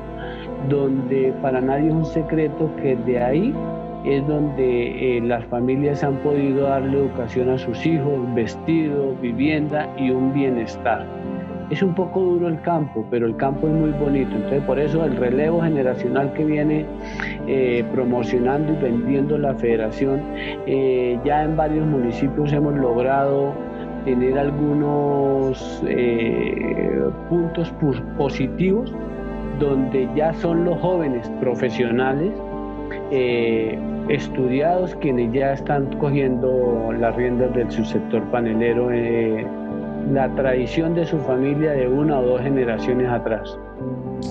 donde 0.70 1.34
para 1.42 1.62
nadie 1.62 1.88
es 1.88 1.94
un 1.94 2.06
secreto 2.06 2.70
que 2.82 2.96
de 2.96 3.24
ahí 3.24 3.54
es 4.06 4.26
donde 4.28 5.18
eh, 5.18 5.22
las 5.22 5.46
familias 5.46 6.04
han 6.04 6.16
podido 6.18 6.68
darle 6.68 6.98
educación 6.98 7.50
a 7.50 7.58
sus 7.58 7.86
hijos, 7.86 8.34
vestido, 8.36 9.16
vivienda 9.22 9.88
y 9.98 10.12
un 10.12 10.34
bienestar. 10.34 11.06
Es 11.70 11.82
un 11.82 11.94
poco 11.94 12.22
duro 12.22 12.48
el 12.48 12.62
campo, 12.62 13.06
pero 13.10 13.28
el 13.28 13.36
campo 13.36 13.68
es 13.68 13.74
muy 13.74 13.92
bonito. 13.92 14.32
Entonces, 14.36 14.64
por 14.64 14.80
eso 14.80 15.04
el 15.06 15.16
relevo 15.18 15.62
generacional 15.62 16.32
que 16.34 16.46
viene 16.46 16.86
eh, 17.48 17.84
promocionando 17.94 18.74
y 18.74 18.76
vendiendo 18.78 19.38
la 19.38 19.54
federación, 19.56 20.22
eh, 20.66 21.20
ya 21.26 21.44
en 21.44 21.58
varios 21.58 21.86
municipios 21.86 22.54
hemos 22.54 22.76
logrado 22.76 23.54
tener 24.06 24.40
algunos 24.40 25.84
eh, 25.88 27.02
puntos 27.30 27.74
positivos 28.18 28.94
donde 29.60 30.08
ya 30.16 30.34
son 30.36 30.64
los 30.64 30.80
jóvenes 30.80 31.30
profesionales 31.42 32.32
estudiados 34.10 34.96
quienes 34.96 35.34
ya 35.34 35.54
están 35.54 35.88
cogiendo 35.98 36.94
las 36.98 37.16
riendas 37.16 37.54
del 37.54 37.70
subsector 37.72 38.24
panelero 38.32 38.92
la 40.12 40.34
tradición 40.36 40.96
de 40.96 41.06
su 41.06 41.20
familia 41.20 41.72
de 41.72 41.88
una 41.88 42.20
o 42.20 42.26
dos 42.26 42.42
generaciones 42.42 43.10
atrás. 43.10 43.58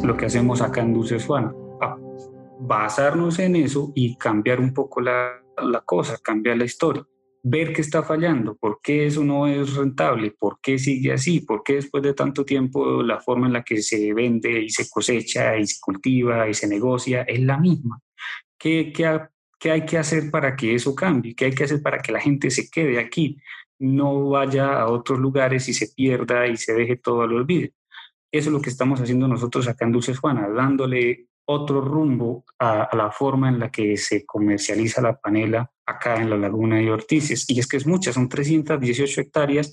Lo 0.02 0.16
que 0.16 0.26
hacemos 0.26 0.60
acá 0.60 0.80
en 0.80 0.94
Dulce 0.94 1.18
Juan, 1.20 1.54
basarnos 2.60 3.38
en 3.38 3.56
eso 3.56 3.92
y 3.94 4.16
cambiar 4.16 4.60
un 4.60 4.72
poco 4.72 5.00
la, 5.00 5.30
la 5.62 5.80
cosa, 5.82 6.18
cambiar 6.22 6.56
la 6.58 6.64
historia 6.64 7.04
ver 7.48 7.72
qué 7.72 7.80
está 7.80 8.02
fallando, 8.02 8.56
por 8.56 8.80
qué 8.82 9.06
eso 9.06 9.22
no 9.22 9.46
es 9.46 9.74
rentable, 9.74 10.32
por 10.32 10.58
qué 10.60 10.80
sigue 10.80 11.12
así, 11.12 11.42
por 11.42 11.62
qué 11.62 11.74
después 11.74 12.02
de 12.02 12.12
tanto 12.12 12.44
tiempo 12.44 13.04
la 13.04 13.20
forma 13.20 13.46
en 13.46 13.52
la 13.52 13.62
que 13.62 13.82
se 13.82 14.12
vende 14.12 14.62
y 14.62 14.68
se 14.68 14.90
cosecha 14.90 15.56
y 15.56 15.64
se 15.64 15.78
cultiva 15.80 16.48
y 16.48 16.54
se 16.54 16.66
negocia 16.66 17.22
es 17.22 17.40
la 17.40 17.56
misma. 17.56 18.00
¿Qué, 18.58 18.92
qué, 18.92 19.20
qué 19.60 19.70
hay 19.70 19.86
que 19.86 19.96
hacer 19.96 20.28
para 20.28 20.56
que 20.56 20.74
eso 20.74 20.92
cambie? 20.92 21.36
¿Qué 21.36 21.44
hay 21.44 21.54
que 21.54 21.62
hacer 21.62 21.80
para 21.80 21.98
que 21.98 22.10
la 22.10 22.20
gente 22.20 22.50
se 22.50 22.68
quede 22.68 22.98
aquí? 22.98 23.38
No 23.78 24.30
vaya 24.30 24.80
a 24.80 24.88
otros 24.88 25.18
lugares 25.18 25.68
y 25.68 25.74
se 25.74 25.88
pierda 25.88 26.46
y 26.46 26.56
se 26.56 26.74
deje 26.74 26.96
todo 26.96 27.22
al 27.22 27.32
olvido. 27.32 27.70
Eso 28.32 28.48
es 28.48 28.52
lo 28.52 28.60
que 28.60 28.70
estamos 28.70 29.00
haciendo 29.00 29.28
nosotros 29.28 29.68
acá 29.68 29.84
en 29.84 29.92
Dulces 29.92 30.18
Juana, 30.18 30.48
dándole 30.48 31.28
otro 31.46 31.80
rumbo 31.80 32.44
a, 32.58 32.88
la 32.96 33.10
forma 33.10 33.48
en 33.48 33.58
la 33.58 33.70
que 33.70 33.96
se 33.96 34.26
comercializa 34.26 35.00
la 35.00 35.16
panela 35.16 35.70
acá 35.86 36.20
en 36.20 36.28
la 36.28 36.36
laguna 36.36 36.76
de 36.76 36.90
Ortices. 36.90 37.48
Y 37.48 37.60
es 37.60 37.68
que 37.68 37.76
es 37.76 37.86
mucha, 37.86 38.12
son 38.12 38.28
318 38.28 39.20
hectáreas 39.20 39.72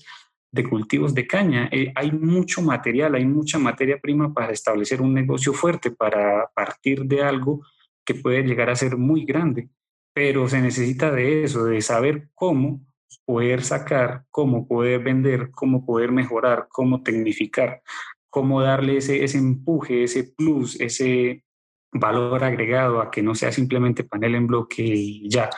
de 0.52 0.64
cultivos 0.64 1.16
de 1.16 1.26
caña. 1.26 1.68
Eh, 1.72 1.92
hay 1.96 2.12
mucho 2.12 2.62
material, 2.62 3.16
hay 3.16 3.26
mucha 3.26 3.58
materia 3.58 4.00
prima 4.00 4.32
para 4.34 4.54
establecer 4.54 5.02
un 5.02 5.14
negocio 5.14 5.52
fuerte, 5.52 5.90
para 5.90 6.48
partir 6.54 7.06
de 7.06 7.24
algo 7.24 7.66
que 8.06 8.14
puede 8.14 8.44
llegar 8.44 8.70
a 8.70 8.76
ser 8.76 8.96
muy 8.96 9.26
grande. 9.26 9.70
Pero 10.14 10.48
se 10.48 10.62
necesita 10.62 11.12
de 11.12 11.44
eso, 11.44 11.66
de 11.66 11.82
saber 11.82 12.30
cómo 12.36 12.86
poder 13.26 13.64
sacar, 13.64 14.24
cómo 14.32 14.68
poder 14.68 15.02
vender, 15.02 15.52
cómo 15.52 15.86
poder 15.86 16.12
mejorar, 16.12 16.68
cómo 16.70 17.04
tecnificar, 17.04 17.82
cómo 18.30 18.62
darle 18.62 18.98
ese, 18.98 19.24
ese 19.24 19.38
empuje, 19.38 20.04
ese 20.04 20.24
plus, 20.24 20.80
ese 20.80 21.44
valor 21.92 22.44
agregado 22.44 23.02
a 23.02 23.12
que 23.12 23.22
no 23.22 23.36
sea 23.36 23.52
simplemente 23.52 24.04
panel 24.04 24.36
en 24.36 24.48
bloque 24.48 24.84
y 24.84 25.30
ya, 25.30 25.50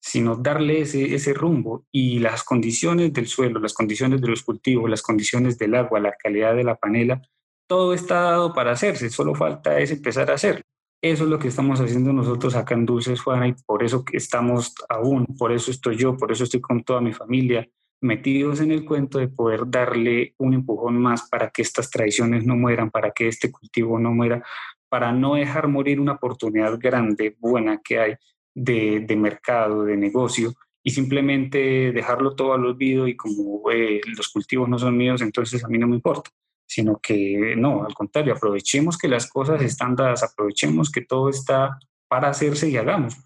sino 0.00 0.36
darle 0.36 0.80
ese, 0.82 1.14
ese 1.14 1.34
rumbo 1.34 1.84
y 1.92 2.20
las 2.20 2.42
condiciones 2.42 3.12
del 3.12 3.26
suelo, 3.26 3.60
las 3.60 3.74
condiciones 3.74 4.20
de 4.20 4.28
los 4.28 4.42
cultivos, 4.42 4.88
las 4.88 5.02
condiciones 5.02 5.58
del 5.58 5.74
agua, 5.74 6.00
la 6.00 6.12
calidad 6.12 6.54
de 6.54 6.64
la 6.64 6.76
panela, 6.76 7.20
todo 7.66 7.94
está 7.94 8.22
dado 8.22 8.52
para 8.52 8.72
hacerse, 8.72 9.10
solo 9.10 9.34
falta 9.34 9.78
es 9.78 9.90
empezar 9.90 10.30
a 10.30 10.34
hacerlo. 10.34 10.62
Eso 11.02 11.24
es 11.24 11.30
lo 11.30 11.38
que 11.38 11.48
estamos 11.48 11.80
haciendo 11.80 12.12
nosotros 12.12 12.54
acá 12.54 12.74
en 12.74 12.84
Dulces 12.84 13.20
Juana 13.20 13.48
y 13.48 13.54
por 13.66 13.82
eso 13.82 14.04
estamos 14.12 14.74
aún, 14.88 15.26
por 15.38 15.50
eso 15.50 15.70
estoy 15.70 15.96
yo, 15.96 16.16
por 16.16 16.30
eso 16.30 16.44
estoy 16.44 16.60
con 16.60 16.84
toda 16.84 17.00
mi 17.00 17.12
familia 17.12 17.66
metidos 18.02 18.60
en 18.60 18.70
el 18.70 18.84
cuento 18.84 19.18
de 19.18 19.28
poder 19.28 19.62
darle 19.66 20.34
un 20.38 20.54
empujón 20.54 20.98
más 20.98 21.28
para 21.28 21.50
que 21.50 21.62
estas 21.62 21.90
tradiciones 21.90 22.46
no 22.46 22.56
mueran, 22.56 22.90
para 22.90 23.10
que 23.10 23.28
este 23.28 23.50
cultivo 23.50 23.98
no 23.98 24.12
muera, 24.12 24.42
para 24.88 25.12
no 25.12 25.34
dejar 25.34 25.68
morir 25.68 26.00
una 26.00 26.12
oportunidad 26.12 26.78
grande, 26.78 27.36
buena 27.38 27.80
que 27.82 27.98
hay 27.98 28.14
de, 28.54 29.00
de 29.00 29.16
mercado, 29.16 29.84
de 29.84 29.96
negocio, 29.96 30.54
y 30.82 30.90
simplemente 30.90 31.92
dejarlo 31.92 32.34
todo 32.34 32.54
al 32.54 32.64
olvido 32.64 33.06
y 33.06 33.16
como 33.16 33.70
eh, 33.70 34.00
los 34.16 34.28
cultivos 34.28 34.68
no 34.68 34.78
son 34.78 34.96
míos, 34.96 35.20
entonces 35.20 35.62
a 35.62 35.68
mí 35.68 35.76
no 35.76 35.86
me 35.86 35.96
importa 35.96 36.30
sino 36.70 37.00
que 37.02 37.56
no, 37.56 37.84
al 37.84 37.94
contrario, 37.94 38.32
aprovechemos 38.32 38.96
que 38.96 39.08
las 39.08 39.28
cosas 39.28 39.60
están 39.60 39.96
dadas, 39.96 40.22
aprovechemos 40.22 40.92
que 40.92 41.00
todo 41.00 41.28
está 41.28 41.80
para 42.06 42.28
hacerse 42.28 42.68
y 42.68 42.76
hagamos. 42.76 43.16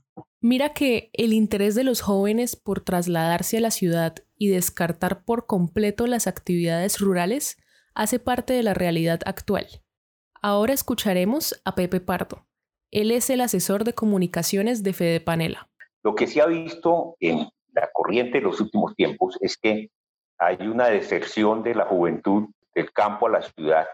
Mira 0.40 0.72
que 0.72 1.10
el 1.12 1.34
interés 1.34 1.74
de 1.74 1.84
los 1.84 2.00
jóvenes 2.00 2.56
por 2.56 2.80
trasladarse 2.80 3.58
a 3.58 3.60
la 3.60 3.70
ciudad 3.70 4.14
y 4.38 4.48
descartar 4.48 5.24
por 5.24 5.44
completo 5.44 6.06
las 6.06 6.26
actividades 6.26 6.98
rurales 7.00 7.58
hace 7.94 8.18
parte 8.18 8.54
de 8.54 8.62
la 8.62 8.72
realidad 8.72 9.20
actual. 9.26 9.66
Ahora 10.40 10.72
escucharemos 10.72 11.60
a 11.66 11.74
Pepe 11.74 12.00
Pardo. 12.00 12.46
Él 12.90 13.10
es 13.10 13.28
el 13.28 13.42
asesor 13.42 13.84
de 13.84 13.92
comunicaciones 13.92 14.82
de 14.82 14.94
Fede 14.94 15.20
Panela. 15.20 15.68
Lo 16.02 16.14
que 16.14 16.26
se 16.26 16.40
ha 16.40 16.46
visto 16.46 17.16
en 17.20 17.46
la 17.74 17.90
corriente 17.92 18.38
de 18.38 18.44
los 18.44 18.58
últimos 18.58 18.94
tiempos 18.94 19.36
es 19.42 19.58
que 19.58 19.90
hay 20.38 20.66
una 20.66 20.86
deserción 20.86 21.62
de 21.62 21.74
la 21.74 21.84
juventud 21.84 22.46
del 22.74 22.92
campo 22.92 23.26
a 23.26 23.30
la 23.30 23.42
ciudad 23.42 23.86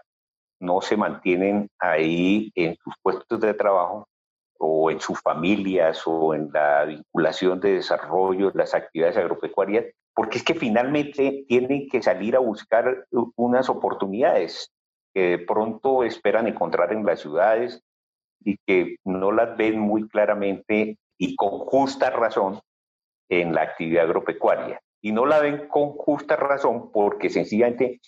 no 0.59 0.81
se 0.81 0.95
mantienen 0.95 1.69
ahí 1.79 2.51
en 2.55 2.75
sus 2.83 2.93
puestos 3.01 3.39
de 3.39 3.53
trabajo 3.53 4.07
o 4.59 4.91
en 4.91 4.99
sus 4.99 5.19
familias 5.19 6.03
o 6.05 6.35
en 6.35 6.51
la 6.53 6.85
vinculación 6.85 7.59
de 7.59 7.73
desarrollo 7.73 8.51
de 8.51 8.59
las 8.59 8.75
actividades 8.75 9.17
agropecuarias, 9.17 9.85
porque 10.13 10.37
es 10.37 10.43
que 10.43 10.53
finalmente 10.53 11.45
tienen 11.47 11.89
que 11.89 12.01
salir 12.03 12.35
a 12.35 12.39
buscar 12.39 13.07
unas 13.35 13.69
oportunidades 13.69 14.71
que 15.13 15.29
de 15.29 15.39
pronto 15.39 16.03
esperan 16.03 16.47
encontrar 16.47 16.93
en 16.93 17.05
las 17.05 17.21
ciudades 17.21 17.81
y 18.43 18.57
que 18.67 18.97
no 19.03 19.31
las 19.31 19.57
ven 19.57 19.79
muy 19.79 20.07
claramente 20.07 20.97
y 21.17 21.35
con 21.35 21.59
justa 21.59 22.11
razón 22.11 22.59
en 23.29 23.55
la 23.55 23.63
actividad 23.63 24.05
agropecuaria. 24.05 24.79
Y 25.01 25.11
no 25.11 25.25
la 25.25 25.39
ven 25.39 25.67
con 25.67 25.91
justa 25.93 26.35
razón 26.35 26.91
porque 26.91 27.31
sencillamente 27.31 27.99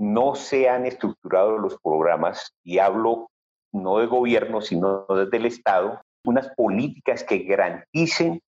no 0.00 0.34
se 0.34 0.66
han 0.66 0.86
estructurado 0.86 1.58
los 1.58 1.78
programas, 1.78 2.54
y 2.64 2.78
hablo 2.78 3.30
no 3.70 3.98
de 3.98 4.06
gobierno, 4.06 4.62
sino 4.62 5.04
desde 5.06 5.36
el 5.36 5.44
Estado, 5.44 6.00
unas 6.24 6.48
políticas 6.56 7.22
que 7.22 7.40
garanticen 7.40 8.40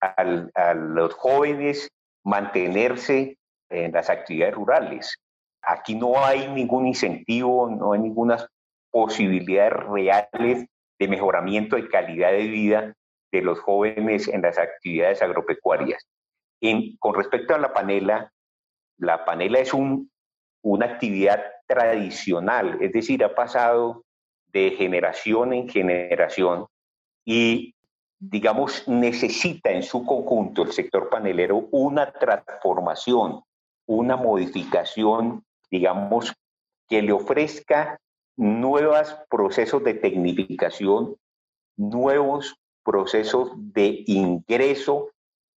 a 0.00 0.74
los 0.74 1.14
jóvenes 1.14 1.88
mantenerse 2.24 3.38
en 3.70 3.92
las 3.92 4.10
actividades 4.10 4.56
rurales. 4.56 5.16
Aquí 5.62 5.94
no 5.94 6.24
hay 6.24 6.48
ningún 6.48 6.86
incentivo, 6.86 7.70
no 7.70 7.92
hay 7.92 8.00
ninguna 8.00 8.44
posibilidades 8.90 9.72
reales 9.74 10.66
de 10.98 11.08
mejoramiento 11.08 11.76
de 11.76 11.88
calidad 11.88 12.32
de 12.32 12.48
vida 12.48 12.94
de 13.32 13.42
los 13.42 13.60
jóvenes 13.60 14.26
en 14.26 14.42
las 14.42 14.58
actividades 14.58 15.22
agropecuarias. 15.22 16.04
con 16.98 17.14
respecto 17.14 17.54
a 17.54 17.58
la 17.58 17.72
panela, 17.72 18.32
la 18.98 19.24
panela 19.24 19.60
es 19.60 19.72
un 19.72 20.10
una 20.66 20.86
actividad 20.86 21.44
tradicional, 21.68 22.78
es 22.80 22.92
decir, 22.92 23.22
ha 23.22 23.32
pasado 23.36 24.04
de 24.48 24.72
generación 24.72 25.52
en 25.52 25.68
generación 25.68 26.66
y, 27.24 27.76
digamos, 28.18 28.82
necesita 28.88 29.70
en 29.70 29.84
su 29.84 30.04
conjunto 30.04 30.64
el 30.64 30.72
sector 30.72 31.08
panelero 31.08 31.68
una 31.70 32.10
transformación, 32.10 33.42
una 33.86 34.16
modificación, 34.16 35.44
digamos, 35.70 36.34
que 36.88 37.00
le 37.00 37.12
ofrezca 37.12 38.00
nuevos 38.36 39.16
procesos 39.30 39.84
de 39.84 39.94
tecnificación, 39.94 41.14
nuevos 41.76 42.56
procesos 42.82 43.52
de 43.54 44.02
ingreso, 44.08 45.10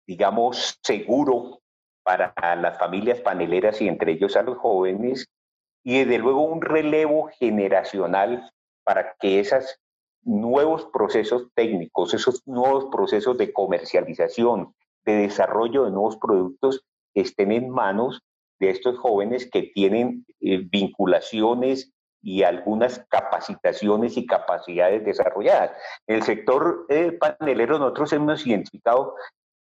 digamos, 0.06 0.78
seguro 0.84 1.62
para 2.08 2.56
las 2.56 2.78
familias 2.78 3.20
paneleras 3.20 3.82
y 3.82 3.90
entre 3.90 4.14
ellos 4.14 4.38
a 4.38 4.42
los 4.42 4.58
jóvenes, 4.58 5.26
y 5.84 6.00
desde 6.00 6.20
luego 6.20 6.44
un 6.44 6.62
relevo 6.62 7.30
generacional 7.38 8.50
para 8.86 9.14
que 9.20 9.42
esos 9.42 9.78
nuevos 10.24 10.86
procesos 10.86 11.50
técnicos, 11.54 12.14
esos 12.14 12.48
nuevos 12.48 12.86
procesos 12.94 13.38
de 13.38 13.52
comercialización, 13.52 14.74
de 15.06 15.18
desarrollo 15.18 15.84
de 15.84 15.92
nuevos 15.92 16.16
productos, 16.16 16.82
estén 17.14 17.52
en 17.52 17.70
manos 17.70 18.22
de 18.62 18.70
estos 18.70 18.98
jóvenes 18.98 19.50
que 19.52 19.64
tienen 19.64 20.26
eh, 20.40 20.62
vinculaciones 20.72 21.92
y 22.22 22.44
algunas 22.44 23.06
capacitaciones 23.10 24.16
y 24.16 24.26
capacidades 24.26 25.04
desarrolladas. 25.04 25.72
En 26.08 26.16
el 26.16 26.24
sector 26.24 26.86
eh, 26.88 27.12
panelero 27.12 27.80
nosotros 27.80 28.14
hemos 28.14 28.48
identificado 28.48 29.16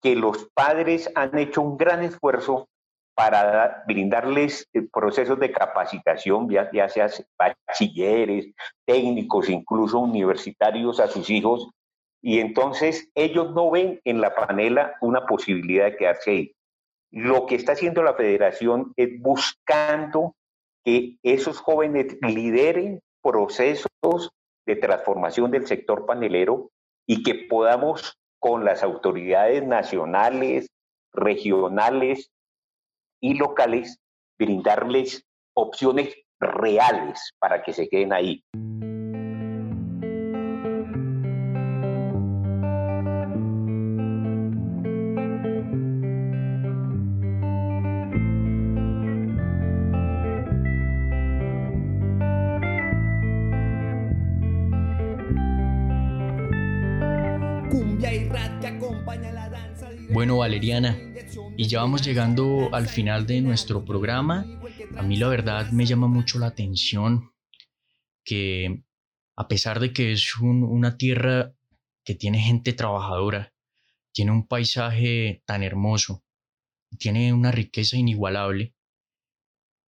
que 0.01 0.15
los 0.15 0.49
padres 0.53 1.11
han 1.15 1.37
hecho 1.37 1.61
un 1.61 1.77
gran 1.77 2.03
esfuerzo 2.03 2.67
para 3.15 3.83
brindarles 3.85 4.67
eh, 4.73 4.87
procesos 4.91 5.39
de 5.39 5.51
capacitación, 5.51 6.49
ya, 6.49 6.89
sea 6.89 7.09
bachilleres, 7.37 8.47
técnicos, 8.85 9.49
incluso 9.49 9.99
universitarios 9.99 10.99
a 10.99 11.07
sus 11.07 11.29
hijos, 11.29 11.69
y 12.23 12.39
entonces 12.39 13.09
ellos 13.15 13.53
no 13.53 13.69
ven 13.71 13.99
en 14.05 14.21
la 14.21 14.33
panela 14.33 14.95
una 15.01 15.25
posibilidad 15.25 15.85
de 15.85 15.97
quedarse 15.97 16.31
ahí. 16.31 16.55
Lo 17.11 17.45
que 17.45 17.55
está 17.55 17.73
haciendo 17.73 18.03
la 18.03 18.13
federación 18.13 18.93
es 18.95 19.19
buscando 19.21 20.35
que 20.85 21.17
esos 21.23 21.59
jóvenes 21.59 22.17
lideren 22.21 23.01
procesos 23.21 24.31
de 24.65 24.75
transformación 24.75 25.51
del 25.51 25.67
sector 25.67 26.05
panelero 26.05 26.69
y 27.07 27.23
que 27.23 27.35
podamos 27.35 28.17
con 28.41 28.65
las 28.65 28.81
autoridades 28.81 29.63
nacionales, 29.65 30.67
regionales 31.13 32.31
y 33.21 33.35
locales 33.35 33.99
brindarles 34.39 35.23
opciones 35.53 36.15
reales 36.39 37.33
para 37.39 37.61
que 37.61 37.71
se 37.71 37.87
queden 37.87 38.13
ahí. 38.13 38.43
Bueno, 60.13 60.37
Valeriana, 60.37 60.99
y 61.55 61.67
ya 61.67 61.79
vamos 61.79 62.01
llegando 62.01 62.69
al 62.73 62.87
final 62.87 63.25
de 63.25 63.39
nuestro 63.39 63.85
programa. 63.85 64.45
A 64.97 65.03
mí 65.03 65.15
la 65.15 65.29
verdad 65.29 65.71
me 65.71 65.85
llama 65.85 66.07
mucho 66.07 66.37
la 66.37 66.47
atención 66.47 67.31
que 68.25 68.83
a 69.37 69.47
pesar 69.47 69.79
de 69.79 69.93
que 69.93 70.11
es 70.11 70.37
una 70.39 70.97
tierra 70.97 71.53
que 72.03 72.15
tiene 72.15 72.39
gente 72.39 72.73
trabajadora, 72.73 73.53
tiene 74.11 74.31
un 74.31 74.47
paisaje 74.47 75.43
tan 75.45 75.63
hermoso, 75.63 76.25
tiene 76.99 77.31
una 77.31 77.51
riqueza 77.51 77.95
inigualable, 77.95 78.75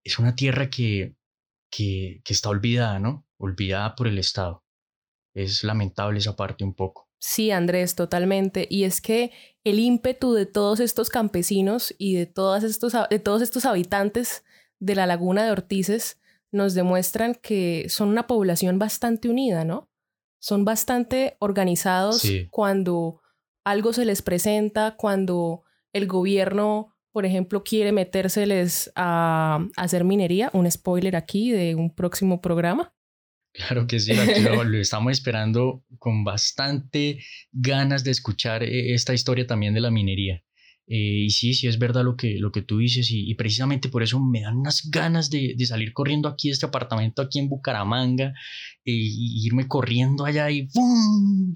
es 0.05 0.19
una 0.19 0.35
tierra 0.35 0.69
que, 0.69 1.15
que, 1.69 2.21
que 2.23 2.33
está 2.33 2.47
olvidada, 2.47 2.97
¿no? 2.99 3.27
Olvidada 3.37 3.93
por 3.95 4.07
el 4.07 4.17
Estado. 4.17 4.63
Es 5.33 5.65
lamentable 5.65 6.19
esa 6.19 6.35
parte 6.35 6.63
un 6.63 6.75
poco. 6.75 7.09
Sí, 7.25 7.51
Andrés, 7.51 7.95
totalmente. 7.95 8.67
Y 8.69 8.83
es 8.83 8.99
que 8.99 9.31
el 9.63 9.79
ímpetu 9.79 10.33
de 10.33 10.45
todos 10.45 10.81
estos 10.81 11.09
campesinos 11.09 11.95
y 11.97 12.15
de, 12.15 12.25
todas 12.25 12.65
estos, 12.65 12.91
de 13.09 13.17
todos 13.17 13.41
estos 13.41 13.65
habitantes 13.65 14.43
de 14.79 14.93
la 14.93 15.07
laguna 15.07 15.45
de 15.45 15.51
Ortices 15.51 16.19
nos 16.51 16.73
demuestran 16.73 17.35
que 17.35 17.85
son 17.87 18.09
una 18.09 18.27
población 18.27 18.77
bastante 18.77 19.29
unida, 19.29 19.63
¿no? 19.63 19.89
Son 20.39 20.65
bastante 20.65 21.37
organizados 21.39 22.27
cuando 22.49 23.21
algo 23.63 23.93
se 23.93 24.03
les 24.03 24.21
presenta, 24.21 24.97
cuando 24.97 25.63
el 25.93 26.07
gobierno, 26.07 26.93
por 27.13 27.25
ejemplo, 27.25 27.63
quiere 27.63 27.93
metérseles 27.93 28.91
a 28.97 29.65
hacer 29.77 30.03
minería, 30.03 30.49
un 30.51 30.69
spoiler 30.69 31.15
aquí 31.15 31.51
de 31.51 31.75
un 31.75 31.89
próximo 31.89 32.41
programa. 32.41 32.93
Claro 33.53 33.85
que 33.85 33.99
sí, 33.99 34.13
lo, 34.13 34.79
estamos 34.79 35.11
esperando 35.11 35.83
con 35.99 36.23
bastante 36.23 37.19
ganas 37.51 38.03
de 38.03 38.09
escuchar 38.09 38.63
eh, 38.63 38.93
esta 38.95 39.13
historia 39.13 39.45
también 39.45 39.75
de 39.75 39.81
la 39.81 39.91
minería. 39.91 40.43
Eh, 40.87 41.25
y 41.25 41.29
sí, 41.29 41.53
sí 41.53 41.67
es 41.67 41.77
verdad 41.79 42.03
lo 42.03 42.17
que, 42.17 42.39
lo 42.39 42.51
que 42.51 42.61
tú 42.61 42.79
dices 42.79 43.07
y, 43.09 43.33
precisamente 43.35 43.87
por 43.87 44.03
eso 44.03 44.19
me 44.19 44.41
dan 44.41 44.57
unas 44.57 44.89
ganas 44.89 45.29
de, 45.29 45.55
salir 45.65 45.93
corriendo 45.93 46.27
aquí 46.27 46.49
a 46.49 46.51
este 46.51 46.65
apartamento 46.65 47.21
aquí 47.21 47.39
en 47.39 47.47
Bucaramanga 47.47 48.33
e, 48.83 48.91
y 48.91 49.45
irme 49.45 49.67
corriendo 49.67 50.25
allá 50.25 50.49
y 50.49 50.67
¡bum! 50.73 51.53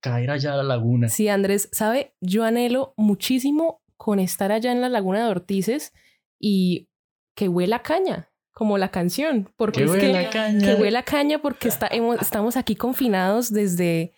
caer 0.00 0.30
allá 0.30 0.54
a 0.54 0.58
la 0.58 0.62
laguna. 0.62 1.08
Sí, 1.08 1.28
Andrés, 1.28 1.68
sabe, 1.72 2.14
yo 2.20 2.44
anhelo 2.44 2.94
muchísimo 2.96 3.82
con 3.98 4.20
estar 4.20 4.52
allá 4.52 4.72
en 4.72 4.80
la 4.80 4.88
laguna 4.88 5.24
de 5.24 5.30
Ortices 5.30 5.92
y 6.38 6.88
que 7.34 7.48
huela 7.48 7.82
caña 7.82 8.29
como 8.52 8.78
la 8.78 8.90
canción, 8.90 9.50
porque 9.56 9.84
es 9.84 9.90
que, 9.92 10.28
caña. 10.30 10.66
que 10.66 10.74
huele 10.74 10.98
a 10.98 11.02
caña 11.02 11.40
porque 11.40 11.68
está, 11.68 11.88
estamos 12.20 12.56
aquí 12.56 12.76
confinados 12.76 13.52
desde, 13.52 14.12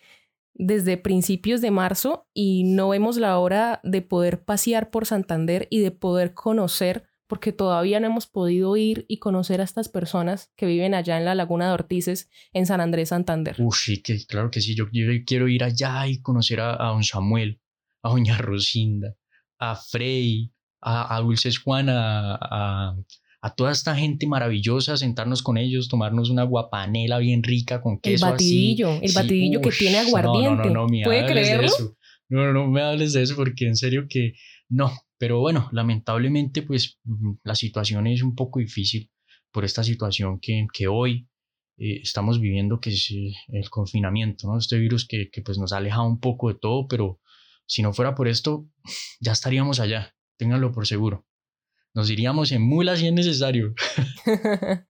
desde 0.53 0.97
principios 0.97 1.61
de 1.61 1.71
marzo 1.71 2.27
y 2.33 2.63
no 2.63 2.89
vemos 2.89 3.17
la 3.17 3.37
hora 3.39 3.79
de 3.83 4.01
poder 4.01 4.43
pasear 4.43 4.89
por 4.89 5.05
Santander 5.05 5.67
y 5.69 5.79
de 5.79 5.91
poder 5.91 6.33
conocer, 6.33 7.05
porque 7.27 7.51
todavía 7.51 7.99
no 7.99 8.07
hemos 8.07 8.27
podido 8.27 8.75
ir 8.75 9.05
y 9.07 9.19
conocer 9.19 9.61
a 9.61 9.63
estas 9.63 9.87
personas 9.87 10.51
que 10.55 10.65
viven 10.65 10.93
allá 10.93 11.17
en 11.17 11.25
la 11.25 11.35
Laguna 11.35 11.67
de 11.67 11.73
Ortices, 11.73 12.29
en 12.51 12.65
San 12.65 12.81
Andrés, 12.81 13.09
Santander. 13.09 13.55
Uy, 13.59 13.71
sí, 13.73 14.01
que, 14.01 14.25
claro 14.25 14.51
que 14.51 14.61
sí, 14.61 14.75
yo, 14.75 14.89
quiero 15.25 15.47
ir 15.47 15.63
allá 15.63 16.07
y 16.07 16.21
conocer 16.21 16.59
a, 16.59 16.73
a 16.73 16.89
don 16.91 17.03
Samuel, 17.03 17.61
a 18.01 18.09
doña 18.09 18.37
Rosinda, 18.37 19.15
a 19.57 19.75
Frey, 19.75 20.51
a, 20.81 21.15
a 21.15 21.21
Dulces 21.21 21.59
Juan, 21.59 21.87
a 21.89 22.35
a 22.35 22.95
toda 23.49 23.71
esta 23.71 23.95
gente 23.95 24.25
maravillosa, 24.25 24.95
sentarnos 24.95 25.43
con 25.43 25.57
ellos, 25.57 25.89
tomarnos 25.89 26.29
una 26.29 26.43
guapanela 26.43 27.19
bien 27.19 27.43
rica 27.43 27.81
con 27.81 27.99
queso. 27.99 28.25
El 28.25 28.31
batidillo, 28.31 28.99
el 29.01 29.11
batidillo 29.11 29.61
que 29.61 29.71
tiene 29.71 29.97
aguardiente. 29.97 30.69
No, 30.69 30.87
no, 30.87 30.87
no, 30.87 31.03
¿Puede 31.03 31.25
creerlo? 31.25 31.69
No, 32.29 32.53
no, 32.53 32.67
me 32.67 32.81
hables 32.81 33.13
de 33.13 33.21
eso 33.21 33.35
porque 33.35 33.67
en 33.67 33.75
serio 33.75 34.05
que 34.07 34.33
no. 34.69 34.91
Pero 35.17 35.39
bueno, 35.39 35.69
lamentablemente 35.71 36.61
pues 36.61 36.99
mm, 37.03 37.33
la 37.43 37.55
situación 37.55 38.07
es 38.07 38.23
un 38.23 38.33
poco 38.33 38.59
difícil 38.59 39.11
por 39.51 39.65
esta 39.65 39.83
situación 39.83 40.39
que, 40.41 40.65
que 40.73 40.87
hoy 40.87 41.27
eh, 41.77 41.99
estamos 42.01 42.39
viviendo, 42.39 42.79
que 42.79 42.91
es 42.91 43.11
eh, 43.11 43.33
el 43.49 43.69
confinamiento, 43.69 44.47
¿no? 44.47 44.57
Este 44.57 44.77
virus 44.77 45.05
que, 45.07 45.29
que 45.31 45.41
pues 45.41 45.57
nos 45.57 45.73
ha 45.73 45.77
alejado 45.77 46.07
un 46.07 46.19
poco 46.19 46.47
de 46.47 46.55
todo, 46.59 46.87
pero 46.87 47.19
si 47.65 47.81
no 47.81 47.93
fuera 47.93 48.15
por 48.15 48.27
esto, 48.27 48.67
ya 49.19 49.31
estaríamos 49.31 49.79
allá, 49.79 50.15
ténganlo 50.37 50.71
por 50.71 50.87
seguro. 50.87 51.25
Nos 51.95 52.09
iríamos 52.09 52.51
en 52.51 52.63
mula 52.63 52.95
si 52.95 53.07
es 53.07 53.13
necesario. 53.13 53.75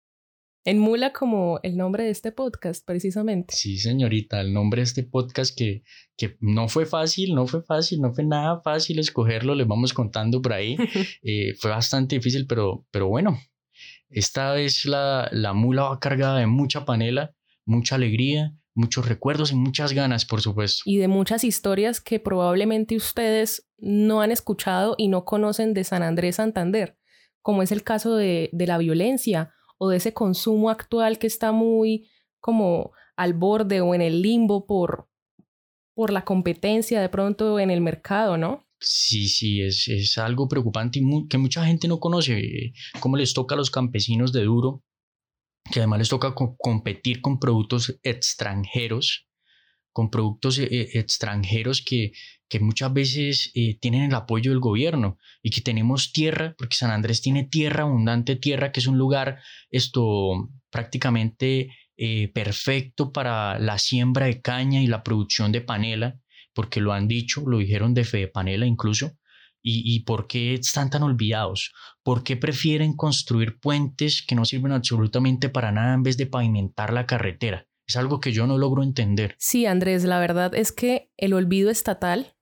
en 0.67 0.79
mula 0.79 1.15
como 1.15 1.59
el 1.63 1.79
nombre 1.79 2.05
de 2.05 2.11
este 2.11 2.31
podcast, 2.31 2.85
precisamente. 2.87 3.55
Sí, 3.57 3.79
señorita, 3.79 4.43
el 4.43 4.53
nombre 4.53 4.81
de 4.81 4.85
este 4.85 5.03
podcast 5.05 5.57
que, 5.57 5.83
que 6.19 6.37
no 6.41 6.69
fue 6.69 6.85
fácil, 6.85 7.35
no 7.35 7.47
fue 7.47 7.63
fácil, 7.63 8.03
no 8.03 8.13
fue 8.13 8.25
nada 8.25 8.61
fácil 8.61 8.99
escogerlo, 8.99 9.55
les 9.55 9.67
vamos 9.67 9.95
contando 9.95 10.43
por 10.43 10.53
ahí. 10.53 10.77
Eh, 11.23 11.55
fue 11.59 11.71
bastante 11.71 12.17
difícil, 12.17 12.47
pero, 12.47 12.87
pero 12.91 13.09
bueno, 13.09 13.39
esta 14.09 14.53
vez 14.53 14.85
la, 14.85 15.29
la 15.33 15.53
mula 15.53 15.85
va 15.85 16.01
cargada 16.01 16.39
de 16.39 16.47
mucha 16.47 16.85
panela, 16.85 17.35
mucha 17.65 17.95
alegría, 17.95 18.55
muchos 18.75 19.09
recuerdos 19.09 19.53
y 19.53 19.57
muchas 19.57 19.93
ganas, 19.93 20.25
por 20.25 20.41
supuesto. 20.41 20.83
Y 20.85 20.99
de 20.99 21.09
muchas 21.09 21.45
historias 21.45 22.01
que 22.01 22.21
probablemente 22.21 22.97
ustedes 22.97 23.69
no 23.79 24.21
han 24.21 24.31
escuchado 24.31 24.95
y 24.99 25.09
no 25.09 25.25
conocen 25.25 25.75
de 25.75 25.85
San 25.85 26.03
Andrés 26.03 26.37
Santander, 26.37 26.97
como 27.43 27.63
es 27.63 27.73
el 27.73 27.83
caso 27.83 28.17
de, 28.17 28.51
de 28.53 28.67
la 28.67 28.79
violencia 28.79 29.53
o 29.79 29.89
de 29.89 29.97
ese 29.97 30.13
consumo 30.13 30.71
actual 30.71 31.19
que 31.19 31.27
está 31.27 31.53
muy 31.53 32.09
como 32.39 32.93
al 33.17 33.35
borde 33.35 33.81
o 33.81 33.95
en 33.95 34.03
el 34.03 34.23
limbo 34.23 34.67
por, 34.67 35.09
por 35.95 36.13
la 36.13 36.25
competencia 36.25 37.01
de 37.01 37.09
pronto 37.09 37.59
en 37.59 37.71
el 37.71 37.81
mercado, 37.81 38.37
¿no? 38.37 38.67
Sí, 38.79 39.29
sí, 39.29 39.61
es, 39.61 39.89
es 39.89 40.17
algo 40.17 40.49
preocupante 40.49 40.99
y 40.99 41.29
que 41.29 41.37
mucha 41.37 41.67
gente 41.67 41.87
no 41.87 42.01
conoce, 42.01 42.39
eh, 42.39 42.73
cómo 42.99 43.19
les 43.19 43.35
toca 43.35 43.55
a 43.55 43.59
los 43.59 43.71
campesinos 43.71 44.33
de 44.33 44.45
duro 44.45 44.83
que 45.65 45.81
además 45.81 46.01
les 46.01 46.09
toca 46.09 46.35
competir 46.35 47.21
con 47.21 47.39
productos 47.39 47.99
extranjeros, 48.03 49.29
con 49.93 50.11
productos 50.11 50.59
eh, 50.59 50.69
eh, 50.71 50.91
extranjeros 50.95 51.83
que, 51.83 52.13
que 52.49 52.61
muchas 52.61 52.93
veces 52.93 53.51
eh, 53.55 53.79
tienen 53.81 54.03
el 54.03 54.15
apoyo 54.15 54.51
del 54.51 54.61
gobierno 54.61 55.19
y 55.43 55.51
que 55.51 55.61
tenemos 55.61 56.13
tierra, 56.13 56.55
porque 56.57 56.77
San 56.77 56.91
Andrés 56.91 57.21
tiene 57.21 57.45
tierra, 57.45 57.83
abundante 57.83 58.37
tierra, 58.37 58.73
que 58.73 58.81
es 58.81 58.87
un 58.87 58.99
lugar 58.99 59.41
esto 59.71 60.49
prácticamente 60.71 61.69
perfecto 62.33 63.13
para 63.13 63.59
la 63.59 63.79
siembra 63.79 64.25
de 64.25 64.41
caña 64.41 64.81
y 64.81 64.87
la 64.87 65.03
producción 65.03 65.53
de 65.53 65.61
panela, 65.61 66.19
porque 66.55 66.81
lo 66.81 66.95
han 66.95 67.09
dicho, 67.09 67.43
lo 67.47 67.59
dijeron 67.59 67.93
de 67.93 68.05
Fede 68.05 68.29
Panela 68.29 68.65
incluso, 68.65 69.19
¿Y, 69.63 70.01
por 70.05 70.27
qué 70.27 70.55
están 70.55 70.89
tan 70.89 71.03
olvidados? 71.03 71.73
¿Por 72.03 72.25
qué 72.25 72.37
prefieren 72.37 72.97
construir 72.97 73.61
puentes 73.61 74.25
que 74.27 74.35
no 74.35 74.45
sirven 74.45 74.73
absolutamente 74.73 75.49
para 75.51 75.71
nada 75.71 75.95
en 75.95 76.03
vez 76.03 76.17
de 76.17 76.27
pavimentar 76.27 76.93
la 76.93 77.07
carretera? 77.07 77.67
Es 77.87 77.97
algo 77.97 78.21
que 78.21 78.33
yo 78.33 78.47
no 78.47 78.57
logro 78.57 78.83
entender. 78.83 79.37
Sí, 79.39 79.67
Andrés, 79.67 80.05
la 80.05 80.19
verdad 80.19 80.55
es 80.55 80.73
que 80.73 81.11
el 81.17 81.35
olvido 81.35 81.71
estatal 81.71 82.37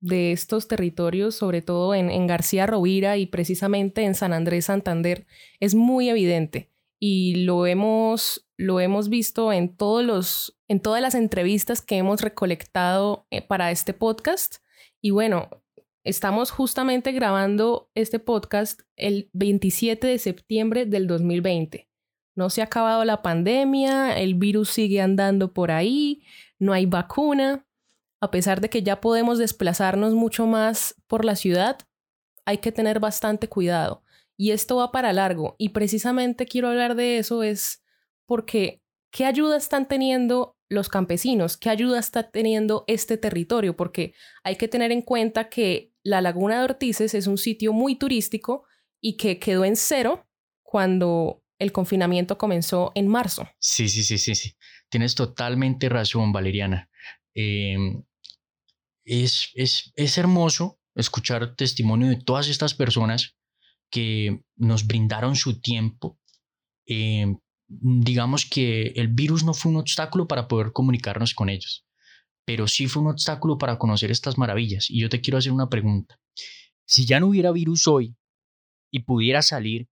de 0.00 0.32
estos 0.32 0.68
territorios, 0.68 1.34
sobre 1.34 1.62
todo 1.62 1.94
en, 1.94 2.10
en 2.10 2.26
García 2.26 2.66
Rovira 2.66 3.16
y 3.16 3.26
precisamente 3.26 4.04
en 4.04 4.14
San 4.14 4.32
Andrés 4.32 4.66
Santander, 4.66 5.26
es 5.60 5.74
muy 5.74 6.08
evidente 6.08 6.72
y 7.04 7.34
lo 7.44 7.66
hemos, 7.66 8.46
lo 8.56 8.78
hemos 8.78 9.08
visto 9.08 9.52
en, 9.52 9.76
todos 9.76 10.04
los, 10.04 10.56
en 10.68 10.78
todas 10.78 11.02
las 11.02 11.16
entrevistas 11.16 11.82
que 11.82 11.96
hemos 11.96 12.20
recolectado 12.20 13.26
eh, 13.32 13.42
para 13.42 13.72
este 13.72 13.92
podcast. 13.92 14.58
Y 15.00 15.10
bueno, 15.10 15.61
Estamos 16.04 16.50
justamente 16.50 17.12
grabando 17.12 17.88
este 17.94 18.18
podcast 18.18 18.80
el 18.96 19.30
27 19.34 20.04
de 20.08 20.18
septiembre 20.18 20.84
del 20.84 21.06
2020. 21.06 21.88
No 22.34 22.50
se 22.50 22.60
ha 22.60 22.64
acabado 22.64 23.04
la 23.04 23.22
pandemia, 23.22 24.18
el 24.18 24.34
virus 24.34 24.70
sigue 24.70 25.00
andando 25.00 25.52
por 25.52 25.70
ahí, 25.70 26.24
no 26.58 26.72
hay 26.72 26.86
vacuna. 26.86 27.68
A 28.20 28.32
pesar 28.32 28.60
de 28.60 28.68
que 28.68 28.82
ya 28.82 29.00
podemos 29.00 29.38
desplazarnos 29.38 30.14
mucho 30.14 30.46
más 30.46 30.96
por 31.06 31.24
la 31.24 31.36
ciudad, 31.36 31.78
hay 32.46 32.58
que 32.58 32.72
tener 32.72 32.98
bastante 32.98 33.48
cuidado. 33.48 34.02
y 34.36 34.50
esto 34.50 34.76
va 34.76 34.90
para 34.90 35.12
largo. 35.12 35.54
Y 35.56 35.68
precisamente 35.68 36.46
quiero 36.46 36.68
hablar 36.68 36.96
de 36.96 37.18
eso 37.18 37.44
es 37.44 37.84
porque 38.26 38.82
¿qué 39.12 39.24
ayuda 39.24 39.56
están 39.56 39.86
teniendo 39.86 40.56
los 40.72 40.88
campesinos? 40.88 41.56
¿Qué 41.56 41.68
ayuda 41.68 41.98
está 42.00 42.30
teniendo 42.30 42.84
este 42.86 43.16
territorio? 43.16 43.76
Porque 43.76 44.14
hay 44.42 44.56
que 44.56 44.68
tener 44.68 44.90
en 44.90 45.02
cuenta 45.02 45.48
que 45.48 45.92
la 46.02 46.20
Laguna 46.20 46.58
de 46.58 46.64
Ortices 46.64 47.14
es 47.14 47.26
un 47.26 47.38
sitio 47.38 47.72
muy 47.72 47.96
turístico 47.96 48.64
y 49.00 49.16
que 49.16 49.38
quedó 49.38 49.64
en 49.64 49.76
cero 49.76 50.26
cuando 50.62 51.44
el 51.58 51.72
confinamiento 51.72 52.38
comenzó 52.38 52.90
en 52.94 53.06
marzo. 53.06 53.48
Sí, 53.58 53.88
sí, 53.88 54.02
sí, 54.02 54.18
sí, 54.18 54.34
sí. 54.34 54.56
Tienes 54.88 55.14
totalmente 55.14 55.88
razón, 55.88 56.32
Valeriana. 56.32 56.90
Em, 57.34 58.02
es, 59.04 59.50
es, 59.54 59.92
es 59.94 60.18
hermoso 60.18 60.80
escuchar 60.94 61.54
testimonio 61.54 62.08
de 62.08 62.16
todas 62.16 62.48
estas 62.48 62.74
personas 62.74 63.36
que 63.90 64.42
nos 64.56 64.86
brindaron 64.86 65.36
su 65.36 65.60
tiempo. 65.60 66.18
Em, 66.86 67.38
digamos 67.80 68.46
que 68.46 68.88
el 68.96 69.08
virus 69.08 69.44
no 69.44 69.54
fue 69.54 69.72
un 69.72 69.78
obstáculo 69.78 70.28
para 70.28 70.48
poder 70.48 70.72
comunicarnos 70.72 71.34
con 71.34 71.48
ellos, 71.48 71.86
pero 72.44 72.68
sí 72.68 72.86
fue 72.86 73.02
un 73.02 73.08
obstáculo 73.08 73.58
para 73.58 73.78
conocer 73.78 74.10
estas 74.10 74.38
maravillas. 74.38 74.90
Y 74.90 75.00
yo 75.00 75.08
te 75.08 75.20
quiero 75.20 75.38
hacer 75.38 75.52
una 75.52 75.68
pregunta. 75.68 76.18
Si 76.84 77.06
ya 77.06 77.20
no 77.20 77.28
hubiera 77.28 77.52
virus 77.52 77.86
hoy 77.88 78.16
y 78.90 79.00
pudiera 79.00 79.42
salir, 79.42 79.88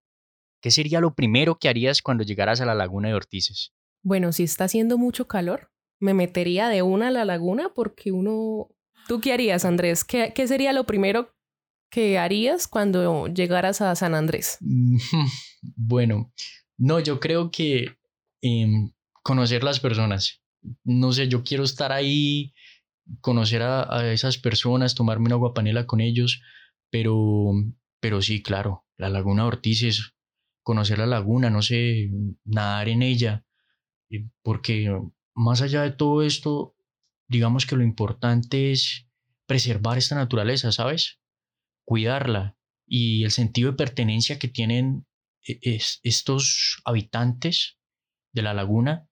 ¿qué 0.60 0.70
sería 0.70 1.00
lo 1.00 1.14
primero 1.14 1.58
que 1.58 1.68
harías 1.68 2.02
cuando 2.02 2.24
llegaras 2.24 2.60
a 2.60 2.66
la 2.66 2.74
laguna 2.74 3.08
de 3.08 3.14
Ortices? 3.14 3.72
Bueno, 4.02 4.32
si 4.32 4.44
está 4.44 4.64
haciendo 4.64 4.98
mucho 4.98 5.26
calor, 5.26 5.70
me 5.98 6.14
metería 6.14 6.68
de 6.68 6.82
una 6.82 7.08
a 7.08 7.12
la 7.12 7.24
laguna 7.24 7.72
porque 7.74 8.12
uno... 8.12 8.68
¿Tú 9.08 9.20
qué 9.20 9.32
harías, 9.32 9.64
Andrés? 9.64 10.04
¿Qué, 10.04 10.32
qué 10.34 10.46
sería 10.46 10.72
lo 10.72 10.84
primero 10.84 11.34
que 11.90 12.18
harías 12.18 12.68
cuando 12.68 13.26
llegaras 13.26 13.80
a 13.80 13.94
San 13.94 14.14
Andrés? 14.14 14.58
Bueno, 15.76 16.32
no, 16.80 16.98
yo 16.98 17.20
creo 17.20 17.50
que 17.50 17.98
em, 18.40 18.92
conocer 19.22 19.62
las 19.62 19.80
personas. 19.80 20.42
No 20.82 21.12
sé, 21.12 21.28
yo 21.28 21.44
quiero 21.44 21.62
estar 21.62 21.92
ahí, 21.92 22.54
conocer 23.20 23.62
a, 23.62 24.12
esas 24.12 24.38
personas, 24.38 24.94
tomarme 24.94 25.26
una 25.26 25.36
guapanela 25.36 25.86
con 25.86 26.00
ellos, 26.00 26.40
pero, 26.90 27.52
pero 28.00 28.22
sí, 28.22 28.42
claro, 28.42 28.86
la 28.96 29.10
laguna 29.10 29.46
Ortiz 29.46 30.12
conocer 30.62 30.98
la 30.98 31.06
laguna, 31.06 31.50
no 31.50 31.60
sé, 31.62 32.10
nadar 32.44 32.88
en 32.88 33.02
ella, 33.02 33.44
porque 34.42 34.90
más 35.34 35.60
allá 35.62 35.82
de 35.82 35.90
todo 35.90 36.22
esto, 36.22 36.76
digamos 37.28 37.66
que 37.66 37.76
lo 37.76 37.82
importante 37.82 38.72
es 38.72 39.06
preservar 39.46 39.98
esta 39.98 40.14
naturaleza, 40.14 40.72
¿sabes? 40.72 41.20
Cuidarla 41.84 42.56
y 42.86 43.24
el 43.24 43.32
sentido 43.32 43.72
de 43.72 43.76
pertenencia 43.76 44.38
que 44.38 44.48
tienen 44.48 45.06
e, 45.46 45.80
estos 46.02 46.80
habitantes 46.84 47.78
de 48.32 48.42
la 48.42 48.54
laguna 48.54 49.08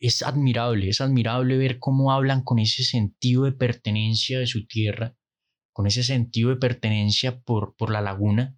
es 0.00 0.22
admirable, 0.22 0.88
es 0.88 1.00
admirable 1.00 1.56
ver 1.58 1.78
cómo 1.78 2.12
hablan 2.12 2.42
con 2.42 2.58
ese 2.58 2.84
sentido 2.84 3.44
de 3.44 3.52
pertenencia 3.52 4.38
de 4.38 4.46
su 4.46 4.66
tierra, 4.66 5.16
con 5.72 5.86
ese 5.86 6.02
sentido 6.02 6.50
de 6.50 6.56
pertenencia 6.56 7.40
por, 7.40 7.74
por 7.76 7.90
la 7.90 8.00
laguna 8.00 8.56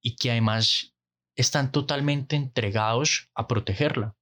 y 0.00 0.16
que 0.16 0.30
además 0.30 0.94
están 1.34 1.72
totalmente 1.72 2.36
entregados 2.36 3.28
a 3.34 3.48
protegerla 3.48 4.16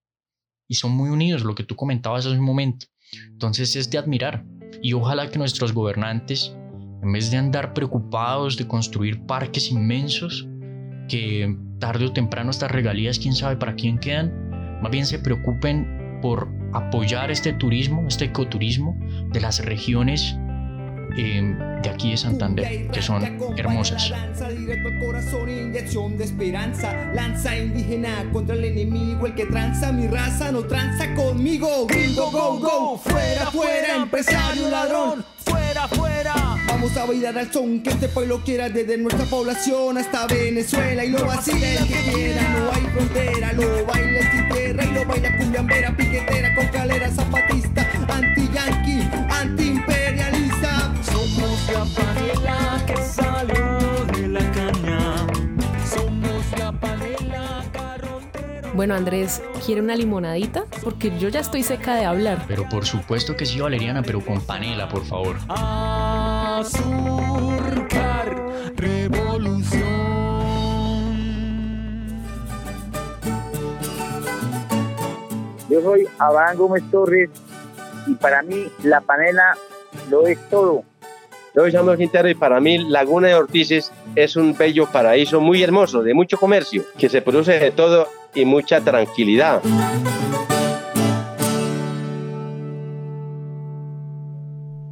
y 0.66 0.74
son 0.74 0.92
muy 0.92 1.10
unidos, 1.10 1.44
lo 1.44 1.54
que 1.54 1.64
tú 1.64 1.76
comentabas 1.76 2.26
hace 2.26 2.36
un 2.36 2.44
momento. 2.44 2.86
Entonces 3.28 3.76
es 3.76 3.90
de 3.90 3.98
admirar 3.98 4.44
y 4.82 4.92
ojalá 4.94 5.30
que 5.30 5.38
nuestros 5.38 5.72
gobernantes, 5.72 6.56
en 7.02 7.12
vez 7.12 7.30
de 7.30 7.36
andar 7.36 7.74
preocupados 7.74 8.56
de 8.56 8.66
construir 8.66 9.24
parques 9.26 9.70
inmensos, 9.70 10.48
que 11.08 11.54
tarde 11.78 12.06
o 12.06 12.12
temprano 12.12 12.50
estas 12.50 12.70
regalías, 12.70 13.18
quién 13.18 13.34
sabe 13.34 13.56
para 13.56 13.74
quién 13.74 13.98
quedan, 13.98 14.80
más 14.80 14.90
bien 14.90 15.06
se 15.06 15.18
preocupen 15.18 16.18
por 16.22 16.48
apoyar 16.72 17.30
este 17.30 17.52
turismo, 17.52 18.06
este 18.08 18.26
ecoturismo 18.26 18.98
de 19.32 19.40
las 19.40 19.64
regiones 19.64 20.36
eh, 21.16 21.56
de 21.82 21.90
aquí 21.90 22.10
de 22.12 22.16
Santander, 22.16 22.88
que 22.88 23.02
son 23.02 23.22
hermosas. 23.56 24.10
Lanza 24.10 24.48
directo 24.48 24.88
al 24.88 24.98
corazón, 24.98 25.48
inyección 25.50 26.16
de 26.16 26.24
esperanza. 26.24 27.12
Lanza 27.14 27.56
indígena 27.56 28.24
contra 28.32 28.54
el 28.54 28.64
enemigo, 28.64 29.26
el 29.26 29.34
que 29.34 29.46
tranza 29.46 29.92
mi 29.92 30.06
raza 30.06 30.50
no 30.52 30.64
tranza 30.64 31.14
conmigo. 31.14 31.86
Gringo, 31.86 32.30
go, 32.30 32.58
go, 32.58 32.98
fuera, 32.98 33.50
fuera, 33.50 33.96
empresario 33.96 34.70
ladrón, 34.70 35.24
fuera, 35.44 35.88
fuera. 35.88 36.34
Vamos 36.66 36.96
a 36.96 37.04
bailar 37.06 37.38
al 37.38 37.52
son 37.52 37.82
que 37.82 37.90
este 37.90 38.08
pueblo 38.08 38.42
quiera 38.44 38.68
desde 38.68 38.98
nuestra 38.98 39.24
población 39.26 39.98
hasta 39.98 40.26
Venezuela 40.26 41.04
y 41.04 41.10
lo 41.10 41.24
vacila 41.24 41.66
el 41.66 41.86
que 41.86 42.12
quiera, 42.12 42.42
no 42.48 42.72
hay 42.72 42.82
frontera, 42.92 43.52
lo 43.52 43.86
baila 43.86 44.18
el 44.18 44.48
tierra 44.52 44.84
y 44.84 44.92
lo 44.92 45.04
baila 45.04 45.36
cumbiambera, 45.36 45.96
piquetera, 45.96 46.54
con 46.54 46.66
calera, 46.68 47.10
zapatista, 47.10 47.63
Bueno, 58.84 58.96
Andrés, 58.96 59.42
¿quiere 59.64 59.80
una 59.80 59.96
limonadita? 59.96 60.66
Porque 60.82 61.18
yo 61.18 61.30
ya 61.30 61.40
estoy 61.40 61.62
seca 61.62 61.94
de 61.94 62.04
hablar. 62.04 62.44
Pero 62.46 62.68
por 62.68 62.84
supuesto 62.84 63.34
que 63.34 63.46
sí, 63.46 63.58
Valeriana, 63.58 64.02
pero 64.02 64.20
con 64.20 64.42
panela, 64.42 64.90
por 64.90 65.06
favor. 65.06 65.36
A 65.48 66.62
surcar 66.62 68.36
revolución. 68.76 69.80
Yo 75.70 75.80
soy 75.80 76.06
Abraham 76.18 76.56
Gómez 76.58 76.82
Torres 76.90 77.30
y 78.06 78.12
para 78.16 78.42
mí 78.42 78.66
la 78.82 79.00
panela 79.00 79.56
lo 80.10 80.26
es 80.26 80.38
todo. 80.50 80.84
Yo 81.54 81.62
soy 81.62 81.72
Samuel 81.72 81.96
Quintero 81.96 82.28
y 82.28 82.34
para 82.34 82.60
mí 82.60 82.76
Laguna 82.90 83.28
de 83.28 83.34
Ortices 83.34 83.90
es 84.14 84.36
un 84.36 84.54
bello 84.54 84.84
paraíso 84.92 85.40
muy 85.40 85.62
hermoso, 85.62 86.02
de 86.02 86.12
mucho 86.12 86.36
comercio, 86.36 86.84
que 86.98 87.08
se 87.08 87.22
produce 87.22 87.58
de 87.58 87.70
todo 87.70 88.08
y 88.34 88.44
mucha 88.44 88.80
tranquilidad. 88.82 89.62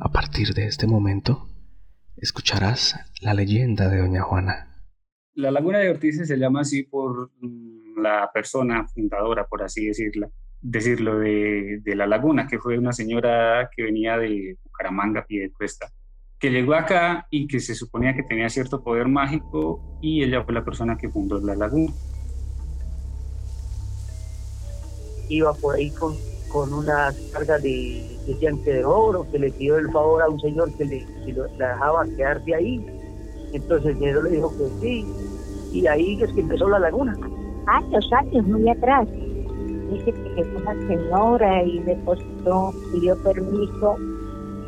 A 0.01 0.09
partir 0.13 0.55
de 0.55 0.67
este 0.67 0.87
momento, 0.87 1.49
escucharás 2.17 2.97
la 3.21 3.35
leyenda 3.35 3.89
de 3.89 3.99
Doña 3.99 4.23
Juana. 4.23 4.69
La 5.35 5.51
Laguna 5.51 5.79
de 5.79 5.91
Ortiz 5.91 6.27
se 6.27 6.37
llama 6.37 6.61
así 6.61 6.83
por 6.83 7.31
mm, 7.41 8.01
la 8.01 8.31
persona 8.33 8.87
fundadora, 8.87 9.47
por 9.47 9.63
así 9.63 9.87
decirla, 9.87 10.29
decirlo, 10.61 11.19
de, 11.19 11.81
de 11.83 11.97
la 11.97 12.07
laguna, 12.07 12.47
que 12.47 12.59
fue 12.59 12.79
una 12.79 12.93
señora 12.93 13.71
que 13.75 13.83
venía 13.83 14.19
de 14.19 14.57
Bucaramanga, 14.63 15.25
Piedecuesta, 15.25 15.91
que 16.39 16.51
llegó 16.51 16.75
acá 16.75 17.27
y 17.31 17.47
que 17.47 17.61
se 17.61 17.75
suponía 17.75 18.15
que 18.15 18.23
tenía 18.25 18.49
cierto 18.49 18.83
poder 18.83 19.09
mágico 19.09 19.99
y 20.03 20.23
ella 20.23 20.45
fue 20.45 20.55
la 20.55 20.65
persona 20.65 20.97
que 20.99 21.09
fundó 21.09 21.41
la 21.41 21.55
laguna. 21.55 21.93
Iba 25.33 25.55
por 25.55 25.77
ahí 25.77 25.91
con, 25.93 26.19
con 26.49 26.75
unas 26.75 27.17
cargas 27.33 27.63
de, 27.63 28.19
que 28.27 28.73
de 28.73 28.85
oro, 28.85 29.27
que 29.31 29.39
le 29.39 29.51
pidió 29.53 29.79
el 29.79 29.91
favor 29.91 30.21
a 30.23 30.29
un 30.29 30.39
señor 30.41 30.71
que 30.77 30.85
le, 30.85 31.07
que 31.25 31.33
lo- 31.33 31.47
la 31.57 31.69
dejaba 31.69 32.05
quedarse 32.17 32.55
ahí. 32.55 32.85
Entonces 33.55 33.97
el 33.99 34.23
le 34.25 34.31
dijo 34.31 34.53
que 34.59 34.69
sí, 34.81 35.07
y 35.73 35.87
ahí 35.87 36.23
es 36.23 36.31
que 36.35 36.41
empezó 36.43 36.69
la 36.69 36.81
laguna. 36.81 37.17
Años, 37.67 38.11
años, 38.13 38.47
muy 38.47 38.69
atrás. 38.69 39.09
Dice 39.91 40.13
que 40.13 40.43
llegó 40.43 40.59
una 40.59 40.87
señora 40.87 41.63
y 41.65 41.79
depositó, 41.81 42.73
pidió 42.93 43.17
permiso 43.23 43.97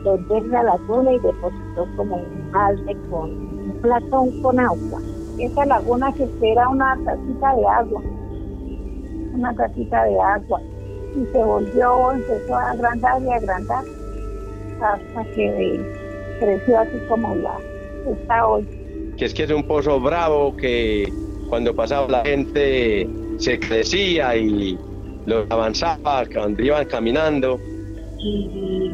de 0.04 0.16
ver 0.30 0.46
la 0.46 0.62
laguna 0.62 1.12
y 1.12 1.18
depositó 1.18 1.86
como 1.96 2.16
un 2.16 2.50
balde 2.52 2.96
con 3.10 3.30
un 3.30 3.78
platón 3.82 4.42
con 4.42 4.58
agua. 4.60 5.00
Esa 5.38 5.66
laguna 5.66 6.10
que 6.14 6.28
era 6.52 6.68
una 6.70 6.96
tacita 7.04 7.54
de 7.54 7.66
agua, 7.66 8.02
una 9.34 9.54
tacita 9.54 10.04
de 10.04 10.20
agua. 10.20 10.60
Y 11.14 11.26
se 11.32 11.38
volvió, 11.38 12.12
empezó 12.12 12.56
a 12.56 12.70
agrandar 12.72 13.22
y 13.22 13.30
agrandar 13.30 13.84
hasta 14.80 15.24
que 15.34 15.80
creció 16.40 16.78
así 16.78 16.98
como 17.08 17.34
la 17.36 17.56
está 18.10 18.46
hoy. 18.46 18.66
Que 19.16 19.26
es 19.26 19.34
que 19.34 19.44
es 19.44 19.50
un 19.50 19.62
pozo 19.62 20.00
bravo 20.00 20.56
que 20.56 21.08
cuando 21.48 21.74
pasaba 21.74 22.08
la 22.08 22.24
gente 22.24 23.08
se 23.38 23.58
crecía 23.60 24.36
y 24.36 24.78
los 25.26 25.46
avanzaba 25.50 26.24
cuando 26.32 26.62
iban 26.62 26.84
caminando. 26.86 27.58
y, 28.18 28.90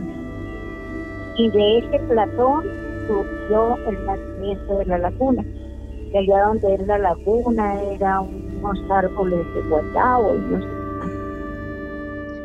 y 1.36 1.51
de 1.51 1.78
ese 1.78 1.99
platón 2.01 2.64
surgió 3.07 3.78
el 3.88 4.07
nacimiento 4.07 4.78
de 4.78 4.84
la 4.86 4.99
laguna. 4.99 5.45
Allá 6.14 6.45
donde 6.45 6.74
era 6.74 6.84
la 6.86 6.99
laguna 6.99 7.82
era 7.82 8.20
unos 8.61 8.78
árboles 8.90 9.46
de 9.54 9.62
guayabo 9.62 10.34
y 10.36 10.38
no 10.38 10.61
sé 10.61 10.68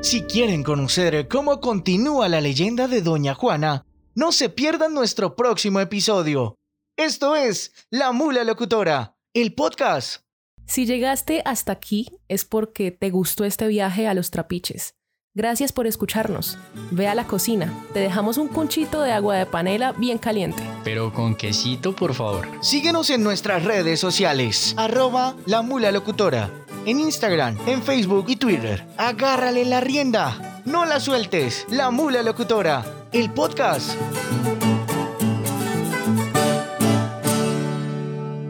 Si 0.03 0.23
quieren 0.23 0.63
conocer 0.63 1.27
cómo 1.27 1.59
continúa 1.59 2.29
la 2.29 2.41
leyenda 2.41 2.87
de 2.87 3.01
Doña 3.01 3.33
Juana, 3.33 3.85
no 4.15 4.31
se 4.31 4.49
pierdan 4.49 4.93
nuestro 4.93 5.35
próximo 5.35 5.79
episodio. 5.79 6.55
Esto 6.97 7.35
es 7.35 7.73
La 7.89 8.11
Mula 8.11 8.43
Locutora. 8.43 9.15
el 9.33 9.53
podcast. 9.53 10.21
Si 10.65 10.85
llegaste 10.85 11.41
hasta 11.45 11.73
aquí 11.73 12.07
es 12.29 12.45
porque 12.45 12.91
te 12.91 13.09
gustó 13.09 13.43
este 13.43 13.67
viaje 13.67 14.07
a 14.07 14.13
los 14.13 14.31
trapiches. 14.31 14.93
Gracias 15.37 15.73
por 15.73 15.85
escucharnos. 15.85 16.57
Ve 16.91 17.09
a 17.09 17.13
la 17.13 17.27
cocina. 17.27 17.73
Te 17.93 17.99
dejamos 17.99 18.37
un 18.37 18.47
punchito 18.47 19.01
de 19.01 19.11
agua 19.11 19.35
de 19.35 19.45
panela 19.45 19.91
bien 19.91 20.17
caliente. 20.17 20.63
Pero 20.85 21.11
con 21.11 21.35
quesito, 21.35 21.93
por 21.93 22.13
favor. 22.13 22.47
Síguenos 22.61 23.09
en 23.09 23.21
nuestras 23.21 23.65
redes 23.65 23.99
sociales. 23.99 24.73
Arroba 24.77 25.35
la 25.45 25.61
mula 25.61 25.91
locutora. 25.91 26.49
En 26.85 27.01
Instagram, 27.01 27.57
en 27.67 27.83
Facebook 27.83 28.27
y 28.29 28.37
Twitter. 28.37 28.87
Agárrale 28.95 29.65
la 29.65 29.81
rienda. 29.81 30.61
No 30.63 30.85
la 30.85 31.01
sueltes. 31.01 31.65
La 31.69 31.91
mula 31.91 32.23
locutora. 32.23 32.85
El 33.11 33.29
podcast. 33.29 33.91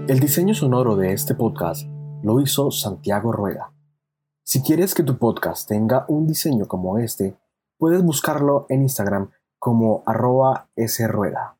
El 0.08 0.20
diseño 0.20 0.54
sonoro 0.54 0.96
de 0.96 1.14
este 1.14 1.34
podcast 1.34 1.88
lo 2.22 2.40
hizo 2.42 2.70
Santiago 2.70 3.32
Rueda. 3.32 3.75
Si 4.48 4.62
quieres 4.62 4.94
que 4.94 5.02
tu 5.02 5.18
podcast 5.18 5.68
tenga 5.68 6.06
un 6.08 6.28
diseño 6.28 6.68
como 6.68 7.00
este, 7.00 7.36
puedes 7.80 8.04
buscarlo 8.04 8.68
en 8.70 8.84
Instagram 8.84 9.32
como 9.58 10.04
arroba 10.06 10.70
srueda. 10.78 11.55